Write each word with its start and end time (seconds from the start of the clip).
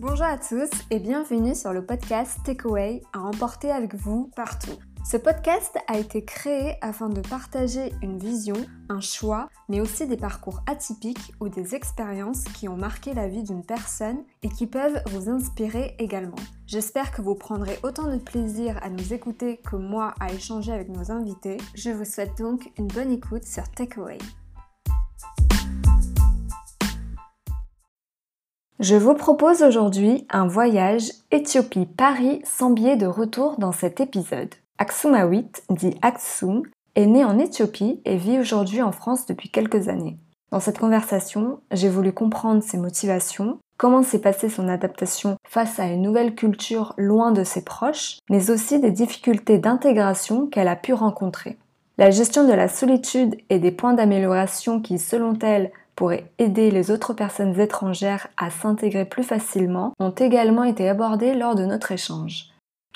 Bonjour 0.00 0.24
à 0.24 0.38
tous 0.38 0.70
et 0.90 0.98
bienvenue 0.98 1.54
sur 1.54 1.74
le 1.74 1.84
podcast 1.84 2.38
Takeaway 2.42 3.02
à 3.12 3.20
emporter 3.20 3.70
avec 3.70 3.94
vous 3.94 4.30
partout. 4.34 4.72
Ce 5.04 5.18
podcast 5.18 5.76
a 5.88 5.98
été 5.98 6.24
créé 6.24 6.76
afin 6.80 7.10
de 7.10 7.20
partager 7.20 7.92
une 8.00 8.16
vision, 8.16 8.56
un 8.88 9.02
choix, 9.02 9.50
mais 9.68 9.78
aussi 9.78 10.06
des 10.06 10.16
parcours 10.16 10.62
atypiques 10.66 11.34
ou 11.38 11.50
des 11.50 11.74
expériences 11.74 12.44
qui 12.44 12.66
ont 12.66 12.78
marqué 12.78 13.12
la 13.12 13.28
vie 13.28 13.42
d'une 13.42 13.62
personne 13.62 14.24
et 14.42 14.48
qui 14.48 14.66
peuvent 14.66 15.02
vous 15.10 15.28
inspirer 15.28 15.94
également. 15.98 16.40
J'espère 16.66 17.12
que 17.12 17.20
vous 17.20 17.34
prendrez 17.34 17.78
autant 17.82 18.10
de 18.10 18.16
plaisir 18.16 18.78
à 18.82 18.88
nous 18.88 19.12
écouter 19.12 19.58
que 19.58 19.76
moi 19.76 20.14
à 20.18 20.32
échanger 20.32 20.72
avec 20.72 20.88
nos 20.88 21.12
invités. 21.12 21.58
Je 21.74 21.90
vous 21.90 22.06
souhaite 22.06 22.38
donc 22.38 22.72
une 22.78 22.86
bonne 22.86 23.12
écoute 23.12 23.44
sur 23.44 23.68
Takeaway. 23.72 24.16
Je 28.80 28.96
vous 28.96 29.12
propose 29.12 29.62
aujourd'hui 29.62 30.26
un 30.30 30.46
voyage 30.46 31.12
Éthiopie-Paris 31.32 32.40
sans 32.44 32.70
billet 32.70 32.96
de 32.96 33.04
retour 33.04 33.56
dans 33.58 33.72
cet 33.72 34.00
épisode. 34.00 34.54
Aksumawit, 34.78 35.62
dit 35.68 35.98
Aksum, 36.00 36.62
est 36.94 37.04
né 37.04 37.22
en 37.22 37.38
Éthiopie 37.38 38.00
et 38.06 38.16
vit 38.16 38.38
aujourd'hui 38.38 38.80
en 38.80 38.90
France 38.90 39.26
depuis 39.26 39.50
quelques 39.50 39.88
années. 39.88 40.16
Dans 40.50 40.60
cette 40.60 40.78
conversation, 40.78 41.60
j'ai 41.70 41.90
voulu 41.90 42.14
comprendre 42.14 42.62
ses 42.62 42.78
motivations, 42.78 43.58
comment 43.76 44.02
s'est 44.02 44.18
passée 44.18 44.48
son 44.48 44.66
adaptation 44.66 45.36
face 45.46 45.78
à 45.78 45.84
une 45.84 46.00
nouvelle 46.00 46.34
culture 46.34 46.94
loin 46.96 47.32
de 47.32 47.44
ses 47.44 47.62
proches, 47.62 48.16
mais 48.30 48.50
aussi 48.50 48.80
des 48.80 48.92
difficultés 48.92 49.58
d'intégration 49.58 50.46
qu'elle 50.46 50.68
a 50.68 50.76
pu 50.76 50.94
rencontrer. 50.94 51.58
La 51.98 52.10
gestion 52.10 52.48
de 52.48 52.54
la 52.54 52.68
solitude 52.68 53.36
et 53.50 53.58
des 53.58 53.72
points 53.72 53.92
d'amélioration 53.92 54.80
qui, 54.80 54.98
selon 54.98 55.38
elle, 55.42 55.70
pourraient 56.00 56.32
aider 56.38 56.70
les 56.70 56.90
autres 56.90 57.12
personnes 57.12 57.60
étrangères 57.60 58.28
à 58.38 58.48
s'intégrer 58.48 59.04
plus 59.04 59.22
facilement 59.22 59.92
ont 60.00 60.12
également 60.12 60.64
été 60.64 60.88
abordés 60.88 61.34
lors 61.34 61.54
de 61.54 61.66
notre 61.66 61.92
échange. 61.92 62.46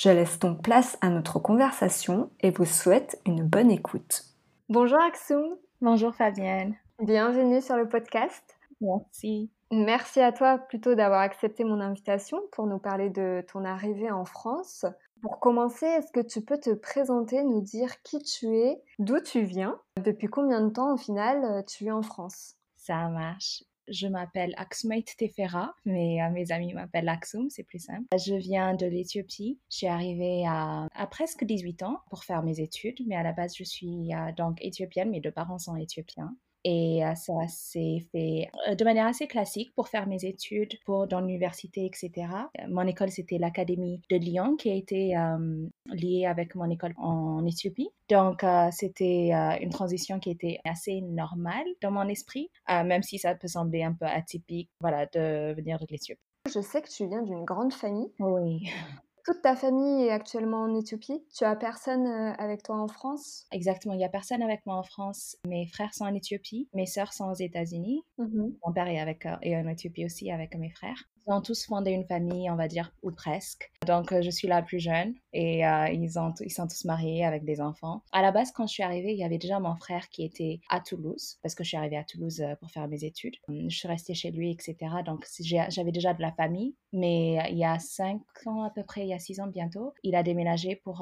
Je 0.01 0.09
laisse 0.09 0.39
donc 0.39 0.63
place 0.63 0.97
à 1.03 1.11
notre 1.11 1.39
conversation 1.39 2.31
et 2.41 2.49
vous 2.49 2.65
souhaite 2.65 3.21
une 3.27 3.43
bonne 3.43 3.71
écoute. 3.71 4.23
Bonjour 4.71 4.99
Aksum. 5.03 5.45
Bonjour 5.83 6.15
Fabienne. 6.15 6.77
Bienvenue 6.99 7.61
sur 7.61 7.77
le 7.77 7.87
podcast. 7.87 8.57
Merci. 8.81 9.51
Merci 9.71 10.21
à 10.21 10.33
toi 10.33 10.57
plutôt 10.57 10.95
d'avoir 10.95 11.21
accepté 11.21 11.63
mon 11.63 11.81
invitation 11.81 12.41
pour 12.53 12.67
nous 12.67 12.79
parler 12.79 13.11
de 13.11 13.45
ton 13.53 13.67
arrivée 13.67 14.11
en 14.11 14.25
France. 14.25 14.87
Pour 15.21 15.41
commencer, 15.41 15.85
est-ce 15.85 16.11
que 16.11 16.27
tu 16.27 16.41
peux 16.41 16.57
te 16.57 16.71
présenter, 16.71 17.45
nous 17.45 17.61
dire 17.61 18.01
qui 18.03 18.21
tu 18.21 18.57
es, 18.57 18.83
d'où 18.99 19.21
tu 19.21 19.43
viens, 19.43 19.79
depuis 20.03 20.29
combien 20.29 20.63
de 20.63 20.71
temps 20.71 20.95
au 20.95 20.97
final 20.97 21.67
tu 21.67 21.85
es 21.85 21.91
en 21.91 22.01
France? 22.01 22.57
Ça 22.85 23.09
marche. 23.09 23.65
Je 23.89 24.07
m'appelle 24.07 24.55
Aksumait 24.59 25.03
Tefera, 25.03 25.75
mais 25.87 26.23
euh, 26.23 26.31
mes 26.31 26.53
amis 26.53 26.75
m'appellent 26.75 27.09
Aksum, 27.09 27.49
c'est 27.49 27.63
plus 27.63 27.79
simple. 27.79 28.05
Je 28.15 28.35
viens 28.35 28.75
de 28.75 28.85
l'Éthiopie. 28.85 29.59
Je 29.71 29.77
suis 29.79 29.87
arrivée 29.87 30.45
à, 30.47 30.87
presque 31.11 31.45
18 31.45 31.83
ans 31.83 32.01
pour 32.11 32.25
faire 32.25 32.43
mes 32.43 32.61
études, 32.61 32.99
mais 33.07 33.17
à 33.17 33.23
la 33.23 33.33
base, 33.33 33.55
je 33.57 33.65
suis 33.65 34.15
euh, 34.15 34.33
donc 34.37 34.59
éthiopienne. 34.61 35.11
Mes 35.11 35.21
deux 35.21 35.31
parents 35.31 35.59
sont 35.59 35.77
éthiopiens. 35.77 36.37
Et 36.65 37.05
euh, 37.05 37.15
ça 37.15 37.35
s'est 37.49 38.07
fait 38.11 38.49
euh, 38.69 38.75
de 38.75 38.85
manière 38.85 39.07
assez 39.07 39.27
classique 39.27 39.75
pour 39.75 39.89
faire 39.89 40.07
mes 40.07 40.25
études 40.25 40.73
pour, 40.87 41.07
dans 41.07 41.21
l'université, 41.21 41.85
etc. 41.85 42.27
Mon 42.69 42.87
école, 42.87 43.11
c'était 43.11 43.37
l'Académie 43.37 44.01
de 44.11 44.17
Lyon 44.17 44.57
qui 44.57 44.71
a 44.71 44.75
été 44.75 45.15
euh, 45.17 45.67
liée 45.87 46.25
avec 46.25 46.55
mon 46.55 46.71
école 46.71 46.95
en 46.97 47.45
Éthiopie. 47.45 47.91
Donc, 48.09 48.45
c'était 48.73 49.31
une 49.61 49.71
transition 49.71 50.19
qui 50.21 50.31
était 50.31 50.59
assez 50.65 51.01
normale 51.01 51.65
dans 51.81 51.91
mon 51.91 52.07
esprit, 52.09 52.51
même 52.69 53.03
si 53.03 53.19
ça 53.19 53.35
peut 53.35 53.49
sembler 53.49 53.83
un 53.83 53.95
peu 53.95 54.05
atypique 54.05 54.69
voilà, 54.81 55.07
de 55.07 55.55
venir 55.55 55.79
de 55.79 55.87
l'Éthiopie. 55.89 56.21
Je 56.53 56.61
sais 56.61 56.83
que 56.83 56.89
tu 56.91 57.07
viens 57.07 57.23
d'une 57.23 57.45
grande 57.45 57.73
famille. 57.73 58.13
Oui. 58.19 58.69
Toute 59.25 59.41
ta 59.41 59.57
famille 59.57 60.05
est 60.05 60.11
actuellement 60.11 60.65
en 60.65 60.75
Éthiopie? 60.75 61.25
Tu 61.35 61.45
as 61.45 61.57
personne 61.57 62.07
euh, 62.07 62.33
avec 62.35 62.63
toi 62.63 62.77
en 62.77 62.89
France? 62.89 63.47
Exactement, 63.53 63.95
il 63.95 63.97
n'y 63.97 64.05
a 64.05 64.11
personne 64.11 64.43
avec 64.43 64.67
moi 64.67 64.77
en 64.77 64.83
France. 64.83 65.37
Mes 65.49 65.67
frères 65.67 65.95
sont 65.95 66.05
en 66.05 66.13
Éthiopie, 66.13 66.69
mes 66.75 66.85
sœurs 66.85 67.15
sont 67.15 67.31
aux 67.31 67.35
États-Unis. 67.35 68.03
Mmh 68.19 68.51
Mon 68.67 68.73
père 68.75 68.87
est, 68.87 68.99
avec, 68.99 69.25
euh, 69.25 69.37
est 69.41 69.57
en 69.57 69.67
Éthiopie 69.67 70.05
aussi 70.05 70.31
avec 70.31 70.55
mes 70.57 70.69
frères. 70.69 71.09
Ils 71.27 71.33
ont 71.33 71.41
tous 71.41 71.65
fondé 71.65 71.91
une 71.91 72.05
famille, 72.05 72.51
on 72.51 72.57
va 72.57 72.69
dire, 72.69 72.93
ou 73.03 73.11
presque. 73.11 73.73
Donc, 73.87 74.13
euh, 74.13 74.21
je 74.21 74.31
suis 74.31 74.47
la 74.47 74.63
plus 74.63 74.79
jeune 74.79 75.15
et 75.33 75.67
euh, 75.67 75.89
ils, 75.89 76.19
ont, 76.19 76.35
ils 76.41 76.53
sont 76.53 76.67
tous 76.67 76.85
mariés 76.85 77.25
avec 77.25 77.45
des 77.45 77.63
enfants. 77.63 78.03
À 78.13 78.21
la 78.21 78.31
base, 78.31 78.53
quand 78.53 78.67
je 78.67 78.75
suis 78.75 78.83
arrivée, 78.83 79.13
il 79.13 79.19
y 79.19 79.25
avait 79.25 79.39
déjà 79.39 79.59
mon 79.59 79.75
frère 79.77 80.09
qui 80.11 80.25
était 80.25 80.61
à 80.69 80.81
Toulouse, 80.81 81.39
parce 81.43 81.55
que 81.55 81.65
je 81.65 81.69
suis 81.69 81.77
arrivée 81.79 81.97
à 81.97 82.05
Toulouse 82.05 82.41
euh, 82.41 82.55
pour 82.57 82.71
faire 82.71 82.87
mes 82.89 83.05
études. 83.05 83.37
Hum, 83.49 83.71
je 83.71 83.77
suis 83.77 83.89
restée 83.89 84.15
chez 84.15 84.31
lui, 84.33 84.51
etc. 84.51 84.77
Donc, 85.07 85.27
j'avais 85.41 85.93
déjà 85.93 86.13
de 86.13 86.21
la 86.21 86.33
famille. 86.33 86.75
Mais 86.93 87.39
il 87.51 87.59
y 87.59 87.65
a 87.65 87.79
cinq 87.81 88.21
ans 88.47 88.63
à 88.63 88.71
peu 88.71 88.85
près, 88.85 89.03
il 89.03 89.09
y 89.09 89.15
a 89.15 89.19
six 89.19 89.41
ans 89.41 89.49
bientôt, 89.49 89.95
il 90.05 90.15
a 90.15 90.23
déménagé 90.23 90.77
pour 90.77 90.99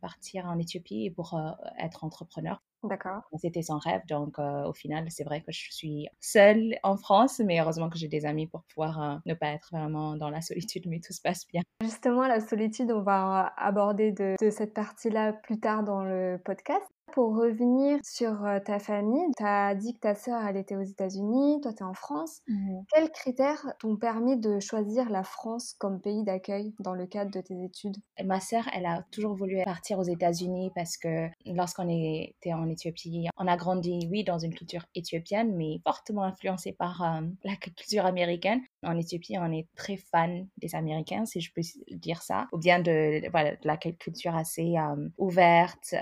partir 0.00 0.46
en 0.46 0.58
Éthiopie 0.58 1.04
et 1.04 1.10
pour 1.12 1.40
être 1.78 2.02
entrepreneur. 2.02 2.60
D'accord. 2.82 3.22
C'était 3.38 3.62
son 3.62 3.78
rêve, 3.78 4.02
donc 4.08 4.38
euh, 4.38 4.64
au 4.64 4.72
final, 4.72 5.06
c'est 5.10 5.24
vrai 5.24 5.40
que 5.40 5.52
je 5.52 5.72
suis 5.72 6.08
seule 6.20 6.76
en 6.82 6.96
France, 6.96 7.40
mais 7.44 7.60
heureusement 7.60 7.88
que 7.88 7.98
j'ai 7.98 8.08
des 8.08 8.26
amis 8.26 8.46
pour 8.46 8.62
pouvoir 8.64 9.02
euh, 9.02 9.16
ne 9.26 9.34
pas 9.34 9.48
être 9.48 9.68
vraiment 9.72 10.16
dans 10.16 10.30
la 10.30 10.40
solitude, 10.40 10.84
mais 10.86 11.00
tout 11.00 11.12
se 11.12 11.20
passe 11.20 11.46
bien. 11.48 11.62
Justement, 11.82 12.26
la 12.26 12.40
solitude, 12.40 12.92
on 12.92 13.02
va 13.02 13.52
aborder 13.56 14.12
de 14.12 14.50
cette 14.50 14.74
partie-là 14.74 15.32
plus 15.32 15.58
tard 15.58 15.82
dans 15.82 16.04
le 16.04 16.40
podcast. 16.44 16.95
Pour 17.16 17.34
revenir 17.34 17.98
sur 18.04 18.44
euh, 18.44 18.60
ta 18.60 18.78
famille, 18.78 19.24
tu 19.38 19.42
as 19.42 19.74
dit 19.74 19.94
que 19.94 20.00
ta 20.00 20.14
sœur, 20.14 20.44
elle 20.46 20.58
était 20.58 20.76
aux 20.76 20.82
États-Unis, 20.82 21.62
toi, 21.62 21.72
tu 21.72 21.78
es 21.78 21.82
en 21.82 21.94
France. 21.94 22.42
Mmh. 22.46 22.80
Quels 22.92 23.10
critères 23.10 23.72
t'ont 23.78 23.96
permis 23.96 24.36
de 24.36 24.60
choisir 24.60 25.08
la 25.08 25.22
France 25.22 25.74
comme 25.78 25.98
pays 25.98 26.24
d'accueil 26.24 26.74
dans 26.78 26.92
le 26.92 27.06
cadre 27.06 27.30
de 27.30 27.40
tes 27.40 27.64
études? 27.64 27.96
Ma 28.22 28.38
sœur, 28.38 28.64
elle 28.74 28.84
a 28.84 29.02
toujours 29.12 29.34
voulu 29.34 29.62
partir 29.64 29.98
aux 29.98 30.02
États-Unis 30.02 30.70
parce 30.74 30.98
que 30.98 31.28
lorsqu'on 31.46 31.88
était 31.88 32.52
en 32.52 32.68
Éthiopie, 32.68 33.28
on 33.38 33.46
a 33.46 33.56
grandi, 33.56 34.06
oui, 34.10 34.22
dans 34.22 34.38
une 34.38 34.52
culture 34.52 34.84
éthiopienne, 34.94 35.56
mais 35.56 35.80
fortement 35.84 36.24
influencée 36.24 36.72
par 36.74 37.02
euh, 37.02 37.22
la 37.44 37.56
culture 37.56 38.04
américaine. 38.04 38.60
En 38.82 38.98
Éthiopie, 38.98 39.38
on 39.38 39.50
est 39.52 39.68
très 39.74 39.96
fan 39.96 40.48
des 40.58 40.74
Américains, 40.74 41.24
si 41.24 41.40
je 41.40 41.50
peux 41.50 41.62
dire 41.92 42.20
ça, 42.20 42.46
ou 42.52 42.58
bien 42.58 42.78
de, 42.78 43.26
voilà, 43.30 43.52
de 43.52 43.66
la 43.66 43.78
culture 43.78 44.36
assez 44.36 44.74
euh, 44.76 45.08
ouverte, 45.16 45.94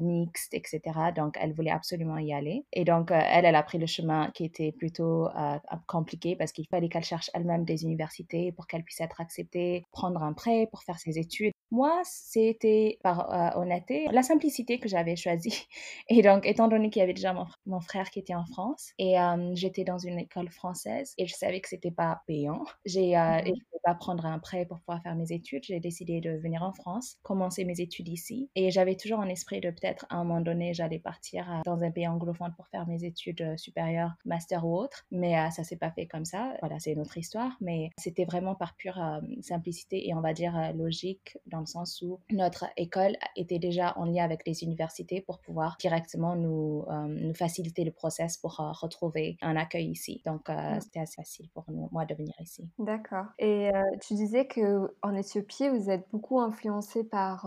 mixte 0.00 0.43
etc. 0.52 0.80
Donc, 1.14 1.36
elle 1.40 1.52
voulait 1.52 1.70
absolument 1.70 2.18
y 2.18 2.32
aller. 2.32 2.64
Et 2.72 2.84
donc, 2.84 3.10
euh, 3.10 3.18
elle, 3.18 3.44
elle 3.44 3.54
a 3.54 3.62
pris 3.62 3.78
le 3.78 3.86
chemin 3.86 4.30
qui 4.34 4.44
était 4.44 4.72
plutôt 4.72 5.28
euh, 5.28 5.58
compliqué 5.86 6.36
parce 6.36 6.52
qu'il 6.52 6.66
fallait 6.66 6.88
qu'elle 6.88 7.04
cherche 7.04 7.30
elle-même 7.34 7.64
des 7.64 7.84
universités 7.84 8.52
pour 8.52 8.66
qu'elle 8.66 8.82
puisse 8.82 9.00
être 9.00 9.20
acceptée, 9.20 9.84
prendre 9.92 10.22
un 10.22 10.32
prêt 10.32 10.68
pour 10.70 10.82
faire 10.82 10.98
ses 10.98 11.18
études. 11.18 11.52
Moi, 11.70 12.00
c'était 12.04 12.98
par 13.02 13.32
euh, 13.32 13.60
honnêteté, 13.60 14.08
la 14.12 14.22
simplicité 14.22 14.78
que 14.78 14.88
j'avais 14.88 15.16
choisie. 15.16 15.66
Et 16.08 16.22
donc, 16.22 16.46
étant 16.46 16.68
donné 16.68 16.90
qu'il 16.90 17.00
y 17.00 17.02
avait 17.02 17.14
déjà 17.14 17.32
mon, 17.32 17.80
frère 17.80 18.10
qui 18.10 18.18
était 18.18 18.34
en 18.34 18.46
France 18.46 18.92
et 18.98 19.16
j'étais 19.52 19.84
dans 19.84 19.98
une 19.98 20.18
école 20.18 20.48
française 20.48 21.12
et 21.18 21.26
je 21.26 21.34
savais 21.34 21.60
que 21.60 21.68
c'était 21.68 21.90
pas 21.90 22.22
payant, 22.26 22.64
j'ai 22.86 23.14
mmh 23.16 23.44
et 23.44 23.46
je 23.46 23.50
ne 23.50 23.64
pouvais 23.64 23.80
pas 23.84 23.94
prendre 23.94 24.26
un 24.26 24.38
prêt 24.38 24.64
pour 24.64 24.78
pouvoir 24.80 25.02
faire 25.02 25.14
mes 25.14 25.32
études. 25.32 25.64
J'ai 25.64 25.80
décidé 25.80 26.20
de 26.20 26.30
venir 26.30 26.62
en 26.62 26.72
France, 26.72 27.16
commencer 27.22 27.64
mes 27.64 27.80
études 27.80 28.08
ici. 28.08 28.50
Et 28.54 28.70
j'avais 28.70 28.96
toujours 28.96 29.18
en 29.18 29.28
esprit 29.28 29.60
de 29.60 29.70
peut-être 29.70 30.06
un 30.10 30.23
moment 30.24 30.40
donné, 30.40 30.74
j'allais 30.74 30.98
partir 30.98 31.50
euh, 31.50 31.60
dans 31.64 31.82
un 31.82 31.90
pays 31.90 32.08
anglophone 32.08 32.52
pour 32.56 32.66
faire 32.68 32.86
mes 32.86 33.04
études 33.04 33.40
euh, 33.42 33.56
supérieures, 33.56 34.12
master 34.24 34.66
ou 34.66 34.76
autre. 34.76 35.04
Mais 35.10 35.38
euh, 35.38 35.50
ça 35.50 35.64
s'est 35.64 35.76
pas 35.76 35.90
fait 35.90 36.06
comme 36.06 36.24
ça. 36.24 36.54
Voilà, 36.60 36.78
c'est 36.80 36.92
une 36.92 37.00
autre 37.00 37.16
histoire. 37.16 37.56
Mais 37.60 37.90
c'était 37.98 38.24
vraiment 38.24 38.54
par 38.54 38.74
pure 38.74 39.00
simplicité 39.40 40.08
et 40.08 40.14
on 40.14 40.20
va 40.20 40.32
dire 40.32 40.72
logique 40.74 41.38
dans 41.46 41.60
le 41.60 41.66
sens 41.66 42.02
où 42.02 42.20
notre 42.30 42.66
école 42.76 43.16
était 43.36 43.58
déjà 43.58 43.96
en 43.96 44.04
lien 44.04 44.24
avec 44.24 44.46
les 44.46 44.62
universités 44.62 45.20
pour 45.20 45.40
pouvoir 45.40 45.76
directement 45.78 46.36
nous, 46.36 46.84
nous 47.08 47.34
faciliter 47.34 47.84
le 47.84 47.90
process 47.90 48.36
pour 48.36 48.56
retrouver 48.56 49.36
un 49.42 49.56
accueil 49.56 49.90
ici. 49.90 50.22
Donc, 50.24 50.48
c'était 50.80 51.00
assez 51.00 51.16
facile 51.16 51.48
pour 51.54 51.64
nous, 51.68 51.88
moi 51.92 52.04
de 52.04 52.14
venir 52.14 52.34
ici. 52.40 52.68
D'accord. 52.78 53.26
Et 53.38 53.70
tu 54.00 54.14
disais 54.14 54.46
que 54.46 54.94
en 55.02 55.14
Éthiopie, 55.14 55.68
vous 55.68 55.90
êtes 55.90 56.06
beaucoup 56.10 56.40
influencé 56.40 57.04
par 57.04 57.46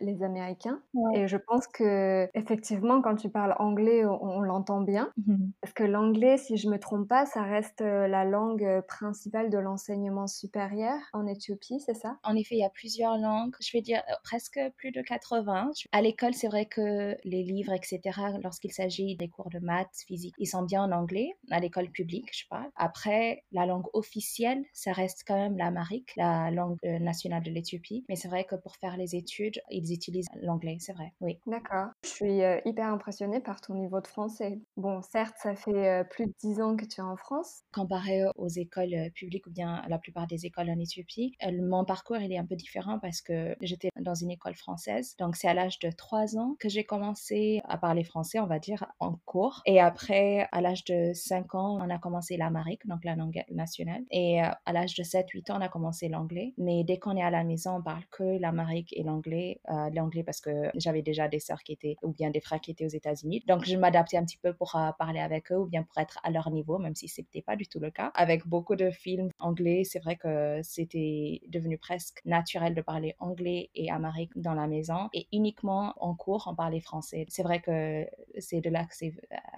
les 0.00 0.22
Américains. 0.22 0.80
Et 1.14 1.28
je 1.28 1.36
pense 1.36 1.66
que 1.66 2.09
effectivement, 2.34 3.02
quand 3.02 3.16
tu 3.16 3.28
parles 3.28 3.54
anglais, 3.58 4.04
on, 4.04 4.40
l'entend 4.40 4.80
bien. 4.80 5.10
Mmh 5.26 5.50
Parce 5.60 5.72
que 5.72 5.84
l'anglais, 5.84 6.36
si 6.38 6.56
je 6.56 6.68
me 6.68 6.78
trompe 6.78 7.08
pas, 7.08 7.26
ça 7.26 7.42
reste 7.42 7.80
euh, 7.80 8.08
la 8.08 8.24
langue 8.24 8.64
euh, 8.64 8.82
principale 8.82 9.50
de 9.50 9.58
l'enseignement 9.58 10.26
supérieur 10.26 10.98
en 11.12 11.26
Éthiopie, 11.26 11.80
c'est 11.80 11.94
ça? 11.94 12.18
En 12.22 12.34
effet, 12.36 12.56
il 12.56 12.60
y 12.60 12.64
a 12.64 12.70
plusieurs 12.70 13.18
langues. 13.18 13.54
Je 13.60 13.70
vais 13.72 13.82
dire 13.82 14.02
euh, 14.08 14.14
presque 14.24 14.60
plus 14.76 14.92
de 14.92 15.02
80. 15.02 15.70
À 15.92 16.02
l'école, 16.02 16.34
c'est 16.34 16.48
vrai 16.48 16.66
que 16.66 17.16
les 17.24 17.42
livres, 17.42 17.72
etc., 17.72 18.00
lorsqu'il 18.42 18.72
s'agit 18.72 19.16
des 19.16 19.28
cours 19.28 19.50
de 19.50 19.58
maths, 19.58 20.04
physique, 20.06 20.34
ils 20.38 20.46
sont 20.46 20.62
bien 20.62 20.82
en 20.82 20.92
anglais, 20.92 21.30
à 21.50 21.60
l'école 21.60 21.90
publique, 21.90 22.30
je 22.32 22.46
parle. 22.48 22.70
Après, 22.76 23.44
la 23.52 23.66
langue 23.66 23.86
officielle, 23.92 24.64
ça 24.72 24.92
reste 24.92 25.24
quand 25.26 25.36
même 25.36 25.56
l'amérique, 25.56 26.14
la 26.16 26.50
langue 26.50 26.78
nationale 26.82 27.42
de 27.42 27.50
l'Éthiopie. 27.50 28.04
Mais 28.08 28.16
c'est 28.16 28.28
vrai 28.28 28.44
que 28.44 28.56
pour 28.56 28.76
faire 28.76 28.96
les 28.96 29.16
études, 29.16 29.60
ils 29.70 29.92
utilisent 29.92 30.28
l'anglais, 30.42 30.76
c'est 30.80 30.92
vrai, 30.92 31.12
oui. 31.20 31.38
D'accord. 31.46 31.88
Je 32.02 32.08
suis 32.08 32.40
hyper 32.64 32.86
impressionnée 32.88 33.40
par 33.40 33.60
ton 33.60 33.74
niveau 33.74 34.00
de 34.00 34.06
français. 34.06 34.60
Bon, 34.76 35.02
certes, 35.02 35.36
ça 35.42 35.54
fait 35.54 36.04
plus 36.10 36.26
de 36.26 36.34
dix 36.40 36.60
ans 36.60 36.76
que 36.76 36.84
tu 36.84 37.00
es 37.00 37.04
en 37.04 37.16
France. 37.16 37.60
Comparé 37.72 38.22
aux 38.36 38.48
écoles 38.48 39.10
publiques 39.14 39.46
ou 39.46 39.50
bien 39.50 39.82
la 39.88 39.98
plupart 39.98 40.26
des 40.26 40.46
écoles 40.46 40.70
en 40.70 40.78
Éthiopie, 40.78 41.34
mon 41.62 41.84
parcours, 41.84 42.18
il 42.18 42.32
est 42.32 42.38
un 42.38 42.46
peu 42.46 42.56
différent 42.56 42.98
parce 42.98 43.20
que 43.20 43.54
j'étais 43.60 43.90
dans 44.00 44.14
une 44.14 44.30
école 44.30 44.54
française. 44.54 45.14
Donc, 45.18 45.36
c'est 45.36 45.48
à 45.48 45.54
l'âge 45.54 45.78
de 45.78 45.90
trois 45.90 46.36
ans 46.36 46.56
que 46.58 46.68
j'ai 46.68 46.84
commencé 46.84 47.60
à 47.64 47.76
parler 47.76 48.04
français, 48.04 48.40
on 48.40 48.46
va 48.46 48.58
dire, 48.58 48.86
en 48.98 49.16
cours. 49.24 49.62
Et 49.66 49.80
après, 49.80 50.48
à 50.52 50.60
l'âge 50.60 50.84
de 50.84 51.12
5 51.12 51.54
ans, 51.54 51.78
on 51.80 51.90
a 51.90 51.98
commencé 51.98 52.36
l'amérique, 52.36 52.86
donc 52.86 53.04
la 53.04 53.14
langue 53.14 53.42
nationale. 53.50 54.02
Et 54.10 54.40
à 54.40 54.72
l'âge 54.72 54.94
de 54.94 55.02
7-8 55.02 55.52
ans, 55.52 55.58
on 55.58 55.62
a 55.62 55.68
commencé 55.68 56.08
l'anglais. 56.08 56.54
Mais 56.58 56.82
dès 56.84 56.98
qu'on 56.98 57.16
est 57.16 57.22
à 57.22 57.30
la 57.30 57.44
maison, 57.44 57.76
on 57.76 57.82
parle 57.82 58.04
que 58.10 58.38
l'amérique 58.38 58.92
et 58.96 59.02
l'anglais. 59.02 59.60
l'anglais 59.92 60.24
parce 60.24 60.40
que 60.40 60.70
j'avais 60.74 61.02
déjà 61.02 61.28
des 61.28 61.40
sœurs 61.40 61.62
qui 61.62 61.72
étaient, 61.72 61.89
ou 62.02 62.12
bien 62.12 62.30
des 62.30 62.40
frères 62.40 62.60
qui 62.60 62.70
étaient 62.70 62.84
aux 62.84 62.88
États-Unis. 62.88 63.42
Donc, 63.46 63.64
je 63.64 63.76
m'adaptais 63.76 64.16
un 64.16 64.24
petit 64.24 64.38
peu 64.38 64.52
pour 64.52 64.76
parler 64.98 65.20
avec 65.20 65.52
eux 65.52 65.58
ou 65.58 65.66
bien 65.66 65.82
pour 65.82 65.98
être 65.98 66.18
à 66.22 66.30
leur 66.30 66.50
niveau, 66.50 66.78
même 66.78 66.94
si 66.94 67.08
ce 67.08 67.20
n'était 67.20 67.42
pas 67.42 67.56
du 67.56 67.66
tout 67.66 67.80
le 67.80 67.90
cas. 67.90 68.10
Avec 68.14 68.46
beaucoup 68.46 68.76
de 68.76 68.90
films 68.90 69.30
anglais, 69.38 69.82
c'est 69.84 70.00
vrai 70.00 70.16
que 70.16 70.60
c'était 70.62 71.40
devenu 71.48 71.78
presque 71.78 72.20
naturel 72.24 72.74
de 72.74 72.82
parler 72.82 73.14
anglais 73.18 73.70
et 73.74 73.90
amérique 73.90 74.32
dans 74.36 74.54
la 74.54 74.66
maison. 74.66 75.08
Et 75.12 75.26
uniquement 75.32 75.94
en 75.98 76.14
cours, 76.14 76.46
on 76.50 76.54
parlait 76.54 76.80
français. 76.80 77.26
C'est 77.28 77.42
vrai 77.42 77.60
que 77.60 78.06
c'est 78.38 78.60
de 78.60 78.70
là 78.70 78.84
que 78.84 78.94
c'est 78.94 79.12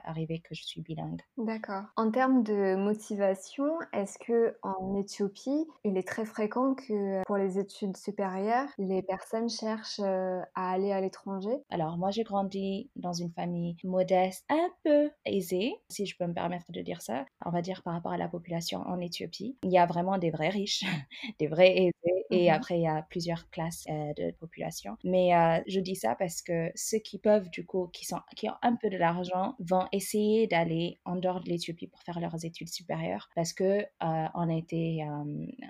arrivé 0.04 0.40
que 0.40 0.54
je 0.54 0.62
suis 0.62 0.80
bilingue. 0.80 1.22
D'accord. 1.36 1.84
En 1.96 2.10
termes 2.10 2.42
de 2.42 2.74
motivation, 2.76 3.66
est-ce 3.92 4.18
que 4.18 4.56
en 4.62 4.94
Éthiopie, 4.96 5.66
il 5.84 5.96
est 5.96 6.06
très 6.06 6.24
fréquent 6.24 6.74
que 6.74 7.22
pour 7.24 7.36
les 7.36 7.58
études 7.58 7.96
supérieures, 7.96 8.68
les 8.78 9.02
personnes 9.02 9.48
cherchent 9.48 10.00
euh, 10.00 10.40
à 10.54 10.70
aller 10.72 10.92
à 10.92 11.00
l'étranger? 11.00 11.62
Alors 11.70 11.96
moi, 11.96 12.10
j'ai 12.22 12.24
grandi 12.24 12.90
dans 12.94 13.12
une 13.12 13.30
famille 13.32 13.76
modeste, 13.82 14.44
un 14.48 14.70
peu 14.84 15.10
aisée, 15.24 15.74
si 15.88 16.06
je 16.06 16.16
peux 16.16 16.26
me 16.26 16.34
permettre 16.34 16.70
de 16.70 16.80
dire 16.80 17.02
ça. 17.02 17.24
On 17.44 17.50
va 17.50 17.62
dire 17.62 17.82
par 17.82 17.94
rapport 17.94 18.12
à 18.12 18.16
la 18.16 18.28
population 18.28 18.80
en 18.82 19.00
Éthiopie, 19.00 19.56
il 19.64 19.72
y 19.72 19.78
a 19.78 19.86
vraiment 19.86 20.18
des 20.18 20.30
vrais 20.30 20.50
riches, 20.50 20.84
des 21.40 21.48
vrais 21.48 21.76
aisés, 21.76 22.24
et 22.30 22.50
mmh 22.50 22.52
après 22.52 22.78
il 22.78 22.82
y 22.82 22.86
a 22.86 23.02
plusieurs 23.02 23.48
classes 23.50 23.84
euh, 23.88 24.12
de 24.14 24.30
population. 24.32 24.96
Mais 25.04 25.34
euh, 25.34 25.60
je 25.66 25.80
dis 25.80 25.96
ça 25.96 26.14
parce 26.14 26.42
que 26.42 26.70
ceux 26.74 26.98
qui 26.98 27.18
peuvent 27.18 27.50
du 27.50 27.66
coup, 27.66 27.88
qui 27.92 28.04
sont, 28.04 28.20
qui 28.36 28.48
ont 28.48 28.56
un 28.62 28.76
peu 28.76 28.88
de 28.88 28.96
l'argent, 28.96 29.56
vont 29.58 29.86
essayer 29.90 30.46
d'aller 30.46 31.00
en 31.04 31.16
dehors 31.16 31.40
de 31.40 31.48
l'Éthiopie 31.48 31.88
pour 31.88 32.02
faire 32.02 32.20
leurs 32.20 32.44
études 32.44 32.68
supérieures 32.68 33.30
parce 33.34 33.52
que 33.52 33.80
euh, 33.82 33.86
on 34.00 34.48
a 34.48 34.54
été 34.54 35.04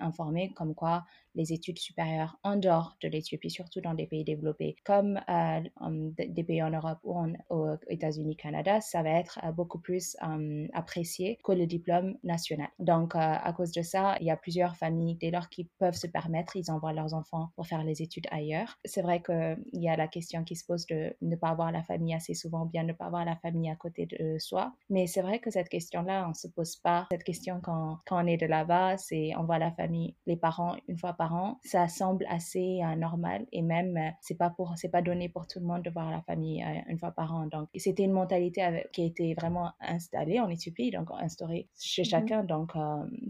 informé 0.01 0.51
comme 0.53 0.75
quoi 0.75 1.05
les 1.35 1.53
études 1.53 1.79
supérieures 1.79 2.37
en 2.43 2.55
dehors 2.55 2.97
de 3.01 3.07
l'Éthiopie, 3.07 3.49
surtout 3.49 3.81
dans 3.81 3.93
des 3.93 4.07
pays 4.07 4.23
développés 4.23 4.75
comme 4.85 5.19
euh, 5.29 5.61
des 6.17 6.43
pays 6.43 6.63
en 6.63 6.69
Europe 6.69 6.99
ou 7.03 7.17
aux 7.49 7.75
États-Unis, 7.89 8.35
Canada, 8.35 8.81
ça 8.81 9.03
va 9.03 9.09
être 9.09 9.39
beaucoup 9.53 9.79
plus 9.79 10.15
apprécié 10.73 11.39
que 11.43 11.51
le 11.51 11.65
diplôme 11.65 12.17
national. 12.23 12.67
Donc, 12.79 13.15
à 13.15 13.53
cause 13.53 13.71
de 13.71 13.81
ça, 13.81 14.15
il 14.19 14.27
y 14.27 14.31
a 14.31 14.37
plusieurs 14.37 14.75
familles, 14.75 15.15
dès 15.15 15.31
lors 15.31 15.49
qu'ils 15.49 15.67
peuvent 15.79 15.95
se 15.95 16.07
permettre, 16.07 16.55
ils 16.55 16.71
envoient 16.71 16.93
leurs 16.93 17.13
enfants 17.13 17.49
pour 17.55 17.67
faire 17.67 17.83
les 17.83 18.01
études 18.01 18.27
ailleurs. 18.31 18.77
C'est 18.85 19.01
vrai 19.01 19.21
qu'il 19.21 19.57
y 19.73 19.89
a 19.89 19.95
la 19.95 20.07
question 20.07 20.43
qui 20.43 20.55
se 20.55 20.65
pose 20.65 20.85
de 20.87 21.15
ne 21.21 21.35
pas 21.35 21.49
avoir 21.49 21.71
la 21.71 21.83
famille 21.83 22.13
assez 22.13 22.33
souvent, 22.33 22.65
bien 22.65 22.83
ne 22.83 22.93
pas 22.93 23.05
avoir 23.05 23.25
la 23.25 23.35
famille 23.35 23.69
à 23.69 23.75
côté 23.75 24.05
de 24.05 24.37
soi. 24.39 24.73
Mais 24.89 25.07
c'est 25.07 25.21
vrai 25.21 25.39
que 25.39 25.49
cette 25.49 25.69
question-là, 25.69 26.25
on 26.25 26.29
ne 26.29 26.33
se 26.33 26.47
pose 26.47 26.75
pas 26.77 27.07
cette 27.11 27.23
question 27.23 27.59
quand, 27.61 27.99
quand 28.05 28.23
on 28.23 28.27
est 28.27 28.37
de 28.37 28.45
là-bas, 28.45 28.97
c'est 28.97 29.31
on 29.37 29.43
voit 29.43 29.59
la 29.59 29.71
famille, 29.71 30.15
les 30.25 30.37
parents 30.37 30.75
une 30.87 30.97
fois 30.97 31.13
par 31.13 31.22
an. 31.31 31.59
Ça 31.63 31.87
semble 31.87 32.25
assez 32.27 32.81
euh, 32.83 32.95
normal 32.95 33.45
et 33.51 33.61
même 33.61 33.95
euh, 33.95 34.09
c'est 34.19 34.37
pas 34.37 34.49
pour 34.49 34.73
c'est 34.75 34.89
pas 34.89 35.01
donné 35.01 35.29
pour 35.29 35.47
tout 35.47 35.59
le 35.59 35.65
monde 35.65 35.83
de 35.83 35.89
voir 35.89 36.11
la 36.11 36.21
famille 36.23 36.63
euh, 36.63 36.81
une 36.89 36.97
fois 36.97 37.11
par 37.11 37.33
an. 37.33 37.47
Donc 37.47 37.69
c'était 37.75 38.03
une 38.03 38.11
mentalité 38.11 38.83
qui 38.91 39.03
a 39.03 39.05
été 39.05 39.33
vraiment 39.35 39.71
installée 39.79 40.39
en 40.39 40.49
Éthiopie, 40.49 40.91
donc 40.91 41.09
instaurée 41.11 41.69
chez 41.79 42.01
mmh 42.01 42.05
chacun. 42.05 42.43
Donc 42.43 42.73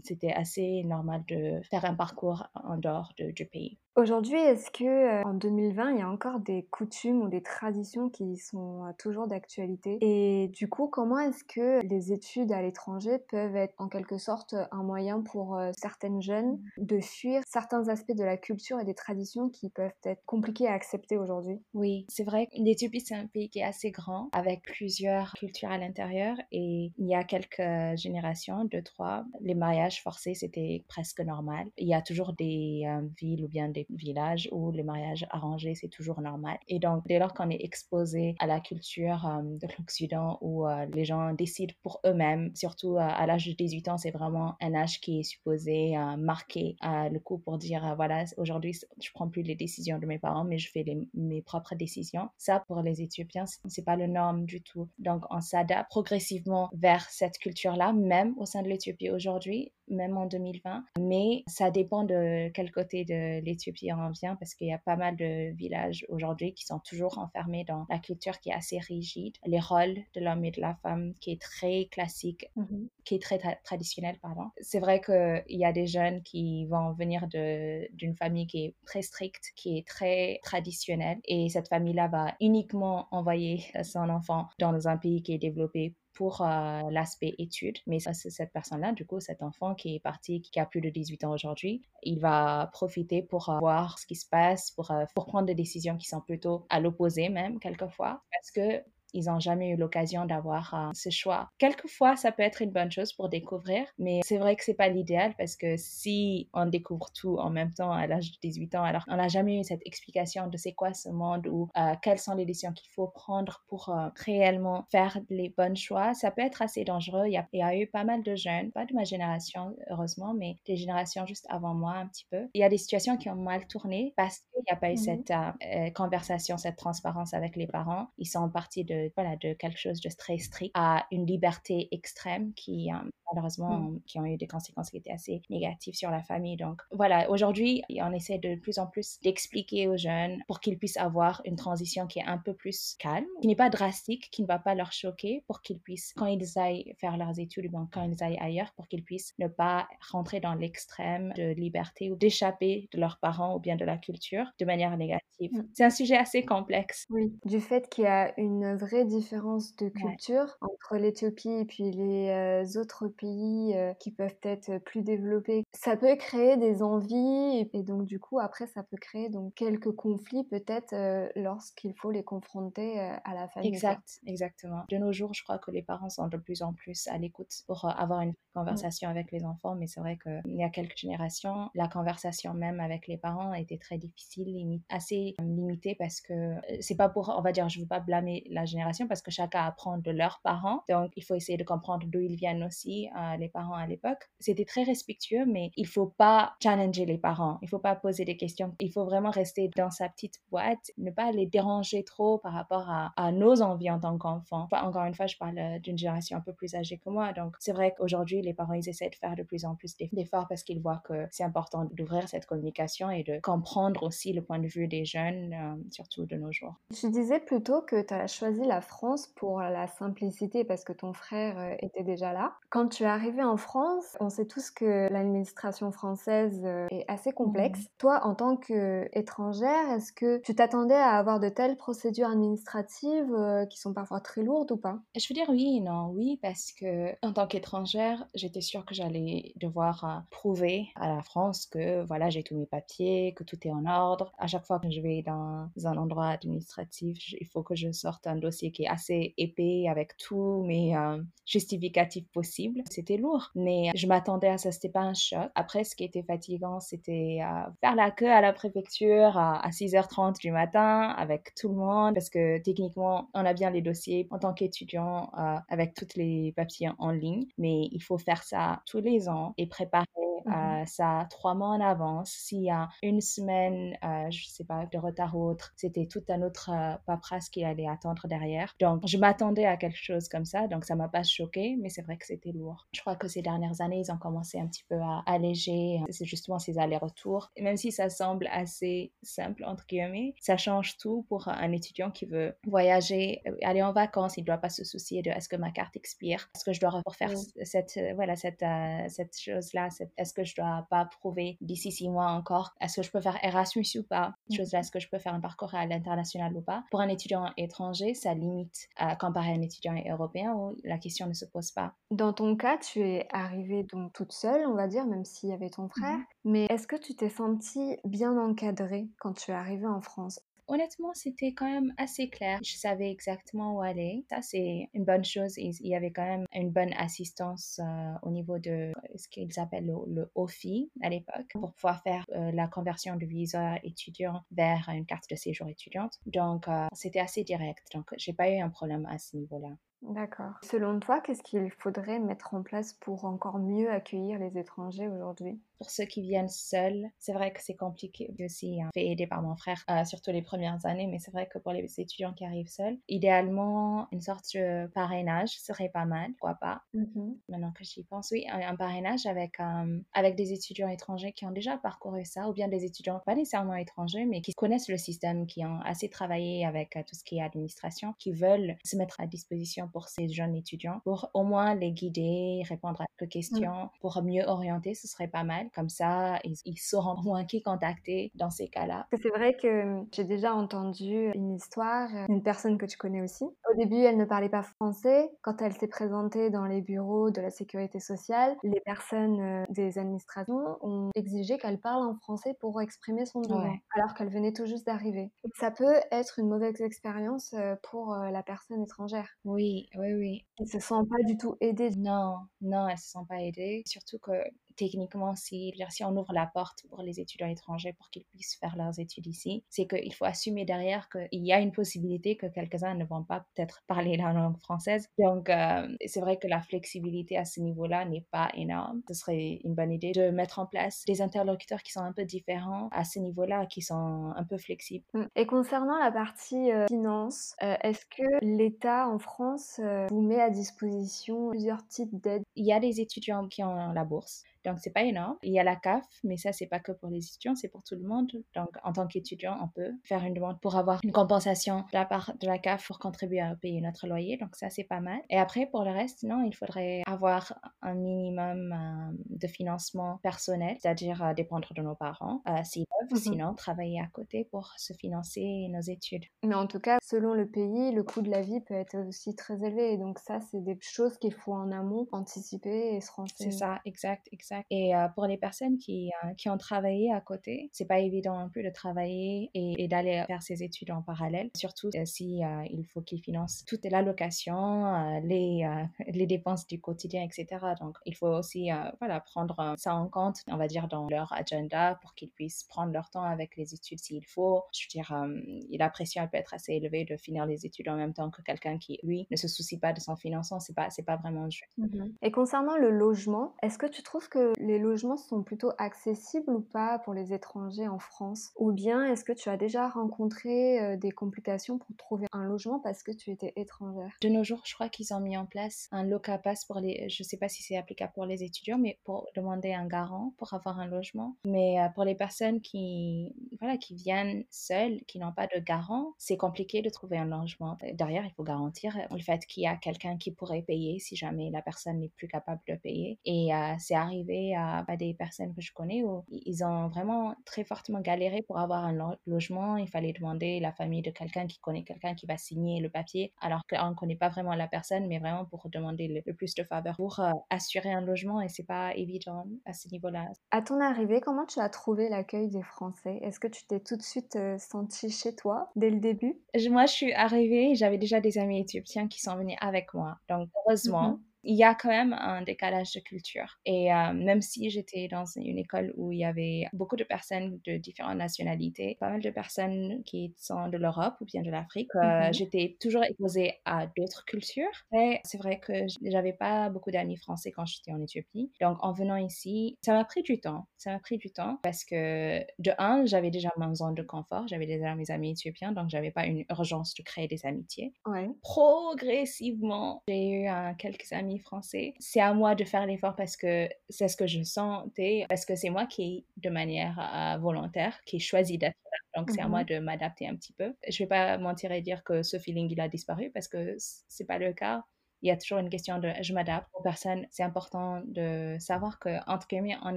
c'était 0.02 0.32
assez 0.32 0.82
normal 0.84 1.22
de 1.28 1.60
faire 1.70 1.84
un 1.84 1.94
parcours 1.94 2.48
en 2.54 2.76
dehors 2.78 3.12
du 3.16 3.46
pays. 3.46 3.78
Aujourd'hui, 3.96 4.38
est-ce 4.38 4.72
que 4.72 5.24
en 5.24 5.34
2020, 5.34 5.92
il 5.92 5.98
y 5.98 6.02
a 6.02 6.10
encore 6.10 6.40
des 6.40 6.64
coutumes 6.64 7.22
ou 7.22 7.28
des 7.28 7.42
traditions 7.42 8.08
qui 8.08 8.36
sont 8.36 8.92
toujours 8.98 9.28
d'actualité? 9.28 9.98
Et 10.00 10.48
du 10.48 10.68
coup, 10.68 10.88
comment 10.88 11.20
est-ce 11.20 11.44
que 11.44 11.80
les 11.86 12.12
études 12.12 12.50
à 12.50 12.60
l'étranger 12.60 13.18
peuvent 13.30 13.54
être 13.54 13.74
en 13.78 13.88
quelque 13.88 14.18
sorte 14.18 14.56
un 14.72 14.82
moyen 14.82 15.20
pour 15.20 15.56
certaines 15.78 16.20
jeunes 16.20 16.60
mmh. 16.76 16.84
de 16.84 17.00
fuir 17.00 17.42
certains 17.46 17.88
aspects 17.88 18.16
de 18.16 18.24
la 18.24 18.36
culture 18.36 18.80
et 18.80 18.84
des 18.84 18.94
traditions 18.94 19.48
qui 19.48 19.70
peuvent 19.70 19.92
être 20.02 20.24
compliqués 20.26 20.66
à 20.66 20.72
accepter 20.72 21.16
aujourd'hui? 21.16 21.62
Oui, 21.72 22.04
c'est 22.08 22.24
vrai. 22.24 22.48
L'Éthiopie, 22.56 23.00
c'est 23.00 23.14
un 23.14 23.26
pays 23.26 23.48
qui 23.48 23.60
est 23.60 23.64
assez 23.64 23.92
grand, 23.92 24.28
avec 24.32 24.62
plusieurs 24.62 25.34
cultures 25.34 25.70
à 25.70 25.78
l'intérieur. 25.78 26.36
Et 26.50 26.90
il 26.98 27.06
y 27.06 27.14
a 27.14 27.22
quelques 27.22 27.96
générations, 27.96 28.64
deux, 28.64 28.82
trois, 28.82 29.24
les 29.40 29.54
mariages 29.54 30.02
forcés, 30.02 30.34
c'était 30.34 30.84
presque 30.88 31.20
normal. 31.20 31.68
Il 31.78 31.86
y 31.86 31.94
a 31.94 32.02
toujours 32.02 32.32
des 32.32 32.82
villes 33.20 33.44
ou 33.44 33.48
bien 33.48 33.68
des 33.68 33.83
village 33.90 34.48
où 34.52 34.70
les 34.70 34.82
mariages 34.82 35.26
arrangés, 35.30 35.74
c'est 35.74 35.88
toujours 35.88 36.20
normal. 36.20 36.58
Et 36.68 36.78
donc, 36.78 37.06
dès 37.06 37.18
lors 37.18 37.34
qu'on 37.34 37.50
est 37.50 37.62
exposé 37.62 38.34
à 38.38 38.46
la 38.46 38.60
culture 38.60 39.26
euh, 39.26 39.42
de 39.42 39.68
l'Occident 39.78 40.38
où 40.40 40.66
euh, 40.66 40.86
les 40.86 41.04
gens 41.04 41.32
décident 41.32 41.74
pour 41.82 42.00
eux-mêmes, 42.06 42.54
surtout 42.54 42.96
euh, 42.96 43.00
à 43.00 43.26
l'âge 43.26 43.46
de 43.46 43.52
18 43.52 43.88
ans, 43.88 43.98
c'est 43.98 44.10
vraiment 44.10 44.56
un 44.60 44.74
âge 44.74 45.00
qui 45.00 45.20
est 45.20 45.22
supposé 45.22 45.94
marquer 46.18 46.76
le 46.82 47.18
coup 47.18 47.38
pour 47.38 47.58
dire, 47.58 47.94
voilà, 47.96 48.24
aujourd'hui, 48.36 48.76
je 49.00 49.10
prends 49.12 49.28
plus 49.28 49.42
les 49.42 49.54
décisions 49.54 49.98
de 49.98 50.06
mes 50.06 50.18
parents, 50.18 50.44
mais 50.44 50.58
je 50.58 50.70
fais 50.70 50.84
mes 51.14 51.42
propres 51.42 51.74
décisions. 51.74 52.28
Ça, 52.36 52.60
pour 52.66 52.82
les 52.82 53.02
Éthiopiens, 53.02 53.44
c'est 53.46 53.84
pas 53.84 53.96
le 53.96 54.06
norme 54.06 54.44
du 54.44 54.62
tout. 54.62 54.88
Donc, 54.98 55.24
on 55.30 55.40
s'adapte 55.40 55.90
progressivement 55.90 56.70
vers 56.72 57.08
cette 57.10 57.38
culture-là, 57.38 57.92
même 57.92 58.34
au 58.38 58.46
sein 58.46 58.62
de 58.62 58.68
l'Éthiopie 58.68 59.10
aujourd'hui 59.10 59.72
même 59.88 60.16
en 60.16 60.26
2020. 60.26 60.84
Mais 60.98 61.44
ça 61.46 61.70
dépend 61.70 62.04
de 62.04 62.48
quel 62.50 62.70
côté 62.70 63.04
de 63.04 63.40
l'Éthiopie 63.44 63.92
on 63.92 64.10
vient 64.10 64.36
parce 64.36 64.54
qu'il 64.54 64.68
y 64.68 64.72
a 64.72 64.78
pas 64.78 64.96
mal 64.96 65.16
de 65.16 65.54
villages 65.54 66.04
aujourd'hui 66.08 66.54
qui 66.54 66.64
sont 66.64 66.80
toujours 66.80 67.18
enfermés 67.18 67.64
dans 67.64 67.86
la 67.90 67.98
culture 67.98 68.38
qui 68.40 68.50
est 68.50 68.54
assez 68.54 68.78
rigide, 68.78 69.36
les 69.46 69.60
rôles 69.60 69.96
de 70.14 70.20
l'homme 70.20 70.44
et 70.44 70.50
de 70.50 70.60
la 70.60 70.74
femme 70.82 71.14
qui 71.20 71.32
est 71.32 71.40
très 71.40 71.86
classique, 71.90 72.46
mmh 72.56 72.64
qui 73.04 73.16
est 73.16 73.22
très 73.22 73.38
traditionnel, 73.64 74.18
pardon. 74.22 74.50
C'est 74.62 74.80
vrai 74.80 74.98
qu'il 75.02 75.58
y 75.58 75.64
a 75.66 75.72
des 75.72 75.86
jeunes 75.86 76.22
qui 76.22 76.64
vont 76.66 76.92
venir 76.94 77.28
d'une 77.28 78.16
famille 78.16 78.46
qui 78.46 78.64
est 78.64 78.74
très 78.86 79.02
stricte, 79.02 79.52
qui 79.56 79.76
est 79.76 79.86
très 79.86 80.40
traditionnelle 80.42 81.18
et 81.26 81.50
cette 81.50 81.68
famille-là 81.68 82.08
va 82.08 82.34
uniquement 82.40 83.08
envoyer 83.10 83.64
son 83.82 84.08
enfant 84.08 84.48
dans 84.58 84.88
un 84.88 84.96
pays 84.96 85.22
qui 85.22 85.34
est 85.34 85.38
développé 85.38 85.94
pour 86.14 86.42
l'aspect 86.90 87.34
études. 87.38 87.78
Mais 87.86 87.98
cette 87.98 88.52
personne-là, 88.52 88.92
du 88.92 89.06
coup, 89.06 89.20
cet 89.20 89.42
enfant 89.42 89.74
qui 89.74 89.96
est 89.96 90.00
parti, 90.00 90.40
qui 90.40 90.58
a 90.60 90.66
plus 90.66 90.80
de 90.80 90.90
18 90.90 91.24
ans 91.24 91.32
aujourd'hui, 91.32 91.82
il 92.02 92.20
va 92.20 92.70
profiter 92.72 93.22
pour 93.22 93.54
voir 93.60 93.98
ce 93.98 94.06
qui 94.06 94.16
se 94.16 94.28
passe, 94.28 94.70
pour, 94.70 94.92
pour 95.14 95.26
prendre 95.26 95.46
des 95.46 95.54
décisions 95.54 95.96
qui 95.96 96.08
sont 96.08 96.20
plutôt 96.20 96.66
à 96.70 96.80
l'opposé 96.80 97.28
même, 97.28 97.58
quelquefois. 97.58 98.22
Parce 98.30 98.50
que 98.50 98.82
ils 99.14 99.26
n'ont 99.26 99.40
jamais 99.40 99.70
eu 99.70 99.76
l'occasion 99.76 100.26
d'avoir 100.26 100.74
euh, 100.74 100.90
ce 100.92 101.08
choix. 101.08 101.48
Quelquefois, 101.58 102.16
ça 102.16 102.32
peut 102.32 102.42
être 102.42 102.60
une 102.60 102.70
bonne 102.70 102.90
chose 102.90 103.12
pour 103.12 103.28
découvrir, 103.28 103.86
mais 103.98 104.20
c'est 104.24 104.38
vrai 104.38 104.56
que 104.56 104.64
c'est 104.64 104.74
pas 104.74 104.88
l'idéal 104.88 105.34
parce 105.38 105.56
que 105.56 105.76
si 105.76 106.50
on 106.52 106.66
découvre 106.66 107.10
tout 107.14 107.38
en 107.38 107.48
même 107.48 107.72
temps 107.72 107.92
à 107.92 108.06
l'âge 108.06 108.32
de 108.32 108.36
18 108.42 108.74
ans, 108.74 108.82
alors 108.82 109.04
on 109.08 109.16
n'a 109.16 109.28
jamais 109.28 109.60
eu 109.60 109.64
cette 109.64 109.86
explication 109.86 110.48
de 110.48 110.56
c'est 110.56 110.72
quoi 110.72 110.92
ce 110.92 111.08
monde 111.08 111.46
ou 111.46 111.68
euh, 111.76 111.94
quelles 112.02 112.18
sont 112.18 112.34
les 112.34 112.44
décisions 112.44 112.72
qu'il 112.72 112.90
faut 112.90 113.08
prendre 113.08 113.62
pour 113.68 113.88
euh, 113.88 114.08
réellement 114.16 114.86
faire 114.90 115.18
les 115.30 115.54
bons 115.56 115.76
choix, 115.76 116.12
ça 116.14 116.30
peut 116.30 116.42
être 116.42 116.60
assez 116.60 116.84
dangereux. 116.84 117.26
Il 117.26 117.32
y, 117.32 117.36
a, 117.36 117.46
il 117.52 117.60
y, 117.60 117.62
a, 117.62 117.76
eu 117.76 117.86
pas 117.86 118.04
mal 118.04 118.22
de 118.22 118.34
jeunes, 118.34 118.72
pas 118.72 118.84
de 118.84 118.94
ma 118.94 119.04
génération 119.04 119.76
heureusement, 119.90 120.34
mais 120.34 120.56
des 120.66 120.76
générations 120.76 121.24
juste 121.26 121.46
avant 121.48 121.74
moi 121.74 121.92
un 121.92 122.08
petit 122.08 122.26
peu. 122.30 122.48
Il 122.54 122.60
y 122.60 122.64
a 122.64 122.68
des 122.68 122.78
situations 122.78 123.16
qui 123.16 123.30
ont 123.30 123.36
mal 123.36 123.66
tourné 123.68 124.12
parce 124.16 124.38
qu'il 124.38 124.62
n'y 124.66 124.72
a 124.72 124.76
pas 124.76 124.90
eu 124.90 124.94
mmh 124.94 125.04
cette 125.04 125.94
conversation, 125.94 126.56
cette 126.56 126.76
transparence 126.76 127.34
avec 127.34 127.56
les 127.56 127.66
parents. 127.66 128.08
Ils 128.18 128.26
sont 128.26 128.48
partis 128.48 128.84
de 128.84 129.03
voilà, 129.14 129.36
de 129.36 129.52
quelque 129.54 129.78
chose 129.78 130.00
de 130.00 130.10
très 130.16 130.38
strict 130.38 130.72
à 130.74 131.06
une 131.10 131.26
liberté 131.26 131.88
extrême 131.90 132.52
qui, 132.54 132.90
euh, 132.92 132.96
malheureusement, 133.32 133.78
mmh. 133.78 134.00
qui 134.06 134.18
ont 134.18 134.26
eu 134.26 134.36
des 134.36 134.46
conséquences 134.46 134.90
qui 134.90 134.96
étaient 134.96 135.12
assez 135.12 135.42
négatives 135.50 135.94
sur 135.94 136.10
la 136.10 136.22
famille. 136.22 136.56
Donc, 136.56 136.82
voilà, 136.90 137.30
aujourd'hui, 137.30 137.82
on 137.90 138.12
essaie 138.12 138.38
de 138.38 138.56
plus 138.56 138.78
en 138.78 138.86
plus 138.86 139.18
d'expliquer 139.22 139.88
aux 139.88 139.96
jeunes 139.96 140.42
pour 140.46 140.60
qu'ils 140.60 140.78
puissent 140.78 140.96
avoir 140.96 141.42
une 141.44 141.56
transition 141.56 142.06
qui 142.06 142.18
est 142.18 142.26
un 142.26 142.38
peu 142.38 142.54
plus 142.54 142.96
calme, 142.98 143.26
qui 143.40 143.48
n'est 143.48 143.56
pas 143.56 143.70
drastique, 143.70 144.28
qui 144.30 144.42
ne 144.42 144.46
va 144.46 144.58
pas 144.58 144.74
leur 144.74 144.92
choquer, 144.92 145.42
pour 145.46 145.62
qu'ils 145.62 145.80
puissent, 145.80 146.12
quand 146.16 146.26
ils 146.26 146.58
aillent 146.58 146.94
faire 147.00 147.16
leurs 147.16 147.38
études, 147.38 147.70
bon, 147.70 147.88
quand 147.92 148.02
ils 148.02 148.22
aillent 148.22 148.38
ailleurs, 148.40 148.72
pour 148.76 148.88
qu'ils 148.88 149.04
puissent 149.04 149.34
ne 149.38 149.48
pas 149.48 149.88
rentrer 150.10 150.40
dans 150.40 150.54
l'extrême 150.54 151.32
de 151.34 151.52
liberté 151.54 152.10
ou 152.10 152.16
d'échapper 152.16 152.88
de 152.92 153.00
leurs 153.00 153.18
parents 153.18 153.56
ou 153.56 153.60
bien 153.60 153.76
de 153.76 153.84
la 153.84 153.98
culture 153.98 154.46
de 154.58 154.64
manière 154.64 154.96
négative. 154.96 155.52
Mmh. 155.52 155.68
C'est 155.74 155.84
un 155.84 155.90
sujet 155.90 156.16
assez 156.16 156.44
complexe. 156.44 157.06
Oui, 157.10 157.32
du 157.44 157.60
fait 157.60 157.88
qu'il 157.88 158.04
y 158.04 158.06
a 158.06 158.38
une 158.38 158.76
vraie 158.76 158.93
vraie 158.94 159.04
différence 159.04 159.74
de 159.76 159.88
culture 159.88 160.56
entre 160.60 160.96
l'Éthiopie 160.96 161.50
et 161.50 161.64
puis 161.64 161.90
les 161.90 162.28
euh, 162.28 162.80
autres 162.80 163.08
pays 163.08 163.74
euh, 163.74 163.92
qui 163.94 164.10
peuvent 164.10 164.36
être 164.42 164.78
plus 164.78 165.02
développés. 165.02 165.64
Ça 165.72 165.96
peut 165.96 166.14
créer 166.16 166.56
des 166.56 166.82
envies 166.82 167.58
et, 167.72 167.82
donc 167.82 168.04
du 168.04 168.20
coup 168.20 168.38
après 168.38 168.66
ça 168.66 168.82
peut 168.82 168.96
créer 168.96 169.28
donc 169.28 169.54
quelques 169.54 169.90
conflits 169.92 170.44
peut-être 170.44 170.94
lorsqu'il 171.36 171.94
faut 171.94 172.10
les 172.10 172.22
confronter 172.22 172.98
à 173.00 173.34
la 173.34 173.48
famille. 173.48 173.70
Exact, 173.70 174.20
exactement. 174.26 174.84
De 174.88 174.96
nos 174.96 175.12
jours, 175.12 175.34
je 175.34 175.42
crois 175.42 175.58
que 175.58 175.70
les 175.70 175.82
parents 175.82 176.08
sont 176.08 176.28
de 176.28 176.36
plus 176.36 176.62
en 176.62 176.72
plus 176.72 177.08
à 177.08 177.18
l'écoute 177.18 177.50
pour 177.66 177.84
avoir 177.84 178.20
une 178.20 178.34
conversation 178.54 179.08
avec 179.10 179.32
les 179.32 179.44
enfants, 179.44 179.74
mais 179.74 179.86
c'est 179.86 180.00
vrai 180.00 180.18
qu'il 180.22 180.54
y 180.54 180.62
a 180.62 180.70
quelques 180.70 180.96
générations, 180.96 181.70
la 181.74 181.88
conversation 181.88 182.54
même 182.54 182.80
avec 182.80 183.08
les 183.08 183.16
parents 183.16 183.52
était 183.54 183.78
très 183.78 183.98
difficile, 183.98 184.46
limite, 184.46 184.84
assez 184.88 185.34
limitée 185.40 185.96
parce 185.98 186.20
que 186.20 186.54
c'est 186.80 186.96
pas 186.96 187.08
pour, 187.08 187.34
on 187.36 187.42
va 187.42 187.52
dire, 187.52 187.68
je 187.68 187.80
veux 187.80 187.86
pas 187.86 188.00
blâmer 188.00 188.44
la 188.50 188.64
génération 188.64 188.73
parce 189.08 189.22
que 189.22 189.30
chacun 189.30 189.64
apprend 189.64 189.98
de 189.98 190.10
leurs 190.10 190.40
parents, 190.42 190.82
donc 190.88 191.10
il 191.16 191.24
faut 191.24 191.34
essayer 191.34 191.58
de 191.58 191.64
comprendre 191.64 192.06
d'où 192.06 192.20
ils 192.20 192.36
viennent 192.36 192.64
aussi, 192.64 193.08
euh, 193.16 193.36
les 193.36 193.48
parents 193.48 193.74
à 193.74 193.86
l'époque. 193.86 194.30
C'était 194.40 194.64
très 194.64 194.82
respectueux, 194.82 195.44
mais 195.46 195.70
il 195.76 195.86
faut 195.86 196.06
pas 196.06 196.54
challenger 196.62 197.04
les 197.04 197.18
parents, 197.18 197.58
il 197.62 197.68
faut 197.68 197.78
pas 197.78 197.94
poser 197.94 198.24
des 198.24 198.36
questions, 198.36 198.74
il 198.80 198.92
faut 198.92 199.04
vraiment 199.04 199.30
rester 199.30 199.70
dans 199.76 199.90
sa 199.90 200.08
petite 200.08 200.40
boîte, 200.50 200.90
ne 200.98 201.10
pas 201.10 201.32
les 201.32 201.46
déranger 201.46 202.04
trop 202.04 202.38
par 202.38 202.52
rapport 202.52 202.88
à, 202.88 203.32
nos 203.32 203.62
envies 203.62 203.90
en 203.90 203.98
tant 203.98 204.16
qu'enfants. 204.18 204.68
Encore 204.70 205.04
une 205.04 205.14
fois, 205.14 205.26
je 205.26 205.36
parle 205.36 205.58
euh, 205.58 205.78
d'une 205.78 205.98
génération 205.98 206.36
un 206.36 206.40
peu 206.40 206.52
plus 206.52 206.74
âgée 206.74 206.98
que 206.98 207.10
moi, 207.10 207.32
donc 207.32 207.56
c'est 207.58 207.72
vrai 207.72 207.94
qu'aujourd'hui, 207.96 208.42
les 208.42 208.54
parents, 208.54 208.74
ils 208.74 208.88
essaient 208.88 209.10
de 209.10 209.14
faire 209.14 209.34
de 209.34 209.42
plus 209.42 209.64
en 209.64 209.74
plus 209.74 209.96
d'efforts 209.96 210.46
parce 210.48 210.62
qu'ils 210.62 210.80
voient 210.80 211.02
que 211.04 211.26
c'est 211.30 211.44
important 211.44 211.84
d'ouvrir 211.92 212.28
cette 212.28 212.46
communication 212.46 213.10
et 213.10 213.22
de 213.22 213.40
comprendre 213.40 214.02
aussi 214.02 214.32
le 214.32 214.42
point 214.42 214.58
de 214.58 214.66
vue 214.66 214.86
des 214.86 215.04
jeunes, 215.04 215.52
euh, 215.52 215.82
surtout 215.90 216.26
de 216.26 216.36
nos 216.36 216.52
jours. 216.52 216.74
Tu 216.94 217.10
disais 217.10 217.40
plutôt 217.40 217.82
que 217.82 218.02
tu 218.02 218.14
as 218.14 218.26
choisi 218.26 218.63
la 218.66 218.80
France 218.80 219.26
pour 219.26 219.60
la 219.60 219.86
simplicité 219.86 220.64
parce 220.64 220.84
que 220.84 220.92
ton 220.92 221.12
frère 221.12 221.58
euh, 221.58 221.74
était 221.80 222.02
déjà 222.02 222.32
là. 222.32 222.54
Quand 222.70 222.88
tu 222.88 223.04
es 223.04 223.06
arrivé 223.06 223.42
en 223.42 223.56
France, 223.56 224.16
on 224.20 224.30
sait 224.30 224.46
tous 224.46 224.70
que 224.70 225.08
l'administration 225.10 225.92
française 225.92 226.62
euh, 226.64 226.86
est 226.90 227.04
assez 227.08 227.32
complexe. 227.32 227.80
Mmh. 227.80 227.88
Toi, 227.98 228.20
en 228.24 228.34
tant 228.34 228.56
qu'étrangère, 228.56 229.90
est-ce 229.92 230.12
que 230.12 230.38
tu 230.38 230.54
t'attendais 230.54 230.94
à 230.94 231.16
avoir 231.16 231.40
de 231.40 231.48
telles 231.48 231.76
procédures 231.76 232.28
administratives 232.28 233.34
qui 233.70 233.78
sont 233.78 233.92
parfois 233.92 234.20
très 234.20 234.42
lourdes 234.42 234.72
ou 234.72 234.76
pas? 234.76 234.98
Je 235.16 235.26
veux 235.28 235.34
dire 235.34 235.48
oui 235.48 235.76
et 235.78 235.80
non. 235.80 236.10
Oui, 236.14 236.38
parce 236.42 236.72
que 236.72 237.12
en 237.26 237.32
tant 237.32 237.46
qu'étrangère, 237.46 238.26
j'étais 238.34 238.60
sûre 238.60 238.84
que 238.84 238.94
j'allais 238.94 239.52
devoir 239.56 240.24
prouver 240.30 240.88
à 240.96 241.08
la 241.08 241.22
France 241.22 241.66
que 241.66 242.02
voilà, 242.04 242.30
j'ai 242.30 242.42
tous 242.42 242.56
mes 242.56 242.66
papiers, 242.66 243.34
que 243.34 243.44
tout 243.44 243.56
est 243.66 243.70
en 243.70 243.86
ordre. 243.86 244.32
À 244.38 244.46
chaque 244.46 244.64
fois 244.64 244.78
que 244.78 244.90
je 244.90 245.00
vais 245.00 245.22
dans 245.22 245.68
un 245.84 245.96
endroit 245.96 246.28
administratif, 246.28 247.32
il 247.32 247.46
faut 247.46 247.62
que 247.62 247.74
je 247.74 247.92
sorte 247.92 248.26
un 248.26 248.36
dossier 248.36 248.53
qui 248.72 248.84
est 248.84 248.88
assez 248.88 249.34
épais 249.36 249.86
avec 249.88 250.16
tous 250.16 250.62
mes 250.64 250.96
euh, 250.96 251.22
justificatifs 251.46 252.26
possibles. 252.32 252.82
C'était 252.90 253.16
lourd, 253.16 253.50
mais 253.54 253.90
je 253.94 254.06
m'attendais 254.06 254.48
à 254.48 254.58
ça, 254.58 254.72
c'était 254.72 254.88
pas 254.88 255.00
un 255.00 255.14
choc. 255.14 255.50
Après, 255.54 255.84
ce 255.84 255.94
qui 255.96 256.04
était 256.04 256.22
fatigant, 256.22 256.80
c'était 256.80 257.40
euh, 257.42 257.70
faire 257.80 257.94
la 257.94 258.10
queue 258.10 258.30
à 258.30 258.40
la 258.40 258.52
préfecture 258.52 259.36
à, 259.36 259.68
6h30 259.70 260.38
du 260.40 260.50
matin 260.50 261.14
avec 261.16 261.54
tout 261.54 261.68
le 261.68 261.74
monde 261.74 262.14
parce 262.14 262.30
que 262.30 262.58
techniquement, 262.58 263.28
on 263.34 263.44
a 263.44 263.52
bien 263.52 263.70
les 263.70 263.82
dossiers 263.82 264.28
en 264.30 264.38
tant 264.38 264.52
qu'étudiant 264.54 265.30
euh, 265.38 265.56
avec 265.68 265.94
tous 265.94 266.16
les 266.16 266.52
papiers 266.56 266.90
en 266.98 267.10
ligne, 267.10 267.46
mais 267.58 267.88
il 267.90 268.00
faut 268.00 268.18
faire 268.18 268.42
ça 268.42 268.82
tous 268.86 269.00
les 269.00 269.28
ans 269.28 269.54
et 269.58 269.66
préparer 269.66 270.06
Mmh 270.44 270.84
ça 270.86 271.26
trois 271.30 271.54
mois 271.54 271.68
en 271.68 271.80
avance. 271.80 272.30
S'il 272.30 272.62
y 272.62 272.70
a 272.70 272.88
une 273.02 273.20
semaine, 273.20 273.96
euh, 274.04 274.30
je 274.30 274.46
sais 274.48 274.64
pas, 274.64 274.84
de 274.86 274.98
retard 274.98 275.34
ou 275.34 275.48
autre, 275.48 275.72
c'était 275.76 276.06
toute 276.06 276.28
un 276.28 276.42
autre 276.42 276.70
paperasse 277.06 277.48
qui 277.48 277.64
allait 277.64 277.88
attendre 277.88 278.26
derrière. 278.28 278.43
Donc, 278.80 279.06
je 279.06 279.16
m'attendais 279.18 279.66
à 279.66 279.76
quelque 279.76 279.98
chose 279.98 280.28
comme 280.28 280.44
ça, 280.44 280.66
donc 280.66 280.84
ça 280.84 280.94
m'a 280.94 281.08
pas 281.08 281.22
choqué, 281.22 281.76
mais 281.80 281.88
c'est 281.88 282.02
vrai 282.02 282.16
que 282.16 282.26
c'était 282.26 282.52
lourd. 282.52 282.86
Je 282.92 283.00
crois 283.00 283.16
que 283.16 283.28
ces 283.28 283.42
dernières 283.42 283.80
années, 283.80 284.00
ils 284.00 284.12
ont 284.12 284.18
commencé 284.18 284.58
un 284.58 284.66
petit 284.66 284.84
peu 284.88 284.96
à 284.96 285.22
alléger. 285.26 286.00
C'est 286.10 286.24
justement 286.24 286.58
ces 286.58 286.78
allers-retours. 286.78 287.50
Et 287.56 287.62
même 287.62 287.76
si 287.76 287.92
ça 287.92 288.08
semble 288.08 288.48
assez 288.52 289.12
simple, 289.22 289.64
entre 289.64 289.86
guillemets, 289.86 290.34
ça 290.40 290.56
change 290.56 290.96
tout 290.98 291.24
pour 291.28 291.48
un 291.48 291.72
étudiant 291.72 292.10
qui 292.10 292.26
veut 292.26 292.54
voyager, 292.66 293.40
euh, 293.46 293.56
aller 293.62 293.82
en 293.82 293.92
vacances. 293.92 294.36
Il 294.36 294.42
ne 294.42 294.46
doit 294.46 294.58
pas 294.58 294.70
se 294.70 294.84
soucier 294.84 295.22
de 295.22 295.30
est-ce 295.30 295.48
que 295.48 295.56
ma 295.56 295.70
carte 295.70 295.96
expire, 295.96 296.48
est-ce 296.54 296.64
que 296.64 296.72
je 296.72 296.80
dois 296.80 297.00
refaire 297.04 297.30
mmh. 297.30 297.64
cette, 297.64 297.98
voilà, 298.14 298.36
cette, 298.36 298.64
cette 299.08 299.38
chose-là, 299.38 299.88
est-ce 300.16 300.34
que 300.34 300.44
je 300.44 300.54
dois 300.54 300.86
pas 300.90 301.06
prouver 301.06 301.56
d'ici 301.60 301.92
six 301.92 302.08
mois 302.08 302.30
encore 302.30 302.74
Est-ce 302.80 302.96
que 302.96 303.02
je 303.02 303.10
peux 303.10 303.20
faire 303.20 303.38
Erasmus 303.42 303.86
ou 303.96 304.02
pas 304.02 304.34
mm. 304.48 304.54
Chose 304.54 304.72
là, 304.72 304.80
est-ce 304.80 304.90
que 304.90 305.00
je 305.00 305.08
peux 305.08 305.18
faire 305.18 305.34
un 305.34 305.40
parcours 305.40 305.74
à 305.74 305.86
l'international 305.86 306.56
ou 306.56 306.62
pas 306.62 306.84
Pour 306.90 307.00
un 307.00 307.08
étudiant 307.08 307.52
étranger, 307.56 308.14
ça 308.14 308.33
limite 308.34 308.88
comparer 309.18 309.50
à 309.50 309.54
un 309.54 309.62
étudiant 309.62 309.94
européen 310.06 310.52
où 310.54 310.76
la 310.84 310.98
question 310.98 311.26
ne 311.26 311.34
se 311.34 311.44
pose 311.44 311.70
pas. 311.70 311.94
Dans 312.10 312.32
ton 312.32 312.56
cas, 312.56 312.78
tu 312.78 313.00
es 313.00 313.26
arrivée 313.30 313.84
donc 313.84 314.12
toute 314.12 314.32
seule, 314.32 314.66
on 314.66 314.74
va 314.74 314.88
dire, 314.88 315.06
même 315.06 315.24
s'il 315.24 315.50
y 315.50 315.52
avait 315.52 315.70
ton 315.70 315.88
frère. 315.88 316.18
Mm-hmm. 316.18 316.24
Mais 316.44 316.66
est-ce 316.70 316.86
que 316.86 316.96
tu 316.96 317.14
t'es 317.14 317.30
sentie 317.30 317.96
bien 318.04 318.36
encadrée 318.38 319.08
quand 319.18 319.32
tu 319.32 319.50
es 319.50 319.54
arrivée 319.54 319.86
en 319.86 320.00
France? 320.00 320.40
Honnêtement, 320.66 321.12
c'était 321.14 321.52
quand 321.52 321.70
même 321.70 321.92
assez 321.98 322.28
clair. 322.28 322.58
Je 322.64 322.76
savais 322.76 323.10
exactement 323.10 323.76
où 323.76 323.82
aller. 323.82 324.24
Ça, 324.30 324.40
c'est 324.42 324.88
une 324.94 325.04
bonne 325.04 325.24
chose. 325.24 325.56
Il 325.58 325.86
y 325.86 325.94
avait 325.94 326.10
quand 326.10 326.24
même 326.24 326.46
une 326.54 326.70
bonne 326.70 326.92
assistance 326.94 327.80
euh, 327.82 328.12
au 328.22 328.30
niveau 328.30 328.58
de 328.58 328.92
ce 329.16 329.28
qu'ils 329.28 329.58
appellent 329.58 329.92
le, 330.06 330.30
OFI 330.34 330.90
à 331.02 331.08
l'époque 331.10 331.52
pour 331.52 331.72
pouvoir 331.72 332.02
faire 332.02 332.24
euh, 332.34 332.50
la 332.52 332.66
conversion 332.66 333.16
du 333.16 333.26
visa 333.26 333.76
étudiant 333.82 334.42
vers 334.52 334.88
une 334.88 335.06
carte 335.06 335.28
de 335.30 335.36
séjour 335.36 335.68
étudiante. 335.68 336.18
Donc, 336.26 336.68
euh, 336.68 336.86
c'était 336.92 337.20
assez 337.20 337.44
direct. 337.44 337.86
Donc, 337.94 338.06
j'ai 338.16 338.32
pas 338.32 338.50
eu 338.50 338.58
un 338.60 338.70
problème 338.70 339.06
à 339.06 339.18
ce 339.18 339.36
niveau-là. 339.36 339.70
D'accord. 340.02 340.52
Selon 340.62 341.00
toi, 341.00 341.20
qu'est-ce 341.20 341.42
qu'il 341.42 341.70
faudrait 341.70 342.18
mettre 342.18 342.52
en 342.52 342.62
place 342.62 342.92
pour 342.92 343.24
encore 343.24 343.58
mieux 343.58 343.90
accueillir 343.90 344.38
les 344.38 344.58
étrangers 344.58 345.08
aujourd'hui? 345.08 345.58
Pour 345.84 345.90
ceux 345.90 346.06
qui 346.06 346.22
viennent 346.22 346.48
seuls, 346.48 347.10
c'est 347.18 347.34
vrai 347.34 347.52
que 347.52 347.60
c'est 347.60 347.76
compliqué 347.76 348.34
aussi. 348.42 348.80
Hein. 348.80 348.88
Fait 348.94 349.06
aider 349.06 349.26
par 349.26 349.42
mon 349.42 349.54
frère, 349.54 349.84
euh, 349.90 350.02
surtout 350.06 350.30
les 350.30 350.40
premières 350.40 350.86
années, 350.86 351.06
mais 351.06 351.18
c'est 351.18 351.30
vrai 351.30 351.46
que 351.46 351.58
pour 351.58 351.72
les 351.72 352.00
étudiants 352.00 352.32
qui 352.32 352.46
arrivent 352.46 352.70
seuls, 352.70 352.96
idéalement, 353.06 354.08
une 354.10 354.22
sorte 354.22 354.46
de 354.54 354.86
parrainage 354.94 355.50
serait 355.50 355.90
pas 355.90 356.06
mal, 356.06 356.30
pourquoi 356.38 356.54
pas. 356.54 356.80
Mm-hmm. 356.94 357.36
Maintenant 357.50 357.72
que 357.72 357.84
j'y 357.84 358.02
pense, 358.02 358.30
oui, 358.30 358.46
un, 358.50 358.74
parrainage 358.76 359.26
avec, 359.26 359.60
euh, 359.60 360.00
avec 360.14 360.36
des 360.36 360.54
étudiants 360.54 360.88
étrangers 360.88 361.32
qui 361.32 361.44
ont 361.44 361.50
déjà 361.50 361.76
parcouru 361.76 362.24
ça, 362.24 362.48
ou 362.48 362.54
bien 362.54 362.68
des 362.68 362.86
étudiants 362.86 363.20
pas 363.26 363.34
nécessairement 363.34 363.74
étrangers, 363.74 364.24
mais 364.24 364.40
qui 364.40 364.54
connaissent 364.54 364.88
le 364.88 364.96
système, 364.96 365.46
qui 365.46 365.66
ont 365.66 365.80
assez 365.82 366.08
travaillé 366.08 366.64
avec 366.64 366.96
euh, 366.96 367.02
tout 367.06 367.14
ce 367.14 367.24
qui 367.24 367.36
est 367.36 367.42
administration, 367.42 368.14
qui 368.18 368.32
veulent 368.32 368.78
se 368.86 368.96
mettre 368.96 369.20
à 369.20 369.26
disposition 369.26 369.86
pour 369.88 370.08
ces 370.08 370.30
jeunes 370.30 370.56
étudiants, 370.56 371.02
pour 371.04 371.28
au 371.34 371.42
moins 371.42 371.74
les 371.74 371.92
guider, 371.92 372.62
répondre 372.66 373.02
à 373.02 373.04
quelques 373.18 373.32
questions, 373.32 373.90
pour 374.00 374.22
mieux 374.22 374.44
orienter, 374.46 374.94
ce 374.94 375.08
serait 375.08 375.28
pas 375.28 375.44
mal. 375.44 375.68
Comme 375.74 375.88
ça, 375.88 376.38
ils, 376.44 376.78
sauront 376.78 377.16
moins 377.22 377.44
qui 377.44 377.62
contacter 377.62 378.30
dans 378.34 378.50
ces 378.50 378.68
cas-là. 378.68 379.06
C'est 379.12 379.28
vrai 379.30 379.56
que 379.60 380.02
j'ai 380.12 380.24
déjà 380.24 380.54
entendu 380.54 381.30
une 381.34 381.54
histoire 381.54 382.08
d'une 382.28 382.42
personne 382.42 382.78
que 382.78 382.86
tu 382.86 382.96
connais 382.96 383.22
aussi. 383.22 383.44
Au 383.44 383.76
début, 383.76 383.96
elle 383.96 384.16
ne 384.16 384.24
parlait 384.24 384.48
pas 384.48 384.62
français. 384.62 385.30
Quand 385.42 385.60
elle 385.62 385.72
s'est 385.72 385.88
présentée 385.88 386.50
dans 386.50 386.66
les 386.66 386.80
bureaux 386.80 387.30
de 387.30 387.40
la 387.40 387.50
sécurité 387.50 388.00
sociale, 388.00 388.56
les 388.62 388.80
personnes 388.80 389.40
euh, 389.40 389.64
des 389.68 389.98
administrations 389.98 390.78
ont 390.82 391.10
exigé 391.14 391.58
qu'elle 391.58 391.80
parle 391.80 392.06
en 392.06 392.14
français 392.14 392.54
pour 392.60 392.80
exprimer 392.80 393.26
son 393.26 393.40
besoin, 393.40 393.76
alors 393.96 394.14
qu'elle 394.14 394.30
venait 394.30 394.52
tout 394.52 394.66
juste 394.66 394.86
d'arriver. 394.86 395.32
Ça 395.54 395.70
peut 395.70 395.96
être 396.10 396.38
une 396.38 396.48
mauvaise 396.48 396.80
expérience 396.80 397.52
euh, 397.54 397.76
pour 397.82 398.14
euh, 398.14 398.30
la 398.30 398.42
personne 398.42 398.82
étrangère. 398.82 399.28
Oui, 399.44 399.88
oui, 399.96 400.14
oui. 400.14 400.46
Ils 400.58 400.68
se 400.68 400.78
sentent 400.78 401.08
pas 401.08 401.22
du 401.26 401.36
tout 401.36 401.56
aidés. 401.60 401.90
Non, 401.96 402.36
non, 402.60 402.88
elles 402.88 402.98
se 402.98 403.10
sentent 403.10 403.28
pas 403.28 403.40
aidées. 403.40 403.82
Surtout 403.86 404.18
que 404.18 404.32
techniquement, 404.76 405.34
si, 405.34 405.72
si 405.90 406.04
on 406.04 406.16
ouvre 406.16 406.32
la 406.32 406.46
porte 406.46 406.84
pour 406.88 407.02
les 407.02 407.20
étudiants 407.20 407.48
étrangers 407.48 407.92
pour 407.92 408.10
qu'ils 408.10 408.24
puissent 408.24 408.56
faire 408.56 408.76
leurs 408.76 408.98
études 408.98 409.26
ici, 409.26 409.64
c'est 409.68 409.86
qu'il 409.86 410.12
faut 410.14 410.24
assumer 410.24 410.64
derrière 410.64 411.08
qu'il 411.08 411.44
y 411.44 411.52
a 411.52 411.60
une 411.60 411.72
possibilité 411.72 412.36
que 412.36 412.46
quelques-uns 412.46 412.94
ne 412.94 413.04
vont 413.04 413.22
pas 413.22 413.46
peut-être 413.54 413.82
parler 413.86 414.16
la 414.16 414.32
langue 414.32 414.58
française. 414.58 415.08
Donc, 415.18 415.50
euh, 415.50 415.88
c'est 416.06 416.20
vrai 416.20 416.38
que 416.38 416.46
la 416.46 416.60
flexibilité 416.60 417.36
à 417.36 417.44
ce 417.44 417.60
niveau-là 417.60 418.04
n'est 418.04 418.26
pas 418.30 418.50
énorme. 418.54 419.02
Ce 419.08 419.14
serait 419.14 419.60
une 419.64 419.74
bonne 419.74 419.92
idée 419.92 420.12
de 420.12 420.30
mettre 420.30 420.58
en 420.58 420.66
place 420.66 421.04
des 421.06 421.22
interlocuteurs 421.22 421.82
qui 421.82 421.92
sont 421.92 422.00
un 422.00 422.12
peu 422.12 422.24
différents 422.24 422.88
à 422.92 423.04
ce 423.04 423.18
niveau-là, 423.18 423.66
qui 423.66 423.82
sont 423.82 424.32
un 424.36 424.44
peu 424.44 424.58
flexibles. 424.58 425.04
Mm. 425.14 425.24
Et 425.36 425.46
concernant 425.46 425.98
la 425.98 426.10
partie 426.10 426.70
euh, 426.72 426.86
finance, 426.86 427.54
euh, 427.62 427.76
est-ce 427.82 428.04
que 428.06 428.22
l'État 428.42 429.08
en 429.08 429.18
France 429.18 429.80
vous 430.10 430.22
met 430.22 430.40
à 430.40 430.50
disposition 430.50 431.50
plusieurs 431.50 431.86
types 431.88 432.14
d'aides? 432.20 432.42
Il 432.56 432.66
y 432.66 432.72
a 432.72 432.80
des 432.80 433.00
étudiants 433.00 433.48
qui 433.48 433.62
ont 433.62 433.92
la 433.92 434.04
bourse. 434.04 434.44
Donc, 434.64 434.78
c'est 434.80 434.92
pas 434.92 435.02
énorme. 435.02 435.36
Il 435.42 435.52
y 435.52 435.58
a 435.58 435.64
la 435.64 435.76
CAF, 435.76 436.04
mais 436.24 436.36
ça, 436.36 436.52
c'est 436.52 436.66
pas 436.66 436.80
que 436.80 436.92
pour 436.92 437.08
les 437.08 437.18
étudiants, 437.18 437.54
c'est 437.54 437.68
pour 437.68 437.82
tout 437.82 437.96
le 437.96 438.02
monde. 438.02 438.30
Donc, 438.54 438.68
en 438.82 438.92
tant 438.92 439.06
qu'étudiant, 439.06 439.58
on 439.62 439.68
peut 439.68 439.92
faire 440.04 440.24
une 440.24 440.34
demande 440.34 440.60
pour 440.60 440.76
avoir 440.76 441.00
une 441.02 441.12
compensation 441.12 441.80
de 441.80 441.94
la 441.94 442.04
part 442.04 442.32
de 442.40 442.46
la 442.46 442.58
CAF 442.58 442.86
pour 442.86 442.98
contribuer 442.98 443.40
à 443.40 443.54
payer 443.54 443.80
notre 443.80 444.06
loyer. 444.06 444.36
Donc, 444.36 444.56
ça, 444.56 444.70
c'est 444.70 444.84
pas 444.84 445.00
mal. 445.00 445.20
Et 445.30 445.38
après, 445.38 445.66
pour 445.66 445.84
le 445.84 445.90
reste, 445.90 446.22
non, 446.22 446.44
il 446.44 446.54
faudrait 446.54 447.02
avoir 447.06 447.58
un 447.82 447.94
minimum 447.94 448.72
euh, 448.72 449.16
de 449.30 449.46
financement 449.46 450.18
personnel, 450.22 450.76
c'est-à-dire 450.80 451.34
dépendre 451.34 451.72
de 451.74 451.82
nos 451.82 451.94
parents, 451.94 452.42
s'ils 452.64 452.86
peuvent, 452.86 453.18
mmh 453.18 453.24
sinon 453.24 453.54
travailler 453.54 454.00
à 454.00 454.06
côté 454.12 454.44
pour 454.50 454.72
se 454.76 454.92
financer 454.92 455.68
nos 455.70 455.80
études. 455.80 456.24
Mais 456.44 456.54
en 456.54 456.66
tout 456.66 456.80
cas, 456.80 456.98
selon 457.02 457.34
le 457.34 457.46
pays, 457.46 457.92
le 457.92 458.02
coût 458.02 458.22
de 458.22 458.30
la 458.30 458.42
vie 458.42 458.60
peut 458.60 458.74
être 458.74 458.96
aussi 459.06 459.34
très 459.34 459.62
élevé. 459.62 459.92
Et 459.92 459.98
donc 459.98 460.18
ça, 460.18 460.40
c'est 460.50 460.62
des 460.62 460.76
choses 460.80 461.16
qu'il 461.18 461.34
faut 461.34 461.52
en 461.52 461.70
amont 461.72 462.06
anticiper 462.12 462.94
et 462.94 463.00
se 463.00 463.10
renseigner. 463.12 463.50
C'est 463.50 463.58
ça, 463.58 463.80
exact, 463.84 464.28
exact. 464.32 464.53
Et 464.70 464.92
pour 465.14 465.26
les 465.26 465.36
personnes 465.36 465.78
qui, 465.78 466.10
qui 466.36 466.48
ont 466.48 466.58
travaillé 466.58 467.12
à 467.12 467.20
côté, 467.20 467.70
c'est 467.72 467.86
pas 467.86 467.98
évident 467.98 468.38
non 468.38 468.48
plus 468.48 468.62
de 468.62 468.70
travailler 468.70 469.50
et, 469.54 469.88
d'aller 469.88 470.24
faire 470.26 470.42
ses 470.42 470.62
études 470.62 470.90
en 470.90 471.02
parallèle, 471.02 471.50
surtout 471.56 471.90
si 472.04 472.40
il 472.70 472.84
faut 472.86 473.00
qu'ils 473.00 473.20
financent 473.20 473.64
toute 473.66 473.84
l'allocation, 473.84 475.20
les, 475.24 475.66
les 476.08 476.26
dépenses 476.26 476.66
du 476.66 476.80
quotidien, 476.80 477.22
etc. 477.22 477.46
Donc, 477.80 477.96
il 478.06 478.14
faut 478.14 478.28
aussi 478.28 478.70
euh, 478.70 478.90
voilà, 479.00 479.20
prendre 479.20 479.58
euh, 479.60 479.74
ça 479.76 479.94
en 479.94 480.08
compte, 480.08 480.38
on 480.48 480.56
va 480.56 480.68
dire, 480.68 480.88
dans 480.88 481.08
leur 481.08 481.32
agenda 481.32 481.98
pour 482.00 482.14
qu'ils 482.14 482.30
puissent 482.30 482.64
prendre 482.64 482.92
leur 482.92 483.10
temps 483.10 483.22
avec 483.22 483.56
les 483.56 483.74
études 483.74 483.98
s'il 483.98 484.24
faut. 484.24 484.62
Je 484.72 484.84
veux 484.84 484.88
dire, 484.90 485.12
euh, 485.12 485.40
la 485.70 485.90
pression 485.90 486.22
elle 486.22 486.30
peut 486.30 486.38
être 486.38 486.54
assez 486.54 486.72
élevée 486.74 487.04
de 487.04 487.16
finir 487.16 487.46
les 487.46 487.66
études 487.66 487.88
en 487.88 487.96
même 487.96 488.12
temps 488.12 488.30
que 488.30 488.42
quelqu'un 488.42 488.78
qui, 488.78 488.98
lui, 489.02 489.26
ne 489.30 489.36
se 489.36 489.48
soucie 489.48 489.78
pas 489.78 489.92
de 489.92 490.00
son 490.00 490.16
financement. 490.16 490.60
C'est 490.60 490.74
pas, 490.74 490.88
pas 491.06 491.16
vraiment 491.16 491.48
juste. 491.50 491.70
Mhm. 491.78 492.14
Et 492.22 492.30
concernant 492.30 492.76
le 492.76 492.90
logement, 492.90 493.54
est-ce 493.62 493.78
que 493.78 493.86
tu 493.86 494.02
trouves 494.02 494.28
que 494.28 494.38
les 494.58 494.78
logements 494.78 495.16
sont 495.16 495.42
plutôt 495.42 495.70
accessibles 495.78 496.50
ou 496.50 496.60
pas 496.60 496.98
pour 496.98 497.14
les 497.14 497.32
étrangers 497.32 497.88
en 497.88 497.98
France? 497.98 498.50
Ou 498.56 498.72
bien 498.72 499.04
est-ce 499.06 499.24
que 499.24 499.32
tu 499.32 499.48
as 499.48 499.56
déjà 499.56 499.88
rencontré 499.88 500.96
des 500.96 501.10
complications 501.10 501.78
pour 501.78 501.96
trouver 501.96 502.26
un 502.32 502.44
logement 502.44 502.78
parce 502.78 503.02
que 503.02 503.12
tu 503.12 503.30
étais 503.30 503.52
étrangère? 503.56 504.12
De 504.20 504.28
nos 504.28 504.44
jours, 504.44 504.62
je 504.64 504.74
crois 504.74 504.88
qu'ils 504.88 505.12
ont 505.14 505.20
mis 505.20 505.36
en 505.36 505.46
place 505.46 505.88
un 505.92 506.04
locapass 506.04 506.64
pour 506.64 506.80
les, 506.80 507.08
je 507.08 507.22
sais 507.22 507.36
pas 507.36 507.48
si 507.48 507.62
c'est 507.62 507.76
applicable 507.76 508.12
pour 508.14 508.26
les 508.26 508.42
étudiants, 508.42 508.78
mais 508.78 508.98
pour 509.04 509.26
demander 509.34 509.72
un 509.72 509.86
garant 509.86 510.34
pour 510.36 510.54
avoir 510.54 510.78
un 510.78 510.86
logement. 510.86 511.36
Mais 511.46 511.80
euh, 511.80 511.88
pour 511.94 512.04
les 512.04 512.14
personnes 512.14 512.60
qui, 512.60 513.34
voilà, 513.60 513.76
qui 513.76 513.94
viennent 513.94 514.44
seules, 514.50 515.02
qui 515.06 515.18
n'ont 515.18 515.32
pas 515.32 515.46
de 515.46 515.60
garant, 515.60 516.14
c'est 516.18 516.36
compliqué 516.36 516.82
de 516.82 516.90
trouver 516.90 517.18
un 517.18 517.26
logement. 517.26 517.76
Derrière, 517.94 518.24
il 518.24 518.32
faut 518.32 518.42
garantir 518.42 518.96
le 519.10 519.18
fait 519.20 519.44
qu'il 519.46 519.62
y 519.62 519.66
a 519.66 519.76
quelqu'un 519.76 520.16
qui 520.16 520.30
pourrait 520.30 520.62
payer 520.62 520.98
si 520.98 521.16
jamais 521.16 521.50
la 521.50 521.62
personne 521.62 522.00
n'est 522.00 522.08
plus 522.08 522.28
capable 522.28 522.60
de 522.68 522.74
payer. 522.74 523.18
Et 523.24 523.54
euh, 523.54 523.74
c'est 523.78 523.94
arrivé 523.94 524.33
à, 524.56 524.84
des 524.96 525.14
personnes 525.14 525.54
que 525.54 525.60
je 525.60 525.72
connais 525.72 526.02
où 526.02 526.24
ils 526.28 526.64
ont 526.64 526.88
vraiment 526.88 527.34
très 527.44 527.64
fortement 527.64 528.00
galéré 528.00 528.42
pour 528.42 528.58
avoir 528.58 528.84
un 528.84 529.16
logement. 529.26 529.76
Il 529.76 529.88
fallait 529.88 530.12
demander 530.12 530.60
la 530.60 530.72
famille 530.72 531.02
de 531.02 531.10
quelqu'un 531.10 531.46
qui 531.46 531.58
connaît 531.58 531.84
quelqu'un 531.84 532.14
qui 532.14 532.26
va 532.26 532.36
signer 532.36 532.80
le 532.80 532.88
papier, 532.88 533.32
alors 533.40 533.62
qu'on 533.68 533.90
ne 533.90 533.94
connaît 533.94 534.16
pas 534.16 534.28
vraiment 534.28 534.54
la 534.54 534.68
personne, 534.68 535.06
mais 535.06 535.18
vraiment 535.18 535.44
pour 535.44 535.68
demander 535.70 536.08
le, 536.08 536.22
le 536.24 536.34
plus 536.34 536.54
de 536.54 536.62
faveur 536.64 536.96
pour 536.96 537.20
euh, 537.20 537.32
assurer 537.50 537.92
un 537.92 538.00
logement 538.00 538.40
et 538.40 538.48
c'est 538.48 538.66
pas 538.66 538.94
évident 538.94 539.46
à 539.64 539.72
ce 539.72 539.88
niveau-là. 539.88 540.28
À 540.50 540.62
ton 540.62 540.80
arrivée, 540.80 541.20
comment 541.20 541.46
tu 541.46 541.60
as 541.60 541.68
trouvé 541.68 542.08
l'accueil 542.08 542.48
des 542.48 542.62
Français? 542.62 543.18
Est-ce 543.22 543.40
que 543.40 543.48
tu 543.48 543.66
t'es 543.66 543.80
tout 543.80 543.96
de 543.96 544.02
suite 544.02 544.36
euh, 544.36 544.58
sentie 544.58 545.10
chez 545.10 545.34
toi 545.34 545.70
dès 545.76 545.90
le 545.90 546.00
début? 546.00 546.38
Moi, 546.70 546.86
je 546.86 546.92
suis 546.92 547.12
arrivée, 547.12 547.74
j'avais 547.74 547.98
déjà 547.98 548.20
des 548.20 548.38
amis 548.38 548.60
éthiopiens 548.60 549.08
qui 549.08 549.20
sont 549.20 549.36
venus 549.36 549.56
avec 549.60 549.94
moi. 549.94 550.18
Donc, 550.28 550.48
heureusement, 550.66 551.10
mmh 551.10 551.20
il 551.44 551.56
y 551.56 551.64
a 551.64 551.74
quand 551.74 551.88
même 551.88 552.12
un 552.12 552.42
décalage 552.42 552.92
de 552.92 553.00
culture. 553.00 553.58
Et 553.64 553.92
euh, 553.92 554.12
même 554.12 554.42
si 554.42 554.70
j'étais 554.70 555.08
dans 555.08 555.24
une 555.36 555.58
école 555.58 555.92
où 555.96 556.12
il 556.12 556.18
y 556.18 556.24
avait 556.24 556.66
beaucoup 556.72 556.96
de 556.96 557.04
personnes 557.04 557.60
de 557.66 557.76
différentes 557.76 558.18
nationalités, 558.18 558.96
pas 559.00 559.10
mal 559.10 559.20
de 559.20 559.30
personnes 559.30 560.02
qui 560.04 560.34
sont 560.38 560.68
de 560.68 560.76
l'Europe 560.76 561.14
ou 561.20 561.24
bien 561.24 561.42
de 561.42 561.50
l'Afrique, 561.50 561.88
euh, 561.96 562.00
mm-hmm. 562.00 562.34
j'étais 562.34 562.76
toujours 562.80 563.04
exposée 563.04 563.54
à 563.64 563.86
d'autres 563.96 564.24
cultures. 564.24 564.84
Et 564.92 565.20
c'est 565.24 565.38
vrai 565.38 565.58
que 565.60 565.72
j'avais 566.02 566.32
pas 566.32 566.70
beaucoup 566.70 566.90
d'amis 566.90 567.16
français 567.16 567.52
quand 567.52 567.66
j'étais 567.66 567.92
en 567.92 568.00
Éthiopie. 568.00 568.50
Donc 568.60 568.78
en 568.80 568.92
venant 568.92 569.16
ici, 569.16 569.76
ça 569.82 569.92
m'a 569.92 570.04
pris 570.04 570.22
du 570.22 570.40
temps. 570.40 570.66
Ça 570.78 570.92
m'a 570.92 570.98
pris 570.98 571.18
du 571.18 571.30
temps 571.30 571.58
parce 571.62 571.84
que 571.84 572.40
de 572.58 572.72
un, 572.78 573.04
j'avais 573.06 573.30
déjà 573.30 573.50
ma 573.56 573.72
zone 573.74 573.94
de 573.94 574.02
confort, 574.02 574.46
j'avais 574.48 574.66
déjà 574.66 574.94
mes 574.94 575.10
amis 575.10 575.32
éthiopiens, 575.32 575.72
donc 575.72 575.88
j'avais 575.88 576.10
pas 576.10 576.26
une 576.26 576.44
urgence 576.50 576.94
de 576.94 577.02
créer 577.02 577.28
des 577.28 577.44
amitiés. 577.46 577.92
Ouais. 578.06 578.28
Progressivement, 578.42 580.02
j'ai 580.08 580.28
eu 580.28 580.48
euh, 580.48 580.72
quelques 580.78 581.12
amis 581.12 581.33
français. 581.38 581.94
C'est 581.98 582.20
à 582.20 582.32
moi 582.34 582.54
de 582.54 582.64
faire 582.64 582.86
l'effort 582.86 583.16
parce 583.16 583.36
que 583.36 583.68
c'est 583.88 584.08
ce 584.08 584.16
que 584.16 584.26
je 584.26 584.42
sentais, 584.42 585.26
parce 585.28 585.44
que 585.44 585.56
c'est 585.56 585.70
moi 585.70 585.86
qui, 585.86 586.26
de 586.36 586.50
manière 586.50 586.98
euh, 586.98 587.38
volontaire, 587.38 587.98
qui 588.04 588.16
ai 588.16 588.18
choisi 588.20 588.58
d'être 588.58 588.76
là. 588.84 589.20
Donc, 589.20 589.30
c'est 589.30 589.40
à 589.40 589.48
moi 589.48 589.62
mmh 589.62 589.66
de 589.66 589.78
m'adapter 589.78 590.28
un 590.28 590.36
petit 590.36 590.52
peu. 590.52 590.74
Je 590.88 590.98
vais 590.98 591.08
pas 591.08 591.38
mentir 591.38 591.72
et 591.72 591.80
dire 591.80 592.02
que 592.04 592.22
ce 592.22 592.38
feeling, 592.38 592.68
il 592.70 592.80
a 592.80 592.88
disparu 592.88 593.30
parce 593.32 593.48
que 593.48 593.76
c'est 593.78 594.26
pas 594.26 594.38
le 594.38 594.52
cas 594.52 594.84
il 595.24 595.28
y 595.28 595.30
a 595.30 595.36
toujours 595.38 595.58
une 595.58 595.70
question 595.70 595.98
de 595.98 596.10
je 596.20 596.34
m'adapte 596.34 596.68
aux 596.74 596.82
personnes. 596.82 597.26
C'est 597.30 597.42
important 597.42 598.02
de 598.04 598.56
savoir 598.60 598.98
que, 598.98 599.08
entre 599.26 599.48
guillemets, 599.48 599.76
on 599.82 599.96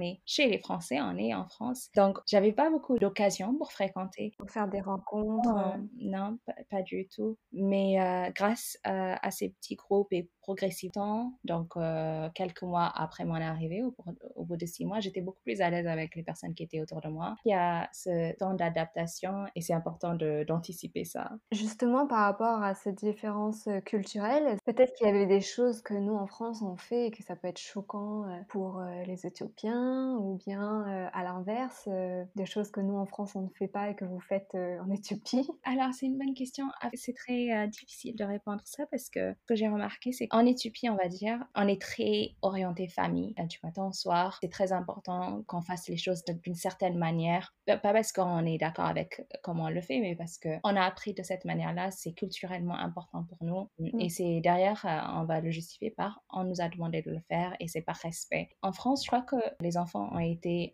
est 0.00 0.20
chez 0.24 0.48
les 0.48 0.58
Français, 0.58 1.00
on 1.02 1.18
est 1.18 1.34
en 1.34 1.46
France. 1.46 1.90
Donc, 1.94 2.18
j'avais 2.26 2.52
pas 2.52 2.70
beaucoup 2.70 2.98
d'occasions 2.98 3.54
pour 3.54 3.70
fréquenter. 3.70 4.32
Pour 4.38 4.50
faire 4.50 4.68
des 4.68 4.80
rencontres. 4.80 5.76
non, 6.00 6.38
pas, 6.70 6.80
du 6.80 7.06
tout. 7.08 7.36
Mais 7.52 8.00
euh, 8.00 8.30
grâce 8.34 8.78
à 8.84 9.30
ces 9.30 9.50
petits 9.50 9.76
groupes 9.76 10.12
et 10.12 10.30
progressivement, 10.40 11.34
donc 11.44 11.76
euh, 11.76 12.30
quelques 12.34 12.62
mois 12.62 12.90
après 12.94 13.26
mon 13.26 13.34
arrivée, 13.34 13.82
au, 13.82 13.94
au 14.34 14.44
bout 14.46 14.56
de 14.56 14.64
six 14.64 14.86
mois, 14.86 14.98
j'étais 15.00 15.20
beaucoup 15.20 15.42
plus 15.42 15.60
à 15.60 15.68
l'aise 15.68 15.86
avec 15.86 16.16
les 16.16 16.22
personnes 16.22 16.54
qui 16.54 16.62
étaient 16.62 16.80
autour 16.80 17.02
de 17.02 17.08
moi. 17.08 17.36
Il 17.44 17.50
y 17.50 17.54
a 17.54 17.86
ce 17.92 18.34
temps 18.36 18.54
d'adaptation 18.54 19.44
et 19.54 19.60
c'est 19.60 19.74
important 19.74 20.14
d'anticiper 20.14 21.04
ça. 21.04 21.32
Justement, 21.52 22.06
par 22.06 22.20
rapport 22.20 22.62
à 22.62 22.74
cette 22.74 23.04
différence 23.04 23.66
euh, 23.66 23.80
culturelle, 23.80 24.56
peut-être 24.64 24.94
qu'il 24.94 25.06
y 25.06 25.10
avait 25.10 25.17
des 25.26 25.40
choses 25.40 25.82
que 25.82 25.94
nous 25.94 26.14
en 26.14 26.26
France 26.26 26.62
on 26.62 26.76
fait 26.76 27.06
et 27.06 27.10
que 27.10 27.22
ça 27.22 27.36
peut 27.36 27.48
être 27.48 27.58
choquant 27.58 28.24
euh, 28.24 28.38
pour 28.48 28.78
euh, 28.78 29.02
les 29.04 29.26
Éthiopiens 29.26 30.16
ou 30.18 30.38
bien 30.46 30.86
euh, 30.86 31.08
à 31.12 31.22
l'inverse, 31.22 31.88
des 32.36 32.46
choses 32.46 32.70
que 32.70 32.80
nous 32.80 32.96
en 32.96 33.06
France 33.06 33.34
on 33.36 33.42
ne 33.42 33.48
fait 33.48 33.68
pas 33.68 33.90
et 33.90 33.94
que 33.94 34.04
vous 34.04 34.20
faites 34.20 34.54
en 34.54 34.90
Éthiopie 34.90 35.48
Alors 35.64 35.92
c'est 35.92 36.06
une 36.06 36.18
bonne 36.18 36.34
question. 36.34 36.66
Ah, 36.80 36.88
c'est 36.94 37.14
très 37.14 37.68
difficile 37.68 38.16
de 38.16 38.24
répondre 38.24 38.60
ça 38.64 38.86
parce 38.90 39.08
que 39.08 39.32
ce 39.32 39.46
que 39.46 39.54
j'ai 39.54 39.68
remarqué 39.68 40.12
c'est 40.12 40.28
qu'en 40.28 40.44
Éthiopie 40.44 40.88
on 40.88 40.96
va 40.96 41.08
dire 41.08 41.38
on 41.54 41.66
est 41.68 41.80
très 41.80 42.30
orienté 42.42 42.88
famille 42.88 43.34
du 43.48 43.58
matin 43.62 43.86
au 43.86 43.92
soir. 43.92 44.38
C'est 44.40 44.50
très 44.50 44.72
important 44.72 45.42
qu'on 45.46 45.62
fasse 45.62 45.88
les 45.88 45.96
choses 45.96 46.24
d'une 46.24 46.54
certaine 46.54 46.98
manière. 46.98 47.54
Pas 47.66 47.78
parce 47.78 48.12
qu'on 48.12 48.44
est 48.44 48.58
d'accord 48.58 48.86
avec 48.86 49.26
comment 49.42 49.64
on 49.64 49.70
le 49.70 49.80
fait 49.80 50.00
mais 50.00 50.16
parce 50.16 50.38
qu'on 50.38 50.76
a 50.76 50.82
appris 50.82 51.14
de 51.14 51.22
cette 51.22 51.44
manière-là. 51.44 51.90
C'est 51.90 52.12
culturellement 52.12 52.76
important 52.76 53.24
pour 53.24 53.38
nous 53.42 53.68
et 53.78 54.06
mmh. 54.06 54.08
c'est 54.10 54.40
derrière 54.40 54.86
on 55.16 55.24
va 55.24 55.40
le 55.40 55.50
justifier 55.50 55.90
par 55.90 56.22
on 56.30 56.44
nous 56.44 56.60
a 56.60 56.68
demandé 56.68 57.02
de 57.02 57.10
le 57.10 57.20
faire 57.28 57.56
et 57.60 57.68
c'est 57.68 57.80
par 57.80 57.96
respect. 57.96 58.50
En 58.62 58.72
France, 58.72 59.04
je 59.04 59.08
crois 59.08 59.22
que 59.22 59.36
les 59.60 59.76
enfants 59.76 60.10
ont 60.12 60.18
été, 60.18 60.72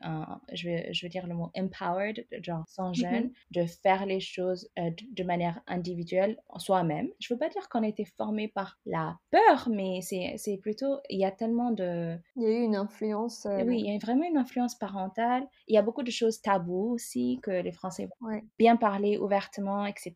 je, 0.53 0.69
veux, 0.69 0.93
je 0.93 1.07
veux 1.07 1.11
dire 1.11 1.27
le 1.27 1.35
mot 1.35 1.51
empowered, 1.57 2.27
genre 2.43 2.65
sans 2.69 2.93
mm-hmm. 2.93 3.11
jeunes, 3.11 3.33
de 3.51 3.65
faire 3.67 4.07
les 4.07 4.21
choses 4.21 4.69
euh, 4.79 4.91
de, 5.13 5.25
manière 5.25 5.61
individuelle 5.67 6.39
soi-même. 6.57 7.09
Je 7.19 7.33
veux 7.33 7.39
pas 7.39 7.49
dire 7.49 7.69
qu'on 7.69 7.83
a 7.83 7.89
été 7.89 8.05
formé 8.05 8.49
par 8.49 8.79
la 8.85 9.19
peur, 9.31 9.69
mais 9.71 10.01
c'est 10.03 10.59
plutôt, 10.59 10.99
il 11.09 11.19
y 11.19 11.25
a 11.25 11.31
tellement 11.31 11.71
de... 11.71 12.17
Il 12.37 12.43
y 12.43 12.47
a 12.47 12.51
eu 12.51 12.63
une 12.63 12.77
influence. 12.77 13.47
Euh, 13.47 13.63
oui, 13.65 13.81
il 13.81 13.93
y 13.93 13.95
a 13.95 13.99
vraiment 13.99 14.25
une 14.25 14.37
influence 14.37 14.75
parentale. 14.75 15.47
Il 15.69 15.75
y 15.75 15.79
a 15.79 15.83
beaucoup 15.83 16.03
de 16.03 16.11
choses 16.11 16.43
taboues 16.43 16.93
aussi 16.93 17.41
que 17.43 17.51
les 17.51 17.73
Français 17.73 18.09
vont 18.21 18.41
bien 18.59 18.77
parler 18.77 19.17
ouvertement, 19.17 19.87
etc., 19.87 20.13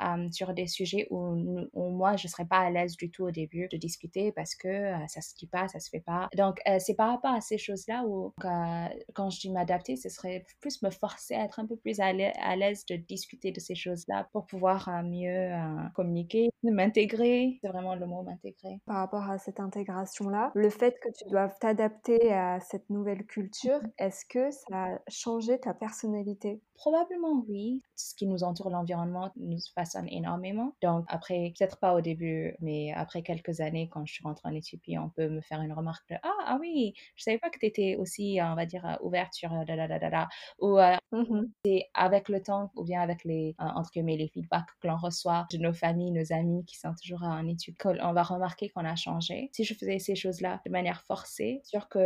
euh, 0.00 0.30
sur 0.30 0.54
des 0.54 0.66
sujets 0.66 1.06
où, 1.10 1.66
où 1.72 1.90
moi, 1.90 2.16
je 2.16 2.26
serais 2.28 2.46
pas 2.46 2.60
à 2.60 2.70
l'aise 2.70 2.96
du 2.96 3.10
tout 3.10 3.24
au 3.24 3.30
début 3.38 3.68
de 3.68 3.76
discuter 3.76 4.32
parce 4.32 4.54
que 4.54 4.68
euh, 4.68 5.06
ça 5.06 5.20
se 5.20 5.34
dit 5.36 5.46
pas, 5.46 5.68
ça 5.68 5.78
se 5.78 5.88
fait 5.90 6.00
pas. 6.00 6.28
Donc, 6.36 6.60
euh, 6.68 6.78
c'est 6.78 6.94
par 6.94 7.10
rapport 7.10 7.32
à 7.32 7.40
ces 7.40 7.58
choses-là 7.58 8.04
où, 8.06 8.32
quand 8.40 9.30
je 9.30 9.40
dis 9.40 9.50
m'adapter, 9.50 9.96
ce 9.96 10.08
serait 10.08 10.44
plus 10.60 10.82
me 10.82 10.90
forcer 10.90 11.34
à 11.34 11.44
être 11.44 11.60
un 11.60 11.66
peu 11.66 11.76
plus 11.76 12.00
à 12.00 12.12
l'aise 12.12 12.84
de 12.86 12.96
discuter 12.96 13.52
de 13.52 13.60
ces 13.60 13.74
choses-là 13.74 14.28
pour 14.32 14.46
pouvoir 14.46 14.88
euh, 14.88 15.02
mieux 15.02 15.50
communiquer, 15.94 16.50
m'intégrer. 16.62 17.58
C'est 17.62 17.68
vraiment 17.68 17.94
le 17.94 18.06
mot 18.06 18.22
m'intégrer. 18.22 18.80
Par 18.86 18.96
rapport 18.96 19.30
à 19.30 19.38
cette 19.38 19.60
intégration-là, 19.60 20.50
le 20.54 20.70
fait 20.70 20.98
que 21.00 21.08
tu 21.16 21.28
doives 21.30 21.54
t'adapter 21.60 22.32
à 22.32 22.60
cette 22.60 22.90
nouvelle 22.90 23.24
culture, 23.26 23.80
mmh 23.82 23.88
est-ce 23.98 24.24
que 24.24 24.50
ça 24.50 24.84
a 24.84 24.98
changé 25.08 25.58
ta 25.58 25.74
personnalité? 25.74 26.60
Probablement 26.74 27.44
oui. 27.48 27.82
Ce 27.96 28.14
qui 28.14 28.26
nous 28.26 28.44
entoure, 28.44 28.70
l'environnement, 28.70 29.30
nous 29.36 29.58
façonne 29.74 30.06
énormément. 30.08 30.72
Donc 30.82 31.04
après, 31.08 31.52
peut-être 31.58 31.78
pas 31.78 31.94
au 31.94 32.00
début, 32.00 32.54
mais 32.60 32.92
après 32.94 33.22
quelques 33.28 33.60
années, 33.60 33.88
quand 33.92 34.04
je 34.06 34.12
suis 34.14 34.22
rentrée 34.24 34.48
en 34.48 34.54
Éthiopie, 34.54 34.98
on 34.98 35.10
peut 35.10 35.28
me 35.28 35.40
faire 35.42 35.60
une 35.60 35.72
remarque 35.72 36.08
de 36.10 36.16
ah, 36.22 36.30
ah 36.46 36.56
oui, 36.60 36.94
je 37.16 37.22
savais 37.24 37.38
pas 37.38 37.50
que 37.50 37.58
tu 37.58 37.66
étais 37.66 37.96
aussi, 37.96 38.38
on 38.42 38.54
va 38.54 38.66
dire, 38.66 38.98
ouverte 39.02 39.34
sur 39.34 39.50
da 39.66 39.76
da 39.76 39.86
da 39.88 39.98
da 39.98 40.10
da. 40.10 40.28
Ou 40.60 40.78
euh, 40.78 40.96
mmh 41.12 41.42
c'est 41.64 41.86
avec 41.94 42.28
le 42.28 42.42
temps, 42.42 42.70
ou 42.76 42.84
bien 42.84 43.00
avec 43.02 43.24
les, 43.24 43.54
euh, 43.60 43.64
entre 43.74 43.90
guillemets, 43.90 44.16
les 44.16 44.28
feedbacks 44.28 44.68
que 44.80 44.88
l'on 44.88 44.96
reçoit 44.96 45.46
de 45.52 45.58
nos 45.58 45.72
familles, 45.74 46.12
nos 46.12 46.32
amis 46.32 46.64
qui 46.64 46.76
sont 46.78 46.94
toujours 47.00 47.22
en 47.22 47.46
Éthiopie, 47.46 47.78
on 48.02 48.12
va 48.12 48.22
remarquer 48.22 48.70
qu'on 48.70 48.84
a 48.84 48.96
changé. 48.96 49.50
Si 49.52 49.64
je 49.64 49.74
faisais 49.74 49.98
ces 49.98 50.14
choses-là 50.16 50.60
de 50.66 50.70
manière 50.70 51.02
forcée, 51.06 51.60
sûr 51.64 51.88
que 51.88 51.98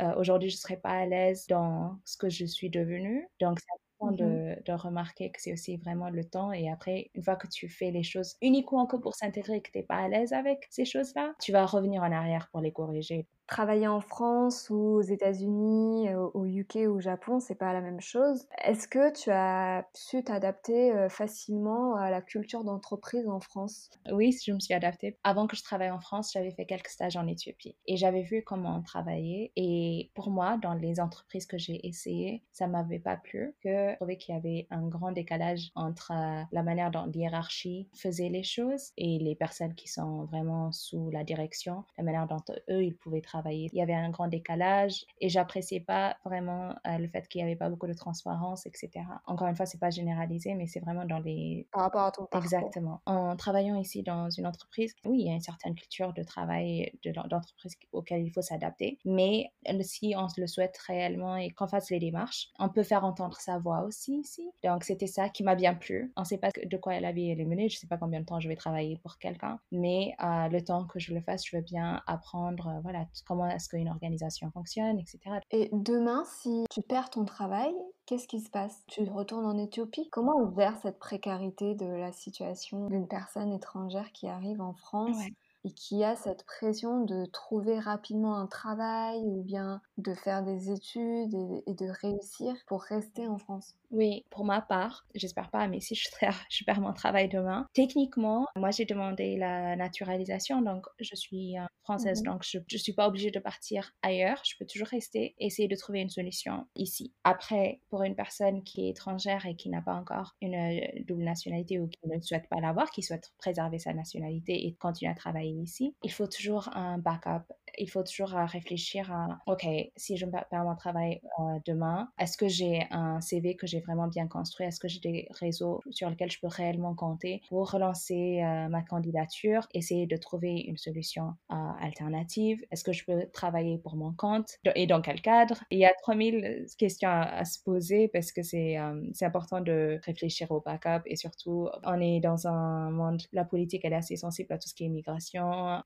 euh, 0.00 0.14
aujourd'hui 0.16 0.50
je 0.50 0.56
serais 0.56 0.76
pas 0.78 0.90
à 0.90 1.06
l'aise 1.06 1.46
dans 1.48 1.98
ce 2.04 2.16
que 2.16 2.28
je 2.30 2.44
suis 2.46 2.70
devenue. 2.70 3.28
Donc 3.40 3.58
c'est 3.60 3.81
Mmh 4.10 4.16
de, 4.16 4.72
remarquer 4.72 5.30
que 5.30 5.40
c'est 5.40 5.52
aussi 5.52 5.76
vraiment 5.76 6.10
le 6.10 6.24
temps. 6.24 6.52
Et 6.52 6.70
après, 6.70 7.10
une 7.14 7.22
fois 7.22 7.36
que 7.36 7.46
tu 7.46 7.68
fais 7.68 7.90
les 7.90 8.02
choses 8.02 8.36
uniquement 8.40 8.86
que 8.86 8.96
pour 8.96 9.14
s'intégrer 9.14 9.60
que 9.60 9.70
tu 9.70 9.78
n'es 9.78 9.84
pas 9.84 9.96
à 9.96 10.08
l'aise 10.08 10.32
avec 10.32 10.66
ces 10.70 10.84
choses-là, 10.84 11.34
tu 11.40 11.52
vas 11.52 11.66
revenir 11.66 12.02
en 12.02 12.12
arrière 12.12 12.48
pour 12.50 12.60
les 12.60 12.72
corriger. 12.72 13.26
Travailler 13.52 13.86
en 13.86 14.00
France 14.00 14.70
ou 14.70 14.76
aux 14.76 15.02
États-Unis, 15.02 16.08
au 16.14 16.46
UK 16.46 16.86
ou 16.86 16.92
au 16.92 17.00
Japon, 17.00 17.38
c'est 17.38 17.54
pas 17.54 17.74
la 17.74 17.82
même 17.82 18.00
chose. 18.00 18.46
Est-ce 18.64 18.88
que 18.88 19.12
tu 19.12 19.30
as 19.30 19.86
su 19.92 20.24
t'adapter 20.24 21.06
facilement 21.10 21.96
à 21.96 22.10
la 22.10 22.22
culture 22.22 22.64
d'entreprise 22.64 23.28
en 23.28 23.40
France? 23.40 23.90
Oui, 24.10 24.34
je 24.42 24.52
me 24.52 24.58
suis 24.58 24.72
adaptée. 24.72 25.18
Avant 25.22 25.46
que 25.46 25.54
je 25.54 25.62
travaille 25.62 25.90
en 25.90 26.00
France, 26.00 26.30
j'avais 26.32 26.50
fait 26.50 26.64
quelques 26.64 26.88
stages 26.88 27.18
en 27.18 27.26
Éthiopie 27.26 27.76
et 27.86 27.98
j'avais 27.98 28.22
vu 28.22 28.42
comment 28.42 28.74
on 28.78 28.82
travaillait. 28.82 29.52
Et 29.56 30.10
pour 30.14 30.30
moi, 30.30 30.56
dans 30.56 30.72
les 30.72 30.98
entreprises 30.98 31.44
que 31.44 31.58
j'ai 31.58 31.86
essayées, 31.86 32.42
ça 32.52 32.66
m'avait 32.68 33.00
pas 33.00 33.18
plu. 33.18 33.54
Que 33.62 33.90
je 33.90 33.96
trouvais 33.96 34.16
qu'il 34.16 34.34
y 34.34 34.38
avait 34.38 34.66
un 34.70 34.88
grand 34.88 35.12
décalage 35.12 35.72
entre 35.74 36.10
la 36.50 36.62
manière 36.62 36.90
dont 36.90 37.04
l'hiérarchie 37.04 37.90
faisait 37.92 38.30
les 38.30 38.44
choses 38.44 38.92
et 38.96 39.18
les 39.18 39.34
personnes 39.34 39.74
qui 39.74 39.88
sont 39.88 40.24
vraiment 40.24 40.72
sous 40.72 41.10
la 41.10 41.22
direction, 41.22 41.84
la 41.98 42.04
manière 42.04 42.26
dont 42.26 42.42
eux, 42.70 42.82
ils 42.82 42.96
pouvaient 42.96 43.20
travailler. 43.20 43.41
Il 43.50 43.70
y 43.72 43.82
avait 43.82 43.94
un 43.94 44.10
grand 44.10 44.28
décalage 44.28 45.04
et 45.20 45.28
j'appréciais 45.28 45.80
pas 45.80 46.16
vraiment 46.24 46.74
euh, 46.86 46.98
le 46.98 47.08
fait 47.08 47.26
qu'il 47.28 47.40
y 47.40 47.44
avait 47.44 47.56
pas 47.56 47.68
beaucoup 47.68 47.86
de 47.86 47.94
transparence, 47.94 48.66
etc. 48.66 48.90
Encore 49.26 49.48
une 49.48 49.56
fois, 49.56 49.66
c'est 49.66 49.80
pas 49.80 49.90
généralisé, 49.90 50.54
mais 50.54 50.66
c'est 50.66 50.80
vraiment 50.80 51.04
dans 51.04 51.18
les... 51.18 51.66
Par 51.72 51.82
rapport 51.82 52.02
à 52.02 52.12
ton 52.12 52.26
parcours. 52.26 52.44
Exactement. 52.44 53.00
En 53.06 53.36
travaillant 53.36 53.76
ici 53.76 54.02
dans 54.02 54.30
une 54.30 54.46
entreprise, 54.46 54.94
oui, 55.04 55.20
il 55.20 55.26
y 55.26 55.30
a 55.30 55.34
une 55.34 55.40
certaine 55.40 55.74
culture 55.74 56.12
de 56.12 56.22
travail 56.22 56.92
d'entreprise 57.04 57.76
auquel 57.92 58.22
il 58.22 58.30
faut 58.30 58.42
s'adapter, 58.42 58.98
mais 59.04 59.52
si 59.82 60.14
on 60.16 60.26
le 60.36 60.46
souhaite 60.46 60.76
réellement 60.78 61.36
et 61.36 61.50
qu'on 61.50 61.66
fasse 61.66 61.90
les 61.90 61.98
démarches, 61.98 62.48
on 62.58 62.68
peut 62.68 62.82
faire 62.82 63.04
entendre 63.04 63.38
sa 63.40 63.58
voix 63.58 63.82
aussi 63.82 64.18
ici. 64.18 64.50
Donc, 64.64 64.84
c'était 64.84 65.06
ça 65.06 65.28
qui 65.28 65.42
m'a 65.42 65.54
bien 65.54 65.74
plu. 65.74 66.12
On 66.16 66.24
sait 66.24 66.38
pas 66.38 66.50
de 66.50 66.76
quoi 66.76 66.98
la 67.00 67.12
vie 67.12 67.30
est 67.30 67.44
menée, 67.44 67.68
je 67.68 67.78
sais 67.78 67.86
pas 67.86 67.96
combien 67.96 68.20
de 68.20 68.26
temps 68.26 68.40
je 68.40 68.48
vais 68.48 68.56
travailler 68.56 68.98
pour 69.02 69.18
quelqu'un, 69.18 69.58
mais 69.70 70.14
euh, 70.22 70.48
le 70.48 70.62
temps 70.62 70.86
que 70.86 70.98
je 70.98 71.14
le 71.14 71.20
fasse, 71.20 71.46
je 71.46 71.56
veux 71.56 71.62
bien 71.62 72.02
apprendre, 72.06 72.68
euh, 72.68 72.80
voilà, 72.82 73.06
comment 73.26 73.46
est-ce 73.46 73.68
qu'une 73.68 73.88
organisation 73.88 74.50
fonctionne, 74.50 74.98
etc. 74.98 75.18
Et 75.50 75.68
demain, 75.72 76.24
si 76.24 76.64
tu 76.70 76.82
perds 76.82 77.10
ton 77.10 77.24
travail, 77.24 77.72
qu'est-ce 78.06 78.28
qui 78.28 78.40
se 78.40 78.50
passe? 78.50 78.82
Tu 78.88 79.02
retournes 79.04 79.46
en 79.46 79.58
Éthiopie? 79.58 80.08
Comment 80.10 80.36
on 80.36 80.54
gère 80.54 80.76
cette 80.82 80.98
précarité 80.98 81.74
de 81.74 81.86
la 81.86 82.12
situation 82.12 82.88
d'une 82.88 83.08
personne 83.08 83.52
étrangère 83.52 84.12
qui 84.12 84.28
arrive 84.28 84.60
en 84.60 84.74
France? 84.74 85.16
Et 85.64 85.72
qui 85.72 86.02
a 86.04 86.16
cette 86.16 86.44
pression 86.44 87.04
de 87.04 87.24
trouver 87.26 87.78
rapidement 87.78 88.36
un 88.36 88.46
travail 88.46 89.20
ou 89.24 89.42
bien 89.42 89.80
de 89.98 90.14
faire 90.14 90.42
des 90.42 90.70
études 90.70 91.34
et, 91.34 91.74
de 91.74 91.86
réussir 92.02 92.54
pour 92.66 92.82
rester 92.82 93.26
en 93.28 93.38
France. 93.38 93.74
Oui, 93.90 94.24
pour 94.30 94.44
ma 94.44 94.60
part, 94.60 95.06
j'espère 95.14 95.50
pas, 95.50 95.68
mais 95.68 95.80
si 95.80 95.94
je, 95.94 96.08
je 96.50 96.64
perds 96.64 96.80
mon 96.80 96.92
travail 96.92 97.28
demain, 97.28 97.66
techniquement, 97.74 98.46
moi 98.56 98.70
j'ai 98.70 98.84
demandé 98.84 99.36
la 99.36 99.76
naturalisation, 99.76 100.62
donc 100.62 100.86
je 101.00 101.14
suis 101.14 101.58
euh, 101.58 101.64
française, 101.84 102.22
mmh 102.22 102.24
donc 102.24 102.42
je 102.44 102.58
ne 102.58 102.78
suis 102.78 102.92
pas 102.92 103.08
obligée 103.08 103.30
de 103.30 103.38
partir 103.38 103.92
ailleurs, 104.02 104.40
je 104.44 104.54
peux 104.58 104.64
toujours 104.64 104.88
rester, 104.88 105.34
essayer 105.38 105.68
de 105.68 105.76
trouver 105.76 106.00
une 106.00 106.08
solution 106.08 106.66
ici. 106.76 107.12
Après, 107.24 107.80
pour 107.90 108.02
une 108.02 108.14
personne 108.14 108.62
qui 108.62 108.86
est 108.86 108.90
étrangère 108.90 109.44
et 109.46 109.56
qui 109.56 109.68
n'a 109.68 109.82
pas 109.82 109.94
encore 109.94 110.34
une 110.40 110.54
euh, 110.54 111.02
double 111.06 111.24
nationalité 111.24 111.78
ou 111.80 111.88
qui 111.88 111.98
ne 112.04 112.20
souhaite 112.20 112.48
pas 112.48 112.60
l'avoir, 112.60 112.90
qui 112.90 113.02
souhaite 113.02 113.32
préserver 113.38 113.78
sa 113.78 113.92
nationalité 113.92 114.66
et 114.66 114.74
continuer 114.74 115.10
à 115.10 115.14
travailler 115.14 115.51
ici, 115.60 115.94
il 116.02 116.12
faut 116.12 116.26
toujours 116.26 116.68
un 116.76 116.98
backup. 116.98 117.52
Il 117.78 117.88
faut 117.88 118.02
toujours 118.02 118.34
euh, 118.36 118.44
réfléchir 118.44 119.10
à, 119.12 119.38
OK, 119.46 119.66
si 119.96 120.16
je 120.16 120.26
perds 120.26 120.64
mon 120.64 120.76
travail 120.76 121.20
euh, 121.38 121.58
demain, 121.66 122.10
est-ce 122.18 122.36
que 122.36 122.48
j'ai 122.48 122.86
un 122.90 123.20
CV 123.20 123.56
que 123.56 123.66
j'ai 123.66 123.80
vraiment 123.80 124.08
bien 124.08 124.28
construit? 124.28 124.66
Est-ce 124.66 124.78
que 124.78 124.88
j'ai 124.88 125.00
des 125.00 125.28
réseaux 125.40 125.80
sur 125.90 126.10
lesquels 126.10 126.30
je 126.30 126.38
peux 126.40 126.48
réellement 126.48 126.94
compter 126.94 127.40
pour 127.48 127.70
relancer 127.70 128.42
euh, 128.42 128.68
ma 128.68 128.82
candidature, 128.82 129.66
essayer 129.72 130.06
de 130.06 130.16
trouver 130.16 130.60
une 130.60 130.76
solution 130.76 131.34
alternative? 131.80 132.62
Est-ce 132.70 132.84
que 132.84 132.92
je 132.92 133.04
peux 133.04 133.26
travailler 133.32 133.78
pour 133.78 133.96
mon 133.96 134.12
compte? 134.12 134.58
Et 134.74 134.86
dans 134.86 135.00
quel 135.00 135.22
cadre? 135.22 135.62
Il 135.70 135.78
y 135.78 135.86
a 135.86 135.92
3000 136.02 136.66
questions 136.78 137.08
à, 137.08 137.44
se 137.44 137.58
poser 137.62 138.08
parce 138.08 138.32
que 138.32 138.42
c'est 138.42 138.76
important 139.22 139.60
de 139.60 139.98
réfléchir 140.04 140.50
au 140.50 140.60
backup 140.60 141.02
et 141.06 141.16
surtout, 141.16 141.68
on 141.84 142.00
est 142.00 142.20
dans 142.20 142.46
un 142.46 142.90
monde, 142.90 143.22
la 143.32 143.44
politique, 143.44 143.84
elle 143.84 143.92
est 143.92 143.96
assez 143.96 144.16
sensible 144.16 144.52
à 144.52 144.58
tout 144.58 144.68
ce 144.68 144.74
qui 144.74 144.84
est 144.84 144.88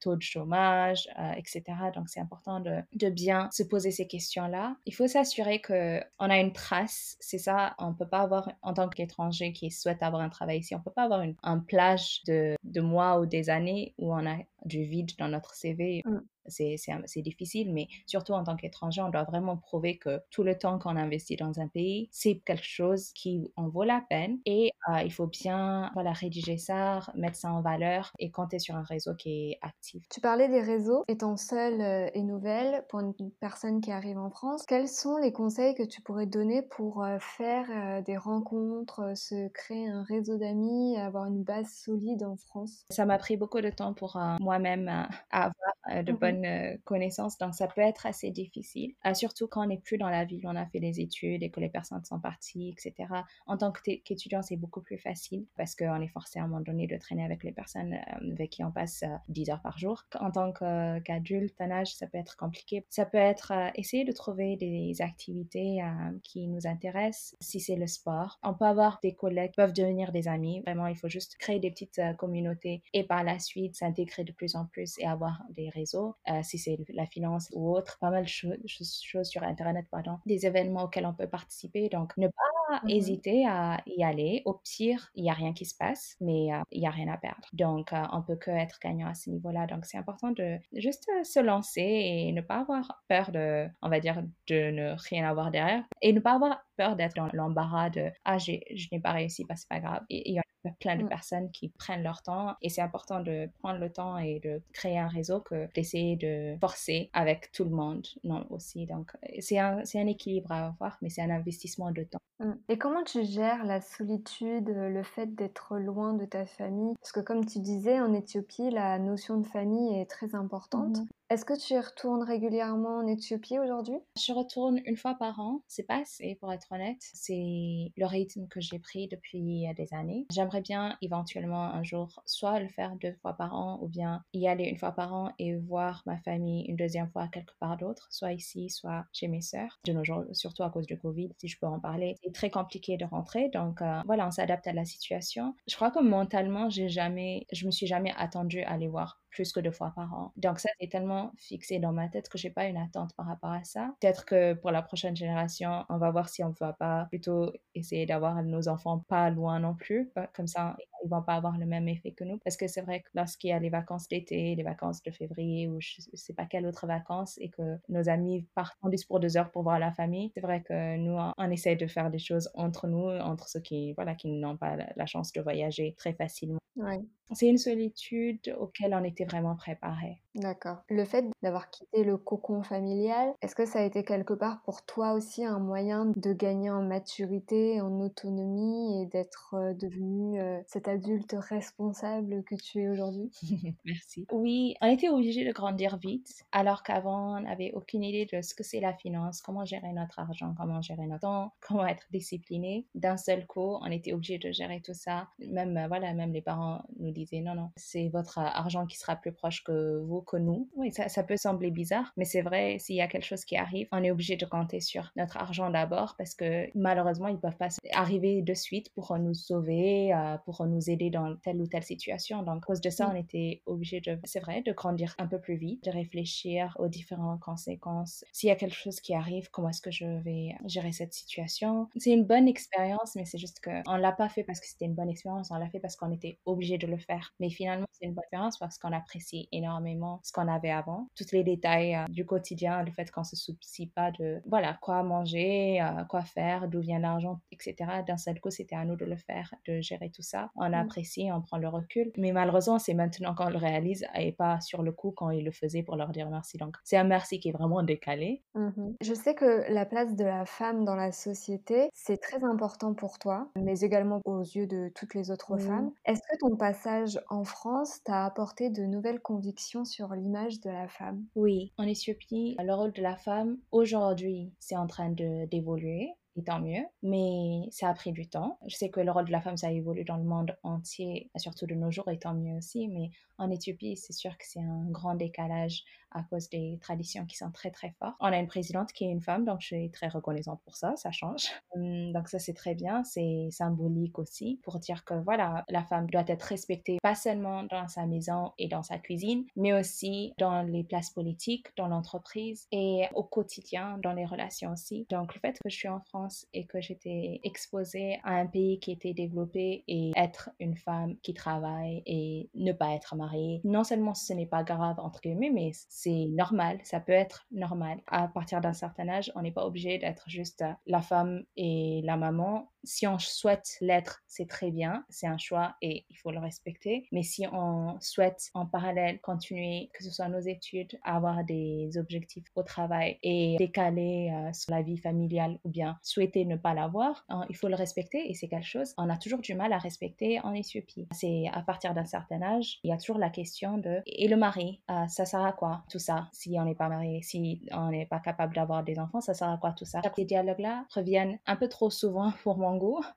taux 0.01 0.17
de 0.17 0.23
chômage, 0.23 1.09
euh, 1.19 1.33
etc. 1.33 1.63
Donc 1.95 2.09
c'est 2.09 2.21
important 2.21 2.61
de, 2.61 3.11
bien 3.11 3.49
se 3.53 3.63
poser 3.63 3.91
ces 3.91 4.07
questions-là. 4.07 4.77
Il 4.85 4.95
faut 4.95 5.07
s'assurer 5.07 5.61
que 5.61 6.01
on 6.19 6.31
a 6.31 6.39
une 6.39 6.53
trace. 6.53 7.17
C'est 7.21 7.39
ça, 7.39 7.75
on 7.79 7.95
peut 7.95 8.09
pas 8.09 8.21
avoir 8.21 8.51
en 8.63 8.75
tant 8.75 8.89
qu'étranger 8.89 9.53
qui 9.53 9.71
souhaite 9.71 10.03
avoir 10.03 10.23
un 10.23 10.29
travail 10.29 10.59
ici, 10.59 10.75
on 10.75 10.81
peut 10.81 10.91
pas 10.91 11.05
avoir 11.05 11.23
une, 11.23 11.35
un 11.43 11.59
plage 11.59 12.23
de 12.27 12.81
mois 12.81 13.21
ou 13.21 13.27
des 13.27 13.51
années 13.51 13.95
où 13.99 14.13
on 14.13 14.27
a 14.27 14.37
du 14.67 14.85
vide 14.85 15.13
dans 15.19 15.29
notre 15.29 15.55
CV. 15.55 16.03
Mm 16.05 16.21
c'est 16.49 17.23
difficile, 17.23 17.73
mais 17.73 17.89
surtout 18.07 18.33
en 18.33 18.45
tant 18.45 18.57
qu'étranger, 18.57 19.03
on 19.03 19.11
doit 19.11 19.25
vraiment 19.25 19.57
prouver 19.57 19.99
que 19.99 20.21
tout 20.31 20.43
le 20.43 20.57
temps 20.57 20.79
qu'on 20.79 20.97
investit 20.97 21.37
dans 21.37 21.59
un 21.61 21.69
pays, 21.69 22.09
c'est 22.13 22.41
quelque 22.45 22.65
chose 22.65 23.13
qui 23.13 23.53
en 23.57 23.69
vaut 23.69 23.85
la 23.85 24.03
peine 24.09 24.39
et 24.45 24.71
euh, 24.89 25.03
il 25.03 25.13
faut 25.13 25.27
bien 25.27 25.91
voilà, 25.95 26.13
rédiger 26.13 26.57
ça, 26.57 27.01
mettre 27.15 27.37
ça 27.37 27.53
en 27.53 27.63
valeur 27.63 28.13
et 28.19 28.31
compter 28.31 28.59
sur 28.59 28.77
un 28.77 28.83
réseau 28.83 29.15
qui 29.15 29.51
est 29.51 29.59
actif. 29.63 30.03
Tu 30.11 30.21
parlais 30.21 30.49
des 30.49 30.61
réseaux. 30.61 31.05
Étant 31.09 31.37
seule 31.37 31.81
euh, 31.81 32.11
et 32.15 32.23
nouvelle, 32.23 32.85
pour 32.89 33.01
une 33.01 33.15
personne 33.41 33.81
qui 33.81 33.93
arrive 33.93 34.19
en 34.19 34.31
France, 34.31 34.65
quels 34.67 34.89
sont 34.89 35.17
les 35.17 35.33
conseils 35.33 35.75
que 35.75 35.83
tu 35.83 36.01
pourrais 36.03 36.27
donner 36.27 36.63
pour 36.63 37.03
euh, 37.03 37.19
faire 37.19 38.03
des 38.05 38.17
rencontres, 38.17 39.17
se 39.17 39.49
créer 39.49 39.89
un 39.89 40.03
réseau 40.05 40.37
d'amis, 40.37 40.97
avoir 40.97 41.27
une 41.27 41.43
base 41.43 41.71
solide 41.71 42.23
en 42.23 42.37
France? 42.37 42.85
Ça 42.91 43.05
m'a 43.05 43.19
pris 43.19 43.37
beaucoup 43.37 43.61
de 43.61 43.71
temps 43.71 43.95
pour 43.95 44.17
moi-même 44.59 45.09
avoir 45.31 45.55
de 46.03 46.13
mmh 46.13 46.17
bonnes 46.17 46.45
euh, 46.45 46.77
connaissances, 46.85 47.39
donc 47.39 47.55
ça 47.55 47.69
peut 47.69 47.81
être 47.81 48.07
assez 48.07 48.31
difficile, 48.31 48.93
euh, 49.07 49.15
surtout 49.15 49.47
quand 49.47 49.65
on 49.65 49.67
n'est 49.67 49.79
plus 49.79 49.99
dans 49.99 50.09
la 50.09 50.25
ville, 50.25 50.47
on 50.47 50.57
a 50.57 50.67
fait 50.67 50.81
des 50.81 51.01
études 51.01 51.43
et 51.43 51.51
que 51.51 51.61
les 51.61 51.69
personnes 51.69 52.05
sont 52.05 52.21
parties, 52.21 52.71
etc. 52.71 53.09
En 53.47 53.57
tant 53.57 53.73
qu'étudiant, 53.73 54.43
c'est 54.43 54.57
beaucoup 54.57 54.81
plus 54.81 54.99
facile 54.99 55.47
parce 55.57 55.75
qu'on 55.75 56.01
est 56.01 56.09
forcé 56.09 56.39
à 56.39 56.45
un 56.45 56.49
moment 56.49 56.61
donné 56.61 56.87
de 56.87 56.97
traîner 56.97 57.25
avec 57.25 57.45
les 57.45 57.53
personnes 57.53 57.95
euh, 57.95 58.33
avec 58.33 58.51
qui 58.51 58.65
on 58.65 58.73
passe 58.73 59.05
10 59.29 59.51
heures 59.51 59.63
par 59.63 59.79
jour. 59.79 60.05
En 60.19 60.31
tant 60.31 60.53
qu'adulte, 60.53 61.55
un 61.61 61.71
âge, 61.71 61.95
ça 61.95 62.07
peut 62.07 62.19
être 62.19 62.37
compliqué. 62.37 62.85
Ça 62.91 63.07
peut 63.07 63.19
être 63.19 63.53
essayer 63.75 64.05
de 64.05 64.13
trouver 64.13 64.57
des 64.57 64.95
activités 65.01 65.81
qui 66.23 66.47
nous 66.49 66.67
intéressent. 66.67 67.37
Si 67.41 67.61
c'est 67.61 67.77
le 67.77 67.87
sport, 67.87 68.39
on 68.43 68.55
peut 68.55 68.65
avoir 68.65 68.99
des 69.03 69.15
collègues 69.15 69.51
qui 69.51 69.57
peuvent 69.57 69.73
devenir 69.73 70.13
des 70.13 70.29
amis. 70.29 70.61
Vraiment, 70.61 70.87
il 70.87 70.97
faut 70.97 71.09
juste 71.09 71.37
créer 71.37 71.61
des 71.61 71.71
petites 71.71 72.01
communautés 72.19 72.83
et 72.93 73.05
par 73.05 73.25
la 73.25 73.39
suite 73.39 73.77
s'intégrer 73.77 74.25
de 74.25 74.33
plus 74.37 74.55
en 74.57 74.67
plus 74.67 74.99
et 74.99 75.07
avoir 75.07 75.43
des 75.51 75.71
réseaux. 75.71 76.15
Euh, 76.29 76.41
si 76.43 76.59
c'est 76.59 76.79
la 76.89 77.07
finance 77.07 77.49
ou 77.53 77.75
autre, 77.75 77.99
pas 77.99 78.11
mal 78.11 78.25
de 78.25 78.29
choses 78.29 79.25
sur 79.25 79.43
Internet, 79.43 79.87
pardon, 79.91 80.19
des 80.27 80.47
événements 80.47 80.85
auxquels 80.85 81.07
on 81.07 81.15
peut 81.15 81.29
participer. 81.29 81.89
Donc, 81.89 82.17
ne 82.17 82.29
pas 82.29 82.56
hésiter 82.89 83.47
à 83.47 83.81
y 83.87 84.05
aller. 84.05 84.43
Au 84.45 84.55
pire, 84.55 85.11
il 85.15 85.23
n'y 85.23 85.31
a 85.31 85.35
rien 85.35 85.53
qui 85.53 85.65
se 85.65 85.77
passe, 85.77 86.17
mais 86.21 86.53
euh, 86.53 86.63
il 86.71 86.81
n'y 86.81 86.87
a 86.87 86.91
rien 86.91 87.09
à 87.09 87.17
perdre. 87.17 87.49
Donc, 87.53 87.93
euh, 87.93 88.03
on 88.13 88.23
peut 88.23 88.37
que 88.37 88.51
être 88.51 88.79
gagnant 88.83 89.09
à 89.09 89.15
ce 89.15 89.31
niveau-là. 89.31 89.67
Donc, 89.67 89.85
c'est 89.85 89.99
important 89.99 90.31
de 90.31 90.59
juste 90.73 91.09
se 91.25 91.41
lancer 91.41 91.83
et 91.83 92.33
ne 92.33 92.41
pas 92.41 92.61
avoir 92.61 93.03
peur 93.09 93.31
de, 93.33 93.69
on 93.83 93.89
va 93.89 94.01
dire, 94.01 94.23
de 94.49 94.71
ne 94.71 94.95
rien 95.09 95.29
avoir 95.29 95.51
derrière 95.51 95.85
et 96.03 96.13
ne 96.13 96.21
pas 96.21 96.35
avoir 96.35 96.65
peur 96.77 96.97
d'être 96.97 97.17
dans 97.17 97.29
l'embarras 97.33 97.91
de 97.91 98.11
ah 98.25 98.39
je 98.39 98.53
n'ai 98.93 99.01
pas 99.01 99.13
réussi, 99.13 99.45
bah, 99.45 99.57
c'est 99.57 99.69
pas 99.69 99.81
grave. 99.81 100.03
Et 100.11 100.31
il 100.31 100.35
y 100.35 100.39
a 100.39 100.43
plein 100.81 100.97
de 100.97 101.05
mmh. 101.05 101.09
personnes 101.09 101.51
qui 101.51 101.69
prennent 101.69 102.03
leur 102.03 102.23
temps 102.23 102.57
et 102.63 102.69
c'est 102.69 102.83
important 102.83 103.21
de 103.21 103.49
prendre 103.61 103.79
le 103.79 103.91
temps 103.91 104.19
et 104.19 104.41
de 104.41 104.61
créer 104.73 104.99
un 104.99 105.09
réseau 105.09 105.41
que 105.41 105.69
d'essayer 105.75 106.17
de 106.17 106.57
forcer 106.61 107.11
avec 107.13 107.53
tout 107.53 107.65
le 107.65 107.71
monde 107.71 108.07
non 108.25 108.47
aussi 108.51 108.87
donc 108.87 109.13
c'est 109.39 109.59
un, 109.59 109.79
un 109.95 110.07
équilibre 110.07 110.51
à 110.53 110.67
avoir 110.67 110.99
mais 111.03 111.09
c'est 111.09 111.23
un 111.23 111.31
investissement 111.31 111.91
de 111.93 112.03
temps 112.03 112.21
mmh. 112.41 112.53
et 112.69 112.79
comment 112.79 113.05
tu 113.05 113.25
gères 113.25 113.65
la 113.65 113.81
solitude 113.81 114.69
le 114.69 115.03
fait 115.03 115.35
d'être 115.35 115.79
loin 115.79 116.15
de 116.15 116.25
ta 116.25 116.47
famille? 116.47 116.95
Parce 117.01 117.13
que 117.13 117.21
comme 117.21 117.45
tu 117.45 117.61
disais 117.61 118.01
en 118.01 118.13
Éthiopie 118.13 118.71
la 118.71 118.99
notion 118.99 119.39
de 119.39 119.47
famille 119.47 120.01
est 120.01 120.11
très 120.11 120.35
importante 120.35 120.99
mmh. 120.99 121.07
Est-ce 121.29 121.45
que 121.45 121.59
tu 121.59 121.75
y 121.75 121.79
retournes 121.79 122.23
régulièrement 122.23 122.99
en 122.99 123.07
Éthiopie 123.09 123.59
aujourd'hui? 123.59 123.99
Je 124.17 124.33
retourne 124.33 124.81
une 124.85 124.97
fois 124.97 125.17
par 125.19 125.41
an. 125.41 125.61
C'est 125.67 125.83
pas 125.83 126.03
assez 126.03 126.37
pour 126.37 126.53
être 126.53 126.71
honnête. 126.71 127.01
C'est 127.01 127.93
le 127.97 128.07
rythme 128.07 128.47
que 128.47 128.61
j'ai 128.61 128.79
pris 128.79 129.09
depuis 129.09 129.67
des 129.77 129.93
années. 129.93 130.27
J'aimerais 130.31 130.61
bien 130.61 130.97
éventuellement 131.03 131.65
un 131.65 131.83
jour 131.83 132.23
soit 132.27 132.61
le 132.61 132.69
faire 132.69 132.95
deux 132.95 133.13
fois 133.15 133.33
par 133.33 133.55
an 133.55 133.81
ou 133.83 133.89
bien 133.89 134.23
y 134.35 134.47
aller 134.47 134.67
une 134.67 134.79
fois 134.79 134.93
par 134.93 135.13
an 135.15 135.33
et 135.41 135.57
voir 135.57 136.05
ma 136.07 136.17
famille 136.19 136.65
une 136.67 136.77
deuxième 136.77 137.11
fois 137.11 137.27
quelque 137.27 137.55
part 137.59 137.77
d'autre, 137.77 138.07
soit 138.13 138.33
ici, 138.33 138.71
soit 138.71 139.05
chez 139.13 139.27
mes 139.27 139.41
sœurs. 139.41 139.81
De 139.85 139.93
nos 139.93 140.05
jours, 140.05 140.25
surtout 140.31 140.63
à 140.63 140.71
cause 140.71 140.87
du 140.87 140.97
Covid, 140.97 141.31
si 141.39 141.49
je 141.49 141.59
peux 141.59 141.67
en 141.67 141.81
parler, 141.81 142.15
très 142.33 142.51
compliqué 142.51 142.97
de 142.97 143.05
rentrer. 143.05 143.49
Donc 143.51 143.83
euh, 143.83 144.01
voilà, 144.07 144.27
on 144.27 144.31
s'adapte 144.31 144.67
à 144.67 144.73
la 144.73 144.85
situation. 144.85 145.55
Je 145.67 145.75
crois 145.77 145.91
que 145.91 146.01
mentalement, 146.03 146.69
j'ai 146.71 146.89
jamais, 146.89 147.47
je 147.53 147.67
me 147.67 147.71
suis 147.71 147.87
jamais 147.87 148.13
attendue 148.17 148.63
à 148.63 148.73
aller 148.73 148.89
voir 148.89 149.21
plus 149.31 149.53
que 149.53 149.61
deux 149.61 149.71
fois 149.71 149.93
par 149.95 150.13
an. 150.15 150.33
Donc 150.37 150.59
ça, 150.59 150.71
c'est 150.81 150.89
tellement 150.89 151.33
fixé 151.37 151.79
dans 151.79 151.93
ma 151.93 152.09
tête 152.09 152.29
que 152.29 152.39
j'ai 152.39 152.51
pas 152.51 152.67
une 152.67 152.79
attente 152.79 153.15
par 153.17 153.27
rapport 153.27 153.53
à 153.53 153.63
ça. 153.65 153.95
Peut-être 154.01 154.25
que 154.25 154.55
pour 154.55 154.71
la 154.71 154.83
prochaine 154.83 155.15
génération, 155.15 155.85
on 155.91 155.99
va 155.99 156.11
voir 156.11 156.29
si 156.29 156.43
on 156.43 156.51
va 156.59 156.73
pas 156.73 157.05
plutôt 157.11 157.53
essayer 157.75 158.07
d'avoir 158.07 158.43
nos 158.43 158.69
enfants 158.69 159.05
pas 159.09 159.29
loin 159.31 159.61
non 159.61 159.75
plus. 159.75 160.11
Comme 160.35 160.47
ça, 160.47 160.77
ils 161.07 161.11
vont 161.11 161.23
pas 161.23 161.35
avoir 161.35 161.59
le 161.59 161.67
même 161.67 161.89
effet 161.89 162.13
que 162.13 162.25
nous. 162.25 162.39
Parce 162.39 162.57
que 162.57 162.67
c'est 162.69 162.83
vrai 162.83 163.01
que 163.01 163.09
lorsqu'il 163.15 163.51
y 163.51 163.53
a 163.53 163.59
les 163.59 163.71
vacances 163.71 164.09
d'été, 164.09 164.55
les 164.55 164.63
vacances 164.63 165.03
de 165.03 165.11
février 165.11 165.69
ou 165.69 165.81
je 165.81 166.01
sais 166.15 166.35
pas 166.35 166.47
quelle 166.47 166.67
autre 166.67 166.87
vacances 166.87 167.39
et 167.39 167.51
que 167.51 167.79
nos 167.89 168.09
amis 168.09 168.47
partent 168.55 168.77
en 168.83 168.91
pour 169.09 169.21
deux 169.21 169.37
heures 169.37 169.51
pour 169.51 169.63
voir 169.63 169.79
la 169.79 169.93
famille, 169.93 170.31
c'est 170.35 170.41
vrai 170.41 170.63
que 170.63 170.97
nous, 170.97 171.17
on 171.37 171.51
essaie 171.51 171.77
de 171.77 171.87
faire 171.87 172.11
des 172.11 172.19
choses 172.19 172.51
entre 172.55 172.87
nous, 172.87 173.09
entre 173.09 173.49
ceux 173.49 173.61
qui, 173.61 173.93
voilà, 173.93 174.15
qui 174.15 174.29
n'ont 174.29 174.57
pas 174.57 174.77
la 174.97 175.07
chance 175.07 175.33
de 175.33 175.41
voyager 175.41 175.95
très 175.97 176.15
facilement. 176.15 176.59
Ouais. 176.77 177.01
C'est 177.33 177.49
une 177.49 177.59
solitude 177.59 178.55
auquel 178.59 178.95
on 178.95 179.05
était 179.05 179.25
vraiment 179.25 179.57
préparé. 179.57 180.21
D'accord. 180.37 180.79
Le 180.89 181.05
fait 181.05 181.25
d'avoir 181.43 181.71
quitté 181.71 182.05
le 182.05 182.19
cocon 182.19 182.63
familial, 182.63 183.33
est-ce 183.41 183.55
que 183.55 183.65
ça 183.65 183.81
a 183.81 183.83
été 183.83 184.05
quelque 184.05 184.35
part 184.35 184.61
pour 184.65 184.85
toi 184.85 185.15
aussi 185.15 185.45
un 185.45 185.59
moyen 185.59 186.13
de 186.15 186.33
gagner 186.33 186.71
en 186.71 186.83
maturité, 186.83 187.81
en 187.81 188.01
autonomie 188.01 189.03
et 189.03 189.07
d'être 189.07 189.55
euh, 189.55 189.73
devenu 189.73 190.39
euh, 190.39 190.61
cet 190.67 190.89
adulte 190.89 191.35
responsable 191.39 192.45
que 192.45 192.55
tu 192.55 192.83
es 192.83 192.89
aujourd'hui? 192.89 193.31
Merci. 193.87 194.27
Oui, 194.31 194.75
on 194.83 194.87
était 194.87 195.09
obligé 195.09 195.47
de 195.47 195.53
grandir 195.53 195.97
vite, 195.97 196.45
alors 196.53 196.83
qu'avant, 196.83 197.39
on 197.39 197.41
n'avait 197.41 197.73
aucune 197.73 198.05
idée 198.05 198.27
de 198.31 198.43
ce 198.43 198.55
que 198.55 198.63
c'est 198.63 198.81
la 198.81 198.93
finance, 198.93 199.41
comment 199.41 199.65
gérer 199.65 199.93
notre 199.93 200.19
argent, 200.19 200.55
comment 200.59 200.83
gérer 200.83 201.07
notre 201.07 201.23
temps, 201.23 201.53
comment 201.67 201.87
être 201.87 202.07
discipliné. 202.13 202.87
D'un 202.95 203.17
seul 203.17 203.47
coup, 203.47 203.79
on 203.81 203.91
était 203.91 204.13
obligé 204.13 204.37
de 204.39 204.53
gérer 204.53 204.83
tout 204.83 204.95
ça. 204.95 205.29
Même, 205.39 205.79
euh, 205.79 205.89
voilà, 205.89 206.13
même 206.13 206.33
les 206.33 206.43
parents 206.43 206.83
nous 206.99 207.11
disait 207.21 207.41
non, 207.41 207.55
non, 207.55 207.71
c'est 207.77 208.09
votre 208.09 208.39
argent 208.39 208.87
qui 208.87 208.99
sera 208.99 209.17
plus 209.17 209.33
proche 209.33 209.65
que 209.65 210.01
vous, 210.01 210.23
que 210.23 210.37
nous. 210.37 210.69
Oui, 210.77 210.93
ça, 210.93 211.09
ça 211.09 211.23
peut 211.23 211.37
sembler 211.37 211.71
bizarre, 211.71 212.13
mais 212.17 212.25
c'est 212.25 212.43
vrai, 212.43 212.79
s'il 212.79 212.97
y 212.97 213.01
a 213.01 213.09
quelque 213.09 213.25
chose 213.25 213.45
qui 213.45 213.57
arrive, 213.57 213.89
on 213.93 214.03
est 214.03 214.11
obligé 214.11 214.37
de 214.37 214.47
compter 214.47 214.81
sur 214.81 215.13
notre 215.17 215.37
argent 215.37 215.71
d'abord 215.71 216.15
parce 216.19 216.35
que 216.35 216.69
malheureusement, 216.75 217.29
ils 217.29 217.39
peuvent 217.39 217.57
pas 217.57 217.69
arriver 217.93 218.43
de 218.43 218.55
suite 218.55 218.93
pour 218.95 219.17
nous 219.19 219.35
sauver, 219.35 220.13
euh, 220.15 220.37
pour 220.45 220.67
nous 220.67 220.91
aider 220.91 221.11
dans 221.11 221.37
telle 221.37 221.61
ou 221.61 221.67
telle 221.67 221.83
situation. 221.83 222.43
Donc, 222.43 222.63
à 222.65 222.67
cause 222.67 222.81
de 222.81 222.91
ça, 222.91 223.11
on 223.13 223.17
était 223.17 223.63
obligé 223.67 224.01
de, 224.01 224.19
c'est 224.25 224.41
vrai, 224.41 224.63
de 224.63 224.73
grandir 224.73 225.15
un 225.19 225.27
peu 225.27 225.41
plus 225.41 225.57
vite, 225.57 225.85
de 225.85 225.91
réfléchir 225.91 226.77
aux 226.79 226.89
différentes 226.89 227.41
conséquences. 227.41 228.25
S'il 228.33 228.49
y 228.49 228.53
a 228.53 228.57
quelque 228.57 228.75
chose 228.75 229.01
qui 229.01 229.15
arrive, 229.15 229.51
comment 229.51 229.69
est-ce 229.69 229.83
que 229.83 229.91
je 229.91 230.05
vais 230.23 230.55
gérer 230.67 230.93
cette 230.93 231.15
situation? 231.15 231.89
C'est 231.97 232.13
une 232.13 232.25
bonne 232.25 232.49
expérience, 232.49 233.15
mais 233.17 233.25
c'est 233.25 233.39
juste 233.39 233.61
qu'on 233.63 233.97
l'a 233.97 234.13
pas 234.13 234.29
fait 234.29 234.45
parce 234.45 234.61
que 234.61 234.67
c'était 234.67 234.85
une 234.85 234.95
bonne 234.95 235.11
expérience, 235.11 235.51
on 235.51 235.57
l'a 235.57 235.69
fait 235.69 235.81
parce 235.81 235.97
qu'on 235.97 236.13
était 236.13 236.39
obligé 236.45 236.79
de 236.79 236.87
le 236.87 236.99
faire. 237.07 237.33
Mais 237.41 237.51
finalement, 237.51 237.87
c'est 237.93 238.07
une 238.07 238.15
bonne 238.15 238.25
expérience 238.25 238.59
parce 238.59 238.79
qu'on 238.79 238.93
apprécie 238.93 239.49
énormément 239.53 240.21
ce 240.23 240.33
qu'on 240.33 240.49
avait 240.49 240.71
avant. 240.71 241.09
Tous 241.17 241.33
les 241.33 241.45
détails 241.45 241.95
euh, 241.95 242.05
du 242.09 242.27
quotidien, 242.27 242.83
le 242.83 242.91
fait 242.91 243.11
qu'on 243.11 243.25
se 243.25 243.37
soucie 243.37 243.87
pas 243.87 244.11
de, 244.13 244.43
voilà, 244.47 244.79
quoi 244.81 245.03
manger, 245.03 245.81
euh, 245.81 246.05
quoi 246.05 246.23
faire, 246.23 246.69
d'où 246.69 246.81
vient 246.81 246.99
l'argent, 246.99 247.41
etc. 247.53 247.77
D'un 248.07 248.17
seul 248.17 248.41
coup, 248.41 248.51
c'était 248.51 248.77
à 248.77 248.85
nous 248.85 248.97
de 248.97 249.05
le 249.05 249.17
faire, 249.17 249.55
de 249.67 249.81
gérer 249.81 250.11
tout 250.11 250.23
ça. 250.23 250.51
On 250.57 250.69
mmh. 250.69 250.75
apprécie, 250.75 251.31
on 251.33 251.41
prend 251.41 251.59
le 251.59 251.69
recul. 251.69 252.13
Mais 252.17 252.33
malheureusement, 252.33 252.79
c'est 252.79 252.95
maintenant 252.95 253.35
qu'on 253.35 253.51
le 253.51 253.59
réalise 253.59 254.07
et 254.15 254.33
pas 254.33 254.61
sur 254.61 254.83
le 254.83 254.93
coup 254.93 255.13
quand 255.13 255.31
il 255.31 255.45
le 255.45 255.53
faisait 255.53 255.83
pour 255.83 255.97
leur 255.97 256.11
dire 256.11 256.29
merci. 256.31 256.59
Donc, 256.59 256.77
c'est 256.85 256.97
un 256.97 257.05
merci 257.05 257.41
qui 257.41 257.49
est 257.49 257.53
vraiment 257.53 257.83
décalé. 257.83 258.43
Mmh 258.55 258.95
Je 259.01 259.15
sais 259.15 259.35
que 259.35 259.73
la 259.73 259.87
place 259.87 260.15
de 260.15 260.25
la 260.25 260.47
femme 260.47 260.85
dans 260.85 260.97
la 260.97 261.13
société, 261.13 261.89
c'est 261.95 262.21
très 262.21 262.43
important 262.45 262.95
pour 262.95 263.19
toi, 263.19 263.49
mais 263.57 263.81
également 263.81 264.21
aux 264.25 264.41
yeux 264.41 264.67
de 264.67 264.91
toutes 264.95 265.15
les 265.15 265.31
autres 265.31 265.57
femmes. 265.59 265.93
Est-ce 266.05 266.21
que 266.21 266.39
ton 266.41 266.57
passage 266.57 266.96
en 267.29 267.45
France 267.45 268.03
t'a 268.05 268.25
apporté 268.25 268.71
de 268.71 268.83
nouvelles 268.83 269.21
convictions 269.21 269.85
sur 269.85 270.15
l'image 270.15 270.61
de 270.61 270.71
la 270.71 270.89
femme? 270.89 271.25
Oui, 271.35 271.73
en 271.77 271.85
Éthiopie, 271.85 272.57
le 272.59 272.75
rôle 272.75 272.93
de 272.93 273.03
la 273.03 273.17
femme, 273.17 273.59
aujourd'hui, 273.73 274.53
c'est 274.59 274.77
en 274.77 274.87
train 274.87 275.11
d'évoluer 275.11 276.13
et 276.37 276.43
tant 276.43 276.61
mieux. 276.61 276.85
Mais 277.03 277.69
ça 277.71 277.89
a 277.89 277.95
pris 277.95 278.13
du 278.13 278.29
temps. 278.29 278.59
Je 278.67 278.77
sais 278.77 278.91
que 278.91 279.01
le 279.01 279.11
rôle 279.11 279.27
de 279.27 279.33
la 279.33 279.41
femme, 279.41 279.57
ça 279.57 279.71
évolue 279.71 280.05
dans 280.05 280.17
le 280.17 280.25
monde 280.25 280.57
entier, 280.63 281.31
surtout 281.37 281.67
de 281.67 281.75
nos 281.75 281.91
jours, 281.91 282.09
et 282.11 282.19
tant 282.19 282.35
mieux 282.35 282.57
aussi. 282.57 282.89
Mais 282.89 283.11
en 283.39 283.51
Éthiopie, 283.51 283.97
c'est 283.97 284.13
sûr 284.13 284.37
que 284.39 284.45
c'est 284.47 284.61
un 284.61 284.87
grand 284.91 285.15
décalage 285.15 285.85
à 286.11 286.23
cause 286.23 286.49
des 286.49 286.79
traditions 286.81 287.27
qui 287.27 287.37
sont 287.37 287.51
très 287.51 287.71
très 287.71 287.95
fortes. 287.99 288.17
On 288.21 288.33
a 288.33 288.39
une 288.39 288.47
présidente 288.47 288.93
qui 288.93 289.05
est 289.05 289.11
une 289.11 289.21
femme, 289.21 289.45
donc 289.45 289.61
je 289.61 289.67
suis 289.67 289.91
très 289.91 290.09
reconnaissante 290.09 290.61
pour 290.65 290.77
ça, 290.77 290.95
ça 290.97 291.11
change. 291.11 291.45
Hum, 291.75 292.13
donc 292.13 292.29
ça 292.29 292.39
c'est 292.39 292.55
très 292.55 292.75
bien, 292.75 293.05
c'est 293.05 293.49
symbolique 293.51 294.19
aussi 294.19 294.61
pour 294.63 294.79
dire 294.79 295.05
que 295.05 295.15
voilà, 295.15 295.65
la 295.69 295.85
femme 295.85 296.09
doit 296.09 296.25
être 296.27 296.45
respectée 296.45 296.99
pas 297.03 297.15
seulement 297.15 297.65
dans 297.65 297.89
sa 297.89 298.07
maison 298.07 298.53
et 298.59 298.69
dans 298.69 298.83
sa 298.83 298.99
cuisine, 298.99 299.45
mais 299.57 299.75
aussi 299.75 300.33
dans 300.39 300.63
les 300.63 300.85
places 300.85 301.11
politiques, 301.11 301.67
dans 301.77 301.89
l'entreprise 301.89 302.67
et 302.73 303.05
au 303.15 303.25
quotidien, 303.25 303.99
dans 304.03 304.13
les 304.13 304.25
relations 304.25 304.73
aussi. 304.73 305.07
Donc 305.11 305.35
le 305.35 305.41
fait 305.41 305.59
que 305.63 305.69
je 305.69 305.77
suis 305.77 305.89
en 305.89 306.01
France 306.01 306.26
et 306.53 306.67
que 306.67 306.81
j'étais 306.81 307.41
exposée 307.45 308.19
à 308.25 308.35
un 308.37 308.47
pays 308.47 308.79
qui 308.81 308.93
était 308.93 309.15
développé 309.15 309.85
et 309.89 310.13
être 310.17 310.51
une 310.61 310.77
femme 310.77 311.17
qui 311.23 311.35
travaille 311.35 312.03
et 312.07 312.51
ne 312.55 312.73
pas 312.73 312.95
être 312.95 313.17
mariée, 313.17 313.61
non 313.65 313.85
seulement 313.85 314.15
ce 314.15 314.33
n'est 314.33 314.47
pas 314.47 314.65
grave 314.65 314.99
entre 314.99 315.21
guillemets, 315.21 315.51
mais 315.51 315.73
c'est 315.89 316.27
normal, 316.31 316.79
ça 316.85 317.01
peut 317.01 317.13
être 317.13 317.47
normal. 317.51 318.01
À 318.07 318.29
partir 318.29 318.61
d'un 318.61 318.73
certain 318.73 319.09
âge, 319.09 319.33
on 319.35 319.43
n'est 319.43 319.53
pas 319.53 319.67
obligé 319.67 319.99
d'être 319.99 320.29
juste 320.29 320.65
la 320.87 321.01
femme 321.01 321.45
et 321.57 322.03
la 322.05 322.17
maman 322.17 322.69
si 322.87 323.07
on 323.07 323.19
souhaite 323.19 323.77
l'être, 323.81 324.23
c'est 324.27 324.49
très 324.49 324.71
bien, 324.71 325.05
c'est 325.11 325.27
un 325.27 325.39
choix 325.39 325.75
et 325.83 326.07
il 326.09 326.17
faut 326.17 326.31
le 326.31 326.39
respecter. 326.39 327.07
Mais 327.13 327.23
si 327.23 327.47
on 327.53 327.99
souhaite 328.01 328.51
en 328.55 328.65
parallèle 328.65 329.21
continuer, 329.21 329.91
que 329.93 330.05
ce 330.05 330.11
soit 330.11 330.29
nos 330.29 330.41
études, 330.41 330.99
avoir 331.03 331.45
des 331.45 331.91
objectifs 331.97 332.47
au 332.55 332.63
travail 332.63 333.19
et 333.23 333.57
décaler 333.59 334.33
euh, 334.33 334.53
sur 334.53 334.73
la 334.73 334.83
vie 334.83 334.99
familiale 334.99 335.59
ou 335.65 335.69
bien 335.69 335.99
souhaiter 336.17 336.45
ne 336.45 336.57
pas 336.57 336.75
l'avoir, 336.75 337.25
hein, 337.29 337.45
il 337.49 337.57
faut 337.57 337.69
le 337.69 337.75
respecter 337.75 338.31
et 338.31 338.35
c'est 338.35 338.49
quelque 338.49 338.67
chose 338.67 338.95
on 338.99 339.09
a 339.09 339.17
toujours 339.17 339.41
du 339.41 339.55
mal 339.55 339.73
à 339.73 339.79
respecter 339.79 340.41
en 340.41 340.53
Éthiopie. 340.53 341.07
C'est 341.13 341.45
à 341.53 341.63
partir 341.63 341.95
d'un 341.95 342.05
certain 342.05 342.43
âge, 342.43 342.79
il 342.85 342.91
y 342.91 342.93
a 342.93 342.97
toujours 342.97 343.19
la 343.19 343.31
question 343.31 343.79
de 343.79 344.03
et 344.07 344.29
le 344.29 344.37
mari, 344.37 344.81
euh, 344.91 345.07
ça 345.09 345.25
sert 345.25 345.45
à 345.45 345.53
quoi 345.53 345.83
tout 345.91 345.99
ça? 345.99 346.29
Si 346.33 346.57
on 346.59 346.65
n'est 346.65 346.75
pas 346.75 346.89
marié, 346.89 347.23
si 347.23 347.63
on 347.73 347.89
n'est 347.91 348.07
pas 348.07 348.21
capable 348.21 348.55
d'avoir 348.55 348.85
des 348.85 348.99
enfants, 348.99 349.21
ça 349.21 349.35
sert 349.35 349.49
à 349.49 349.59
quoi 349.59 349.73
tout 349.73 349.85
ça? 349.85 350.01
Ces 350.15 350.25
dialogues-là 350.25 350.87
reviennent 350.95 351.39
un 351.47 351.57
peu 351.57 351.69
trop 351.69 351.91
souvent 351.91 352.33
pour 352.43 352.59
moi 352.59 352.67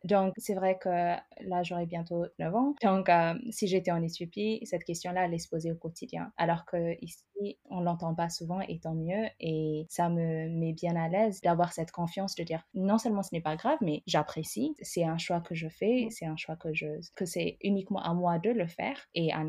donc, 0.04 0.34
c'est 0.38 0.54
vrai 0.54 0.78
que 0.78 0.90
là, 0.90 1.64
j'aurai 1.64 1.86
bientôt 1.86 2.26
9 2.40 2.56
ans. 2.56 2.76
Donc, 2.84 3.10
euh, 3.10 3.34
si 3.50 3.68
j'étais 3.68 3.92
en 3.92 4.02
Éthiopie, 4.02 4.62
cette 4.64 4.84
question-là 4.84 5.22
allait 5.22 5.40
se 5.40 5.48
poser 5.48 5.72
au 5.72 5.76
quotidien. 5.76 6.32
Alors 6.38 6.66
que 6.66 6.96
ici, 7.04 7.58
on 7.70 7.82
l'entend 7.82 8.14
pas 8.14 8.30
souvent 8.30 8.62
et 8.62 8.80
tant 8.80 8.94
mieux. 8.94 9.28
Et 9.40 9.86
ça 9.90 10.10
me 10.10 10.50
met 10.50 10.74
bien 10.74 10.96
à 10.96 11.08
l'aise 11.08 11.42
d'avoir 11.42 11.74
cette 11.74 11.92
confiance 11.92 12.36
de 12.36 12.44
dire 12.44 12.64
non 12.74 12.89
seulement 12.98 13.24
ce 13.24 13.30
n'est 13.34 13.42
pas 13.42 13.56
grave, 13.56 13.78
mais 13.82 14.04
j'apprécie. 14.08 14.76
C'est 14.82 15.04
un 15.04 15.18
choix 15.18 15.42
que 15.42 15.56
je 15.56 15.68
fais. 15.68 16.08
C'est 16.12 16.26
un 16.26 16.38
choix 16.38 16.56
que 16.56 16.74
je, 16.74 16.88
que 17.16 17.26
c'est 17.26 17.58
uniquement 17.62 18.02
à 18.02 18.14
moi 18.14 18.40
de 18.40 18.50
le 18.50 18.68
faire 18.68 18.98
et 19.14 19.32
à, 19.34 19.44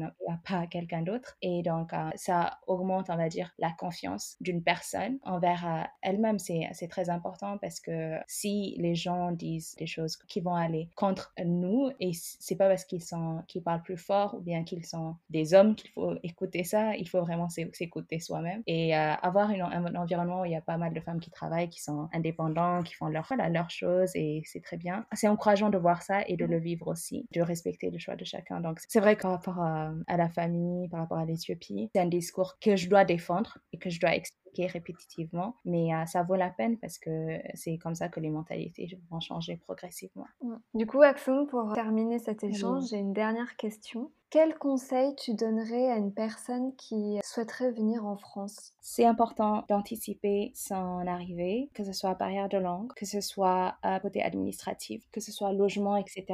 pas 0.45 0.61
à 0.61 0.67
quelqu'un 0.67 1.03
d'autre. 1.03 1.37
Et 1.43 1.63
donc, 1.63 1.93
euh, 1.93 2.11
ça 2.15 2.59
augmente, 2.67 3.11
on 3.11 3.17
va 3.17 3.29
dire, 3.29 3.53
la 3.59 3.71
confiance 3.71 4.37
d'une 4.41 4.63
personne 4.63 5.19
envers 5.23 5.67
euh, 5.67 5.83
elle-même. 6.03 6.39
C'est, 6.39 6.71
très 6.91 7.09
important 7.09 7.57
parce 7.59 7.79
que 7.79 8.17
si 8.27 8.75
les 8.79 8.97
gens 8.97 9.31
disent 9.31 9.77
des 9.77 9.87
choses 9.87 10.17
qui 10.17 10.41
vont 10.41 10.55
aller 10.55 10.89
contre 10.97 11.33
nous 11.45 11.91
et 12.01 12.11
c'est 12.13 12.57
pas 12.57 12.69
parce 12.69 12.85
qu'ils 12.85 13.03
sont 13.03 13.43
qu'ils 13.47 13.63
parlent 13.63 13.83
plus 13.83 13.97
fort 13.97 14.35
ou 14.35 14.41
bien 14.41 14.65
qu'ils 14.65 14.85
sont 14.85 15.15
des 15.29 15.55
hommes 15.55 15.77
qu'il 15.77 15.91
faut 15.91 16.15
écouter 16.25 16.65
ça 16.65 16.97
il 16.97 17.09
faut 17.09 17.21
vraiment 17.21 17.49
s'écouter 17.49 18.19
soi-même 18.19 18.63
et 18.67 18.97
euh, 18.97 19.15
avoir 19.23 19.51
un 19.51 19.95
environnement 19.95 20.43
où 20.43 20.45
il 20.47 20.53
y 20.53 20.57
a 20.57 20.61
pas 20.61 20.79
mal 20.79 20.93
de 20.93 21.01
femmes 21.01 21.21
qui 21.21 21.31
travaillent 21.31 21.69
qui 21.69 21.81
sont 21.81 22.09
indépendants 22.13 22.83
qui 22.83 22.95
font 22.95 23.07
leur 23.07 23.30
voilà, 23.31 23.49
leurs 23.49 23.71
choses 23.71 24.11
et 24.15 24.43
c'est 24.45 24.63
très 24.63 24.77
bien. 24.77 25.07
C'est 25.13 25.29
encourageant 25.29 25.71
de 25.71 25.79
voir 25.79 26.03
ça 26.03 26.23
et 26.27 26.37
de 26.37 26.45
le 26.45 26.59
vivre 26.59 26.89
aussi 26.89 27.27
de 27.33 27.41
respecter 27.41 27.91
le 27.91 27.99
choix 27.99 28.17
de 28.17 28.25
chacun. 28.25 28.61
Donc 28.61 28.79
c'est 28.89 29.01
vrai 29.01 29.17
que 29.17 29.23
par 29.23 29.33
rapport 29.33 29.61
à, 29.61 29.93
à 30.07 30.17
la 30.17 30.29
famille 30.29 30.89
par 30.89 31.01
rapport 31.01 31.19
à 31.19 31.25
l'Éthiopie 31.25 31.91
c'est 31.95 32.01
un 32.01 32.07
discours 32.07 32.59
que 32.61 32.77
je 32.77 32.89
dois 32.89 33.05
défendre 33.05 33.59
et 33.73 33.79
que 33.79 33.91
je 33.91 34.01
dois 34.01 34.15
expliquer 34.15 34.67
répétitivement, 34.67 35.57
mais 35.65 35.95
euh, 35.95 36.07
ça 36.07 36.23
vaut 36.23 36.35
la 36.35 36.51
peine 36.51 36.79
parce 36.79 36.99
que 36.99 37.39
c'est 37.55 37.79
comme 37.79 37.95
ça 37.95 38.09
que 38.09 38.21
les 38.21 38.31
mentalités 38.31 38.99
vont 39.11 39.21
changer 39.21 39.57
progressivement. 39.57 40.27
Du 40.75 40.87
coup, 40.87 41.03
Axon, 41.03 41.47
pour 41.47 41.73
terminer 41.73 42.19
cet 42.19 42.45
échange, 42.45 42.85
j'ai 42.91 42.99
une 42.99 43.13
dernière 43.13 43.57
question. 43.57 44.11
Quel 44.31 44.57
conseil 44.59 45.17
tu 45.17 45.35
donnerais 45.35 45.91
à 45.91 45.97
une 45.97 46.15
personne 46.15 46.77
qui 46.77 47.19
souhaiterait 47.25 47.73
venir 47.73 48.07
en 48.07 48.17
France? 48.17 48.75
C'est 48.81 49.05
important 49.05 49.65
d'anticiper 49.69 50.53
son 50.55 51.05
arrivée, 51.05 51.69
que 51.75 51.85
ce 51.85 51.93
soit 51.93 52.15
barrière 52.15 52.49
de 52.49 52.57
langue, 52.57 52.93
que 52.95 53.07
ce 53.07 53.21
soit 53.21 53.75
côté 54.03 54.23
administratif, 54.23 55.03
que 55.11 55.21
ce 55.21 55.33
soit 55.33 55.53
logement, 55.53 55.97
etc. 55.97 56.25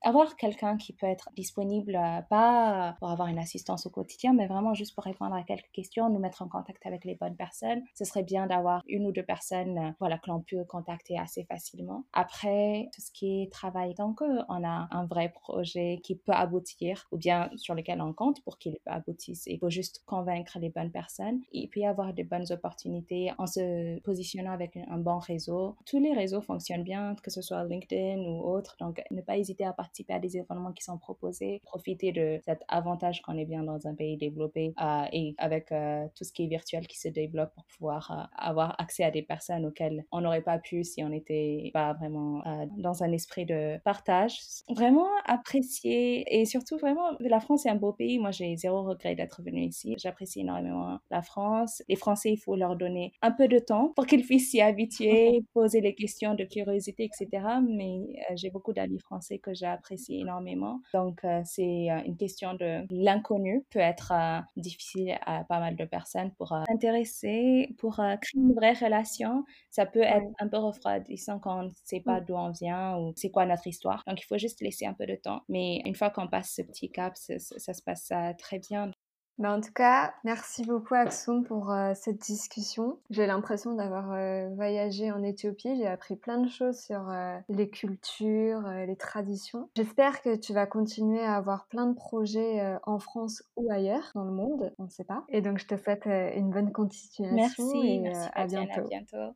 Avoir 0.00 0.36
quelqu'un 0.36 0.78
qui 0.78 0.94
peut 0.94 1.06
être 1.06 1.28
disponible, 1.36 1.94
euh, 1.94 2.22
pas 2.22 2.96
pour 2.98 3.10
avoir 3.10 3.28
une 3.28 3.38
assistance 3.38 3.86
au 3.86 3.90
quotidien, 3.90 4.32
mais 4.32 4.46
vraiment 4.46 4.72
juste 4.72 4.94
pour 4.94 5.04
répondre 5.04 5.34
à 5.34 5.42
quelques 5.42 5.70
questions, 5.72 6.08
nous 6.08 6.18
mettre 6.18 6.40
en 6.40 6.48
contact 6.48 6.86
avec 6.86 7.04
les 7.04 7.16
bonnes 7.16 7.36
personnes. 7.36 7.82
Ce 7.94 8.04
serait 8.04 8.22
bien 8.22 8.46
d'avoir 8.46 8.82
une 8.88 9.06
ou 9.06 9.12
deux 9.12 9.22
personnes 9.22 9.78
euh, 9.78 9.90
voilà, 10.00 10.16
que 10.16 10.30
l'on 10.30 10.40
peut 10.40 10.64
contacter 10.64 11.18
assez 11.18 11.44
facilement. 11.44 12.04
Après, 12.14 12.88
tout 12.94 13.02
ce 13.02 13.10
qui 13.12 13.42
est 13.42 13.52
travail, 13.52 13.94
tant 13.94 14.14
qu'on 14.14 14.64
a 14.64 14.88
un 14.90 15.06
vrai 15.06 15.28
projet 15.28 16.00
qui 16.02 16.16
peut 16.16 16.32
aboutir, 16.32 17.06
ou 17.12 17.18
bien 17.18 17.41
sur 17.56 17.74
lesquels 17.74 18.00
on 18.00 18.12
compte 18.12 18.42
pour 18.42 18.58
qu'ils 18.58 18.78
aboutissent. 18.86 19.46
Il 19.46 19.58
faut 19.58 19.70
juste 19.70 20.02
convaincre 20.06 20.58
les 20.58 20.70
bonnes 20.70 20.90
personnes. 20.90 21.40
Il 21.52 21.68
peut 21.68 21.80
y 21.80 21.86
avoir 21.86 22.12
de 22.12 22.22
bonnes 22.22 22.50
opportunités 22.50 23.32
en 23.38 23.46
se 23.46 23.98
positionnant 24.00 24.52
avec 24.52 24.76
un 24.76 24.98
bon 24.98 25.18
réseau. 25.18 25.76
Tous 25.86 25.98
les 25.98 26.12
réseaux 26.12 26.40
fonctionnent 26.40 26.84
bien, 26.84 27.14
que 27.22 27.30
ce 27.30 27.42
soit 27.42 27.64
LinkedIn 27.64 28.20
ou 28.20 28.42
autre. 28.42 28.76
Donc, 28.80 29.02
ne 29.10 29.20
pas 29.20 29.36
hésiter 29.36 29.64
à 29.64 29.72
participer 29.72 30.14
à 30.14 30.18
des 30.18 30.36
événements 30.36 30.72
qui 30.72 30.84
sont 30.84 30.98
proposés. 30.98 31.60
Profiter 31.64 32.12
de 32.12 32.40
cet 32.44 32.62
avantage 32.68 33.22
qu'on 33.22 33.36
est 33.36 33.44
bien 33.44 33.62
dans 33.62 33.86
un 33.86 33.94
pays 33.94 34.16
développé 34.16 34.74
euh, 34.80 35.04
et 35.12 35.34
avec 35.38 35.72
euh, 35.72 36.06
tout 36.14 36.24
ce 36.24 36.32
qui 36.32 36.44
est 36.44 36.48
virtuel 36.48 36.86
qui 36.86 36.98
se 36.98 37.08
développe 37.08 37.54
pour 37.54 37.64
pouvoir 37.66 38.10
euh, 38.10 38.36
avoir 38.36 38.74
accès 38.80 39.04
à 39.04 39.10
des 39.10 39.22
personnes 39.22 39.66
auxquelles 39.66 40.04
on 40.12 40.20
n'aurait 40.20 40.42
pas 40.42 40.58
pu 40.58 40.84
si 40.84 41.02
on 41.04 41.08
n'était 41.08 41.70
pas 41.72 41.92
vraiment 41.94 42.42
dans 42.76 43.02
un 43.02 43.12
esprit 43.12 43.46
de 43.46 43.78
partage. 43.84 44.38
Vraiment 44.68 45.08
apprécier 45.26 46.40
et 46.40 46.44
surtout 46.44 46.78
vraiment, 46.78 47.16
la 47.32 47.40
France 47.40 47.64
est 47.64 47.70
un 47.70 47.76
beau 47.76 47.94
pays. 47.94 48.18
Moi, 48.18 48.30
j'ai 48.30 48.54
zéro 48.58 48.82
regret 48.82 49.14
d'être 49.14 49.42
venue 49.42 49.64
ici. 49.64 49.94
J'apprécie 49.98 50.40
énormément 50.40 50.98
la 51.10 51.22
France. 51.22 51.82
Les 51.88 51.96
Français, 51.96 52.30
il 52.30 52.36
faut 52.36 52.56
leur 52.56 52.76
donner 52.76 53.14
un 53.22 53.30
peu 53.30 53.48
de 53.48 53.58
temps 53.58 53.90
pour 53.96 54.06
qu'ils 54.06 54.22
puissent 54.22 54.50
s'y 54.50 54.60
habituer, 54.60 55.42
poser 55.54 55.80
les 55.80 55.94
questions 55.94 56.34
de 56.34 56.44
curiosité, 56.44 57.04
etc. 57.04 57.46
Mais 57.66 58.00
j'ai 58.34 58.50
beaucoup 58.50 58.74
d'amis 58.74 59.00
français 59.00 59.38
que 59.38 59.54
j'apprécie 59.54 60.20
énormément. 60.20 60.82
Donc, 60.92 61.22
c'est 61.44 61.88
une 62.04 62.18
question 62.18 62.52
de 62.52 62.84
l'inconnu 62.90 63.64
peut 63.70 63.78
être 63.78 64.12
difficile 64.58 65.16
à 65.24 65.44
pas 65.44 65.58
mal 65.58 65.74
de 65.74 65.86
personnes 65.86 66.32
pour 66.32 66.48
s'intéresser, 66.68 67.74
pour 67.78 67.94
créer 67.94 68.42
une 68.42 68.52
vraie 68.52 68.74
relation. 68.74 69.44
Ça 69.70 69.86
peut 69.86 70.02
être 70.02 70.26
un 70.38 70.48
peu 70.48 70.58
refroidissant 70.58 71.38
quand 71.38 71.60
on 71.60 71.62
ne 71.64 71.70
sait 71.84 72.00
pas 72.00 72.20
d'où 72.20 72.34
on 72.34 72.50
vient 72.50 72.98
ou 72.98 73.14
c'est 73.16 73.30
quoi 73.30 73.46
notre 73.46 73.66
histoire. 73.66 74.02
Donc, 74.06 74.20
il 74.20 74.26
faut 74.26 74.36
juste 74.36 74.60
laisser 74.60 74.84
un 74.84 74.92
peu 74.92 75.06
de 75.06 75.14
temps. 75.14 75.40
Mais 75.48 75.80
une 75.86 75.94
fois 75.94 76.10
qu'on 76.10 76.28
passe 76.28 76.56
ce 76.56 76.60
petit 76.60 76.90
cap, 76.90 77.16
ça, 77.22 77.74
se 77.74 77.82
passe 77.82 78.12
très 78.38 78.58
bien. 78.58 78.90
Bah, 79.38 79.56
en 79.56 79.60
tout 79.62 79.72
cas, 79.72 80.14
merci 80.24 80.62
beaucoup 80.64 80.94
Aksum 80.94 81.42
pour 81.42 81.74
cette 81.94 82.18
discussion. 82.18 82.98
J'ai 83.10 83.26
l'impression 83.26 83.74
d'avoir 83.74 84.08
voyagé 84.54 85.10
en 85.10 85.22
Éthiopie. 85.22 85.74
J'ai 85.76 85.86
appris 85.86 86.16
plein 86.16 86.38
de 86.38 86.48
choses 86.48 86.78
sur 86.78 87.10
les 87.48 87.70
cultures, 87.70 88.62
les 88.86 88.96
traditions. 88.96 89.70
J'espère 89.74 90.20
que 90.20 90.36
tu 90.36 90.52
vas 90.52 90.66
continuer 90.66 91.24
à 91.24 91.36
avoir 91.36 91.66
plein 91.66 91.86
de 91.86 91.94
projets 91.94 92.76
en 92.84 92.98
France 92.98 93.42
ou 93.56 93.72
ailleurs 93.72 94.12
dans 94.14 94.24
le 94.24 94.32
monde, 94.32 94.74
on 94.78 94.84
ne 94.84 94.90
sait 94.90 95.04
pas. 95.04 95.24
Et 95.30 95.40
donc 95.40 95.58
je 95.58 95.66
te 95.66 95.76
souhaite 95.76 96.06
une 96.06 96.50
bonne 96.50 96.70
continuation. 96.70 97.34
Merci, 97.34 97.88
et 97.88 98.00
merci 98.00 98.28
à 98.34 98.46
bientôt. 98.46 98.80
À 98.80 98.88
bientôt. 98.88 99.34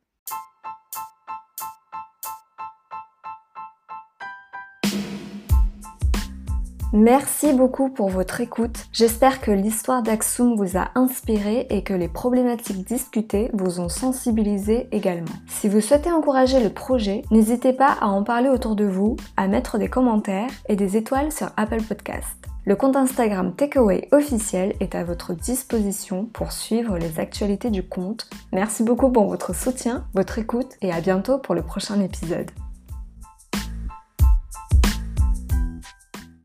Merci 6.93 7.51
beaucoup 7.51 7.89
pour 7.89 8.07
votre 8.07 8.39
écoute. 8.39 8.85
J'espère 8.93 9.41
que 9.41 9.51
l'histoire 9.51 10.03
d'Aksum 10.03 10.55
vous 10.55 10.77
a 10.77 10.89
inspiré 10.95 11.67
et 11.69 11.83
que 11.83 11.93
les 11.93 12.07
problématiques 12.07 12.87
discutées 12.87 13.51
vous 13.51 13.81
ont 13.81 13.89
sensibilisé 13.89 14.87
également. 14.93 15.35
Si 15.47 15.67
vous 15.67 15.81
souhaitez 15.81 16.11
encourager 16.11 16.63
le 16.63 16.69
projet, 16.69 17.23
n'hésitez 17.29 17.73
pas 17.73 17.97
à 17.99 18.07
en 18.07 18.23
parler 18.23 18.47
autour 18.47 18.77
de 18.77 18.85
vous, 18.85 19.17
à 19.35 19.49
mettre 19.49 19.77
des 19.77 19.89
commentaires 19.89 20.49
et 20.69 20.77
des 20.77 20.95
étoiles 20.95 21.33
sur 21.33 21.49
Apple 21.57 21.81
Podcast. 21.81 22.37
Le 22.65 22.75
compte 22.77 22.95
Instagram 22.95 23.53
Takeaway 23.53 24.07
officiel 24.13 24.73
est 24.79 24.95
à 24.95 25.03
votre 25.03 25.33
disposition 25.33 26.25
pour 26.25 26.53
suivre 26.53 26.97
les 26.97 27.19
actualités 27.19 27.69
du 27.69 27.83
compte. 27.83 28.29
Merci 28.53 28.83
beaucoup 28.83 29.09
pour 29.09 29.27
votre 29.27 29.53
soutien, 29.53 30.05
votre 30.13 30.39
écoute 30.39 30.75
et 30.81 30.93
à 30.93 31.01
bientôt 31.01 31.37
pour 31.37 31.53
le 31.53 31.63
prochain 31.63 31.99
épisode. 31.99 32.49